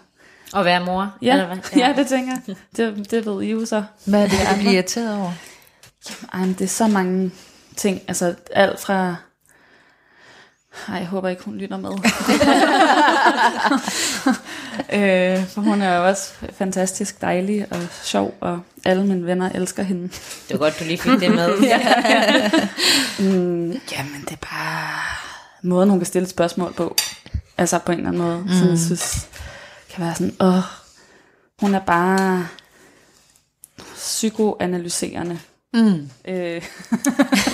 At 0.54 0.64
være 0.64 0.84
mor? 0.84 1.12
ja, 1.22 1.32
eller 1.32 1.46
hvad? 1.46 1.56
ja. 1.76 1.94
det 1.96 2.06
tænker 2.06 2.32
jeg. 2.46 2.56
Det, 2.76 3.10
det 3.10 3.26
ved 3.26 3.42
I 3.42 3.50
jo 3.50 3.66
så. 3.66 3.84
Hvad 4.04 4.22
er 4.22 4.28
det, 4.28 4.38
du 4.50 4.56
bliver 4.56 4.72
irriteret 4.72 5.18
over? 5.18 5.32
Ej, 6.32 6.40
men 6.40 6.52
det 6.52 6.60
er 6.60 6.68
så 6.68 6.86
mange 6.86 7.30
ting. 7.76 8.00
Altså 8.08 8.34
alt 8.52 8.80
fra... 8.80 9.16
Ej, 10.88 10.94
jeg 10.94 11.06
håber 11.06 11.28
ikke, 11.28 11.44
hun 11.44 11.56
lytter 11.56 11.76
med. 11.76 11.90
øh, 14.92 15.46
for 15.46 15.60
hun 15.60 15.82
er 15.82 15.96
jo 15.96 16.06
også 16.06 16.32
fantastisk 16.52 17.20
dejlig 17.20 17.66
og 17.70 17.78
sjov, 18.02 18.34
og 18.40 18.60
alle 18.84 19.06
mine 19.06 19.26
venner 19.26 19.50
elsker 19.54 19.82
hende. 19.82 20.02
Det 20.02 20.50
var 20.50 20.58
godt, 20.58 20.80
du 20.80 20.84
lige 20.84 20.98
fik 20.98 21.20
det 21.20 21.30
med. 21.30 21.50
Mm, 23.18 23.80
jamen, 23.92 24.20
det 24.20 24.32
er 24.32 24.46
bare 24.50 25.00
måden, 25.62 25.90
hun 25.90 25.98
kan 25.98 26.06
stille 26.06 26.28
spørgsmål 26.28 26.72
på. 26.72 26.96
Altså 27.58 27.78
på 27.78 27.92
en 27.92 27.98
eller 27.98 28.08
anden 28.08 28.22
måde, 28.22 28.38
mm. 28.38 28.48
som 28.48 28.68
jeg 28.68 28.78
synes 28.78 29.28
kan 29.96 30.04
være 30.04 30.14
sådan, 30.14 30.36
åh, 30.40 30.62
hun 31.60 31.74
er 31.74 31.80
bare 31.80 32.48
psykoanalyserende. 33.94 35.38
Mm. 35.74 36.10
Øh, 36.28 36.62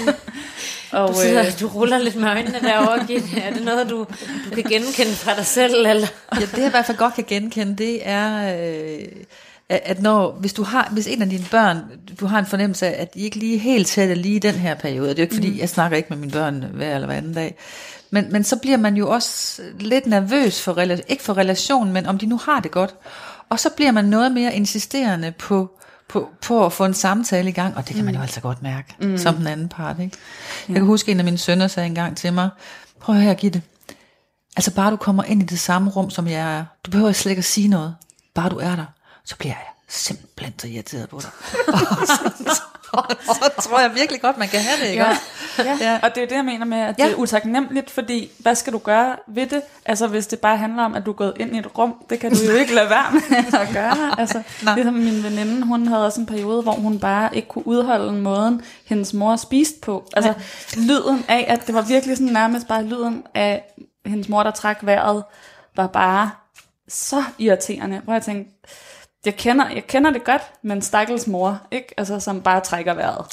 og, 0.92 1.08
Du, 1.08 1.14
sidder, 1.14 1.56
du 1.60 1.66
ruller 1.66 1.98
lidt 1.98 2.16
med 2.16 2.28
øjnene 2.28 2.60
derovre, 2.60 3.06
Gitte. 3.06 3.40
Er 3.40 3.52
det 3.52 3.64
noget, 3.64 3.90
du, 3.90 4.06
du 4.44 4.54
kan 4.54 4.64
genkende 4.64 5.12
fra 5.12 5.36
dig 5.36 5.46
selv? 5.46 5.74
Eller? 5.86 6.06
Ja, 6.34 6.40
det 6.40 6.58
jeg 6.58 6.66
i 6.66 6.70
hvert 6.70 6.86
fald 6.86 6.98
godt 6.98 7.14
kan 7.14 7.24
genkende, 7.24 7.76
det 7.76 8.08
er, 8.08 8.56
øh, 8.58 9.06
at 9.68 9.80
at 9.84 10.02
når, 10.02 10.32
hvis, 10.32 10.52
du 10.52 10.62
har, 10.62 10.88
hvis 10.92 11.06
en 11.06 11.22
af 11.22 11.30
dine 11.30 11.46
børn, 11.50 11.78
du 12.20 12.26
har 12.26 12.38
en 12.38 12.46
fornemmelse 12.46 12.86
af, 12.86 13.02
at 13.02 13.14
de 13.14 13.20
ikke 13.20 13.36
lige 13.36 13.58
helt 13.58 13.86
tætte 13.86 14.14
lige 14.14 14.36
i 14.36 14.38
den 14.38 14.54
her 14.54 14.74
periode, 14.74 15.08
det 15.08 15.18
er 15.18 15.22
jo 15.22 15.22
ikke 15.22 15.34
fordi, 15.34 15.50
mm. 15.50 15.58
jeg 15.58 15.68
snakker 15.68 15.96
ikke 15.96 16.08
med 16.08 16.18
mine 16.18 16.32
børn 16.32 16.64
hver 16.72 16.94
eller 16.94 17.06
hver 17.06 17.16
anden 17.16 17.34
dag, 17.34 17.56
men, 18.12 18.32
men 18.32 18.44
så 18.44 18.56
bliver 18.56 18.76
man 18.76 18.96
jo 18.96 19.10
også 19.10 19.62
lidt 19.80 20.06
nervøs 20.06 20.62
for, 20.62 20.74
rela- 20.74 21.04
ikke 21.08 21.22
for 21.22 21.36
relationen, 21.36 21.92
men 21.92 22.06
om 22.06 22.18
de 22.18 22.26
nu 22.26 22.36
har 22.36 22.60
det 22.60 22.70
godt. 22.70 22.94
Og 23.48 23.60
så 23.60 23.70
bliver 23.76 23.92
man 23.92 24.04
noget 24.04 24.32
mere 24.32 24.54
insisterende 24.54 25.32
på, 25.32 25.70
på, 26.08 26.28
på 26.42 26.66
at 26.66 26.72
få 26.72 26.84
en 26.84 26.94
samtale 26.94 27.48
i 27.48 27.52
gang, 27.52 27.76
og 27.76 27.88
det 27.88 27.96
kan 27.96 28.04
man 28.04 28.14
jo 28.14 28.20
altså 28.20 28.40
godt 28.40 28.62
mærke, 28.62 28.94
mm. 29.00 29.18
som 29.18 29.34
den 29.34 29.46
anden 29.46 29.68
part. 29.68 29.98
Ikke? 30.00 30.16
Jeg 30.68 30.76
kan 30.76 30.84
huske, 30.84 31.12
en 31.12 31.18
af 31.18 31.24
mine 31.24 31.38
sønner 31.38 31.66
sagde 31.68 31.86
engang 31.86 32.16
til 32.16 32.32
mig, 32.32 32.48
prøv 33.00 33.14
her, 33.14 33.34
Gitte, 33.34 33.62
Altså 34.56 34.74
bare 34.74 34.90
du 34.90 34.96
kommer 34.96 35.24
ind 35.24 35.42
i 35.42 35.46
det 35.46 35.60
samme 35.60 35.90
rum, 35.90 36.10
som 36.10 36.28
jeg 36.28 36.58
er. 36.58 36.64
Du 36.84 36.90
behøver 36.90 37.12
slet 37.12 37.30
ikke 37.30 37.40
at 37.40 37.44
sige 37.44 37.68
noget. 37.68 37.94
Bare 38.34 38.48
du 38.48 38.56
er 38.56 38.76
der, 38.76 38.84
så 39.24 39.36
bliver 39.36 39.54
jeg 39.54 39.66
simpelthen 39.88 40.58
så 40.58 40.66
irriteret 40.66 41.08
på 41.08 41.20
dig. 41.20 41.30
og, 41.90 42.06
så, 42.06 42.32
og 42.46 42.71
så 43.36 43.50
tror 43.60 43.80
jeg 43.80 43.90
virkelig 43.94 44.20
godt, 44.22 44.38
man 44.38 44.48
kan 44.48 44.60
have 44.60 44.84
det, 44.84 44.90
ikke? 44.90 45.02
Ja. 45.04 45.16
Ja. 45.58 45.76
Ja. 45.80 45.98
og 46.02 46.14
det 46.14 46.22
er 46.22 46.26
det, 46.26 46.36
jeg 46.36 46.44
mener 46.44 46.64
med, 46.66 46.78
at 46.78 46.94
Ja. 46.98 47.04
det 47.04 47.12
er 47.12 47.16
utaknemmeligt, 47.16 47.90
fordi 47.90 48.30
hvad 48.38 48.54
skal 48.54 48.72
du 48.72 48.78
gøre 48.78 49.16
ved 49.28 49.46
det? 49.46 49.62
Altså 49.86 50.06
hvis 50.06 50.26
det 50.26 50.38
bare 50.40 50.56
handler 50.56 50.82
om, 50.84 50.94
at 50.94 51.06
du 51.06 51.10
er 51.10 51.14
gået 51.14 51.32
ind 51.40 51.56
i 51.56 51.58
et 51.58 51.78
rum, 51.78 51.94
det 52.10 52.20
kan 52.20 52.30
du 52.34 52.38
jo 52.50 52.52
ikke 52.52 52.74
lade 52.74 52.90
være 52.90 53.12
med 53.12 53.60
at 53.60 53.68
gøre. 53.72 54.20
Altså, 54.20 54.42
Nej. 54.62 54.74
ligesom 54.74 54.94
min 54.94 55.22
veninde, 55.22 55.66
hun 55.66 55.86
havde 55.86 56.06
også 56.06 56.20
en 56.20 56.26
periode, 56.26 56.62
hvor 56.62 56.72
hun 56.72 56.98
bare 56.98 57.36
ikke 57.36 57.48
kunne 57.48 57.66
udholde 57.66 58.12
måden, 58.12 58.62
hendes 58.84 59.14
mor 59.14 59.36
spiste 59.36 59.80
på. 59.82 60.04
Altså 60.16 60.34
lyden 60.76 61.24
af, 61.28 61.44
at 61.48 61.66
det 61.66 61.74
var 61.74 61.82
virkelig 61.82 62.16
sådan 62.16 62.32
nærmest 62.32 62.68
bare 62.68 62.84
lyden 62.84 63.22
af 63.34 63.64
hendes 64.06 64.28
mor, 64.28 64.42
der 64.42 64.50
trak 64.50 64.78
vejret, 64.82 65.24
var 65.76 65.86
bare 65.86 66.30
så 66.88 67.24
irriterende. 67.38 68.00
Hvor 68.04 68.12
jeg 68.12 68.22
tænkte, 68.22 68.52
jeg 69.26 69.36
kender, 69.36 69.68
jeg 69.68 69.86
kender 69.86 70.10
det 70.10 70.24
godt, 70.24 70.42
men 70.62 70.82
stakkels 70.82 71.26
mor, 71.26 71.60
ikke? 71.70 71.94
Altså, 71.96 72.20
som 72.20 72.42
bare 72.42 72.60
trækker 72.60 72.94
vejret. 72.94 73.26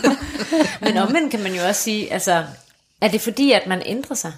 Men 0.80 0.96
omvendt 0.96 1.30
kan 1.30 1.42
man 1.42 1.54
jo 1.54 1.66
også 1.68 1.82
sige, 1.82 2.12
altså, 2.12 2.44
er 3.00 3.08
det 3.08 3.20
fordi, 3.20 3.52
at 3.52 3.66
man 3.66 3.82
ændrer 3.86 4.16
sig? 4.16 4.32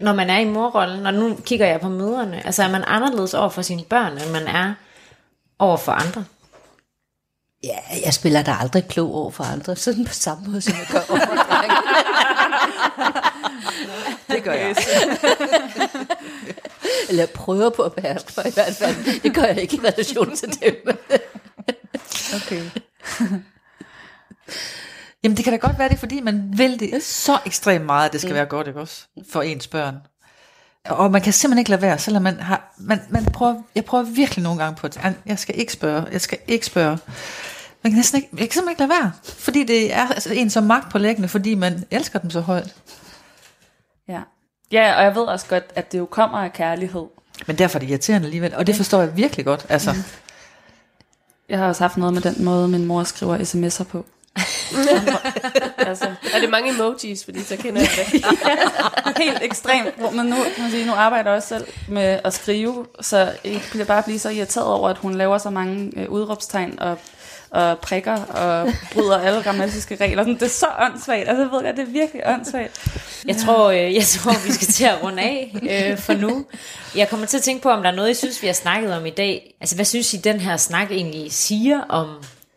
Når 0.00 0.14
man 0.14 0.30
er 0.30 0.38
i 0.38 0.44
morrollen, 0.44 1.06
og 1.06 1.14
nu 1.14 1.36
kigger 1.44 1.66
jeg 1.66 1.80
på 1.80 1.88
møderne, 1.88 2.46
altså 2.46 2.62
er 2.62 2.68
man 2.68 2.84
anderledes 2.86 3.34
over 3.34 3.48
for 3.48 3.62
sine 3.62 3.84
børn, 3.84 4.12
end 4.12 4.30
man 4.30 4.46
er 4.46 4.74
over 5.58 5.76
for 5.76 5.92
andre? 5.92 6.24
Ja, 7.64 7.78
jeg 8.04 8.14
spiller 8.14 8.42
da 8.42 8.54
aldrig 8.60 8.88
klog 8.88 9.14
over 9.14 9.30
for 9.30 9.44
andre, 9.44 9.76
sådan 9.76 10.04
på 10.04 10.12
samme 10.12 10.46
måde, 10.46 10.60
som 10.60 10.74
jeg 10.78 10.86
gør 10.92 11.00
over 11.08 11.20
for. 11.20 11.34
Det 14.30 14.42
gør 14.44 14.52
jeg. 14.52 14.76
Eller 17.08 17.26
prøver 17.26 17.70
på 17.70 17.82
at 17.82 17.92
beherske 17.92 18.32
mig 18.36 18.46
i 18.46 18.52
hvert 18.54 18.74
fald. 18.74 19.20
Det 19.20 19.34
gør 19.34 19.42
jeg 19.42 19.60
ikke 19.62 19.76
i 19.76 19.80
relation 19.80 20.36
til 20.36 20.48
dem. 20.62 20.98
Okay. 22.34 22.62
Jamen 25.24 25.36
det 25.36 25.44
kan 25.44 25.52
da 25.52 25.56
godt 25.58 25.78
være 25.78 25.88
det, 25.88 25.94
er, 25.94 25.98
fordi 25.98 26.20
man 26.20 26.52
vil 26.56 26.80
det 26.80 27.02
så 27.02 27.38
ekstremt 27.46 27.86
meget, 27.86 28.06
at 28.06 28.12
det 28.12 28.20
skal 28.20 28.34
være 28.34 28.46
godt, 28.46 28.66
ikke 28.66 28.80
også? 28.80 29.04
For 29.32 29.42
ens 29.42 29.66
børn. 29.66 29.96
Og 30.88 31.10
man 31.10 31.22
kan 31.22 31.32
simpelthen 31.32 31.58
ikke 31.58 31.70
lade 31.70 31.82
være, 31.82 31.98
selvom 31.98 32.22
man 32.22 32.40
har, 32.40 32.74
man, 32.78 33.00
man 33.10 33.24
prøver, 33.24 33.62
jeg 33.74 33.84
prøver 33.84 34.04
virkelig 34.04 34.42
nogle 34.42 34.62
gange 34.62 34.76
på 34.76 34.86
at, 34.86 34.96
"Ej, 34.96 35.12
jeg 35.26 35.38
skal 35.38 35.58
ikke 35.58 35.72
spørge, 35.72 36.06
jeg 36.12 36.20
skal 36.20 36.38
ikke 36.48 36.66
spørge. 36.66 36.98
Man 37.82 37.92
kan 37.92 37.96
næsten 37.96 38.16
ikke, 38.16 38.28
jeg 38.32 38.38
kan 38.38 38.50
simpelthen 38.50 38.68
ikke 38.70 38.80
lade 38.94 39.02
være, 39.02 39.12
fordi 39.24 39.64
det 39.64 39.94
er 39.94 40.08
altså, 40.08 40.32
en 40.34 40.50
så 40.50 40.60
magt 40.60 40.90
på 40.92 40.98
læggende, 40.98 41.28
fordi 41.28 41.54
man 41.54 41.84
elsker 41.90 42.18
dem 42.18 42.30
så 42.30 42.40
højt. 42.40 42.74
Ja. 44.08 44.20
ja, 44.72 44.94
og 44.96 45.04
jeg 45.04 45.14
ved 45.14 45.22
også 45.22 45.46
godt, 45.46 45.64
at 45.74 45.92
det 45.92 45.98
jo 45.98 46.06
kommer 46.06 46.38
af 46.38 46.52
kærlighed. 46.52 47.04
Men 47.46 47.58
derfor 47.58 47.78
er 47.78 47.80
det 47.80 47.90
irriterende 47.90 48.26
alligevel, 48.26 48.54
og 48.54 48.66
det 48.66 48.74
forstår 48.74 49.00
jeg 49.00 49.16
virkelig 49.16 49.44
godt. 49.44 49.66
Altså, 49.68 49.94
Jeg 51.48 51.58
har 51.58 51.66
også 51.68 51.82
haft 51.82 51.96
noget 51.96 52.14
med 52.14 52.22
den 52.22 52.44
måde, 52.44 52.68
min 52.68 52.84
mor 52.84 53.04
skriver 53.04 53.38
sms'er 53.38 53.84
på. 53.84 54.04
altså, 55.88 56.04
Er 56.34 56.40
det 56.40 56.50
mange 56.50 56.70
emojis, 56.74 57.24
fordi 57.24 57.42
så 57.44 57.56
kender 57.56 57.80
jeg 57.80 57.90
det. 57.96 58.24
helt 59.24 59.38
ekstremt. 59.42 59.94
Hvor 59.98 60.10
man 60.10 60.26
nu, 60.26 60.36
kan 60.36 60.62
man 60.62 60.70
sige, 60.70 60.86
nu 60.86 60.92
arbejder 60.92 61.30
jeg 61.30 61.36
også 61.36 61.48
selv 61.48 61.66
med 61.88 62.20
at 62.24 62.34
skrive, 62.34 62.86
så 63.00 63.32
jeg 63.44 63.60
bliver 63.70 63.84
bare 63.84 64.02
blive 64.02 64.18
så 64.18 64.28
irriteret 64.28 64.66
over, 64.66 64.88
at 64.88 64.98
hun 64.98 65.14
laver 65.14 65.38
så 65.38 65.50
mange 65.50 65.92
øh, 65.96 66.10
udråbstegn 66.10 66.78
og, 66.80 66.98
og 67.50 67.78
prikker 67.78 68.16
og 68.16 68.68
bryder 68.92 69.18
alle 69.18 69.42
grammatiske 69.42 69.96
regler. 69.96 70.22
Sådan, 70.22 70.34
det 70.34 70.42
er 70.42 70.48
så 70.48 70.66
åndssvagt. 70.78 71.28
Altså, 71.28 71.42
jeg 71.42 71.44
ved 71.44 71.50
godt, 71.50 71.76
det 71.76 71.88
er 71.88 71.92
virkelig 71.92 72.22
åndssvagt. 72.26 72.88
Jeg 73.26 73.36
tror, 73.36 73.70
øh, 73.70 73.94
jeg 73.94 74.04
tror, 74.04 74.46
vi 74.46 74.52
skal 74.52 74.66
til 74.66 74.84
at 74.84 75.02
runde 75.02 75.22
af 75.22 75.56
øh, 75.62 75.98
for 75.98 76.12
nu. 76.12 76.46
Jeg 76.96 77.08
kommer 77.08 77.26
til 77.26 77.36
at 77.36 77.42
tænke 77.42 77.62
på, 77.62 77.68
om 77.68 77.82
der 77.82 77.90
er 77.90 77.94
noget, 77.94 78.10
I 78.10 78.14
synes, 78.14 78.42
vi 78.42 78.46
har 78.46 78.54
snakket 78.54 78.96
om 78.96 79.06
i 79.06 79.10
dag. 79.10 79.54
Altså, 79.60 79.76
hvad 79.76 79.84
synes 79.84 80.14
I, 80.14 80.16
den 80.16 80.40
her 80.40 80.56
snak 80.56 80.90
egentlig 80.90 81.32
siger 81.32 81.80
om 81.88 82.06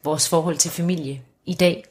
vores 0.03 0.29
forhold 0.29 0.57
til 0.57 0.71
familie 0.71 1.21
i 1.45 1.53
dag? 1.53 1.83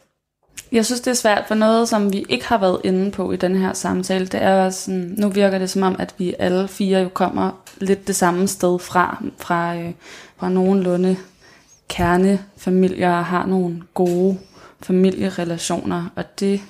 Jeg 0.72 0.86
synes, 0.86 1.00
det 1.00 1.10
er 1.10 1.14
svært 1.14 1.44
for 1.48 1.54
noget, 1.54 1.88
som 1.88 2.12
vi 2.12 2.26
ikke 2.28 2.46
har 2.46 2.58
været 2.58 2.80
inde 2.84 3.10
på 3.10 3.32
i 3.32 3.36
den 3.36 3.56
her 3.56 3.72
samtale. 3.72 4.26
Det 4.26 4.42
er 4.42 4.70
sådan, 4.70 5.14
nu 5.18 5.28
virker 5.28 5.58
det 5.58 5.70
som 5.70 5.82
om, 5.82 5.96
at 5.98 6.14
vi 6.18 6.34
alle 6.38 6.68
fire 6.68 6.98
jo 6.98 7.08
kommer 7.08 7.50
lidt 7.76 8.06
det 8.06 8.16
samme 8.16 8.48
sted 8.48 8.78
fra, 8.78 9.22
fra, 9.38 9.76
øh, 9.76 9.90
fra 10.36 10.48
nogenlunde 10.48 11.16
kernefamilier 11.90 13.10
og 13.10 13.24
har 13.24 13.46
nogle 13.46 13.82
gode 13.94 14.38
familierelationer, 14.82 16.04
og 16.16 16.40
det 16.40 16.60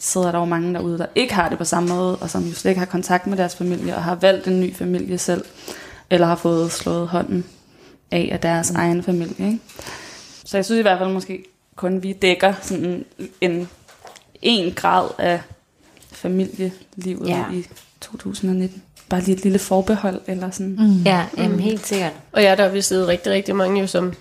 sidder 0.00 0.32
der 0.32 0.38
jo 0.38 0.44
mange 0.44 0.74
derude, 0.74 0.98
der 0.98 1.06
ikke 1.14 1.34
har 1.34 1.48
det 1.48 1.58
på 1.58 1.64
samme 1.64 1.88
måde, 1.88 2.16
og 2.16 2.30
som 2.30 2.44
jo 2.44 2.54
slet 2.54 2.70
ikke 2.70 2.78
har 2.78 2.86
kontakt 2.86 3.26
med 3.26 3.36
deres 3.36 3.56
familie, 3.56 3.96
og 3.96 4.04
har 4.04 4.14
valgt 4.14 4.46
en 4.46 4.60
ny 4.60 4.74
familie 4.76 5.18
selv, 5.18 5.44
eller 6.10 6.26
har 6.26 6.36
fået 6.36 6.72
slået 6.72 7.08
hånden 7.08 7.44
af 8.10 8.28
af 8.32 8.40
deres 8.40 8.70
egen 8.70 9.02
familie. 9.02 9.46
Ikke? 9.46 9.58
Så 10.44 10.56
jeg 10.56 10.64
synes 10.64 10.78
i 10.78 10.82
hvert 10.82 10.98
fald 10.98 11.10
måske 11.12 11.44
kun, 11.76 12.02
vi 12.02 12.12
dækker 12.12 12.54
sådan 12.62 13.04
en, 13.40 13.68
en 14.42 14.72
grad 14.74 15.08
af 15.18 15.40
familielivet 16.12 17.28
Ja. 17.28 17.44
i 17.52 17.64
2019. 18.00 18.82
Bare 19.08 19.20
lige 19.20 19.36
et 19.36 19.42
lille 19.42 19.58
forbehold, 19.58 20.20
eller 20.26 20.50
sådan. 20.50 20.76
Mm. 20.78 21.02
Ja, 21.02 21.26
jamen, 21.36 21.60
helt 21.60 21.86
sikkert. 21.86 22.12
Og 22.32 22.42
ja, 22.42 22.54
der 22.54 22.64
er 22.64 22.68
vist 22.72 22.92
rigtig, 22.92 23.32
rigtig 23.32 23.56
mange 23.56 23.80
jo, 23.80 23.86
som 23.86 24.12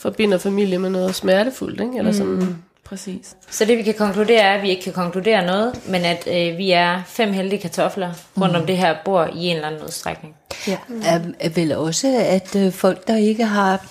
forbinder 0.00 0.38
familie 0.38 0.78
med 0.78 0.90
noget 0.90 1.14
smertefuldt, 1.14 1.80
ikke? 1.80 1.98
eller 1.98 2.12
som 2.12 2.56
præcis. 2.84 3.36
Så 3.50 3.64
det 3.64 3.78
vi 3.78 3.82
kan 3.82 3.94
konkludere 3.94 4.40
er, 4.40 4.54
at 4.56 4.62
vi 4.62 4.70
ikke 4.70 4.82
kan 4.82 4.92
konkludere 4.92 5.46
noget, 5.46 5.80
men 5.88 6.04
at 6.04 6.26
øh, 6.26 6.58
vi 6.58 6.70
er 6.70 7.02
fem 7.06 7.32
heldige 7.32 7.60
kartofler 7.60 8.12
rundt 8.40 8.56
om 8.56 8.66
det 8.66 8.76
her 8.76 8.96
bord 9.04 9.30
i 9.34 9.46
en 9.46 9.56
eller 9.56 9.68
anden 9.68 9.82
udstrækning. 9.82 10.34
Ja. 10.66 10.76
Er, 11.04 11.20
er 11.40 11.48
vel 11.48 11.72
også, 11.72 12.18
at 12.18 12.56
øh, 12.56 12.72
folk, 12.72 13.06
der 13.08 13.16
ikke 13.16 13.44
har, 13.44 13.86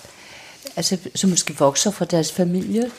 altså 0.76 0.98
som 1.14 1.30
måske 1.30 1.58
vokser 1.58 1.90
fra 1.90 2.04
deres 2.04 2.32
familie, 2.32 2.90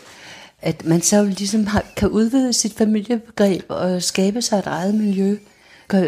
at 0.61 0.85
man 0.85 1.01
så 1.01 1.23
ligesom 1.23 1.67
har, 1.67 1.85
kan 1.97 2.09
udvide 2.09 2.53
sit 2.53 2.73
familiebegreb 2.77 3.65
og 3.67 4.03
skabe 4.03 4.41
sig 4.41 4.59
et 4.59 4.67
eget 4.67 4.95
miljø, 4.95 5.37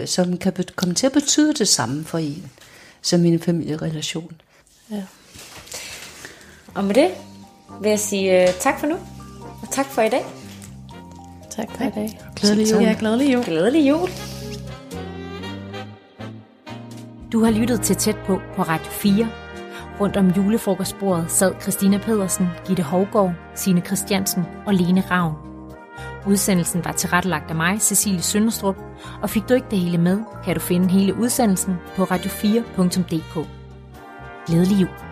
som 0.06 0.38
kan 0.38 0.54
komme 0.76 0.96
til 0.96 1.06
at 1.06 1.12
betyde 1.12 1.54
det 1.54 1.68
samme 1.68 2.06
for 2.06 2.18
en, 2.18 2.52
som 3.02 3.26
en 3.26 3.40
familierelation. 3.40 4.32
Og 6.76 6.84
med 6.84 6.96
det 6.96 7.08
vil 7.82 7.90
jeg 7.90 8.00
sige 8.00 8.42
øh, 8.42 8.54
tak 8.60 8.80
for 8.80 8.88
nu, 8.88 8.96
og 9.62 9.70
tak 9.72 9.86
for 9.86 10.02
i 10.02 10.10
dag. 10.10 10.26
Tak 11.50 11.72
for 11.72 11.84
i 11.84 11.90
dag. 11.90 12.20
Glædelig 12.36 12.72
jul. 12.72 12.82
Ja, 12.84 12.96
glædelig 13.00 13.34
jul. 13.34 13.44
Glædelig 13.44 13.90
jul. 13.90 14.10
Du 17.32 17.44
har 17.44 17.52
lyttet 17.52 17.82
til 17.82 17.96
Tæt 17.96 18.18
på 18.26 18.40
på 18.56 18.62
Radio 18.62 18.92
4. 18.92 19.30
Rundt 20.00 20.18
om 20.18 20.28
julefrokostbordet 20.28 21.32
sad 21.32 21.54
Christina 21.62 21.98
Pedersen, 21.98 22.48
Gitte 22.68 22.84
Hovgaard, 22.84 23.34
Signe 23.56 23.82
Christiansen 23.82 24.44
og 24.66 24.74
Lene 24.74 25.04
Ravn. 25.12 25.34
Udsendelsen 26.28 26.86
var 26.86 26.92
tilrettelagt 26.92 27.50
af 27.50 27.56
mig, 27.56 27.82
Cecilie 27.82 28.22
Sønderstrup, 28.22 28.76
og 29.22 29.30
fik 29.30 29.50
du 29.50 29.54
ikke 29.54 29.68
det 29.72 29.80
hele 29.80 29.98
med, 29.98 30.20
kan 30.46 30.54
du 30.56 30.60
finde 30.62 30.90
hele 30.90 31.16
udsendelsen 31.16 31.76
på 31.96 32.04
radio4.dk. 32.04 33.48
Glædelig 34.48 34.82
jul. 34.82 35.03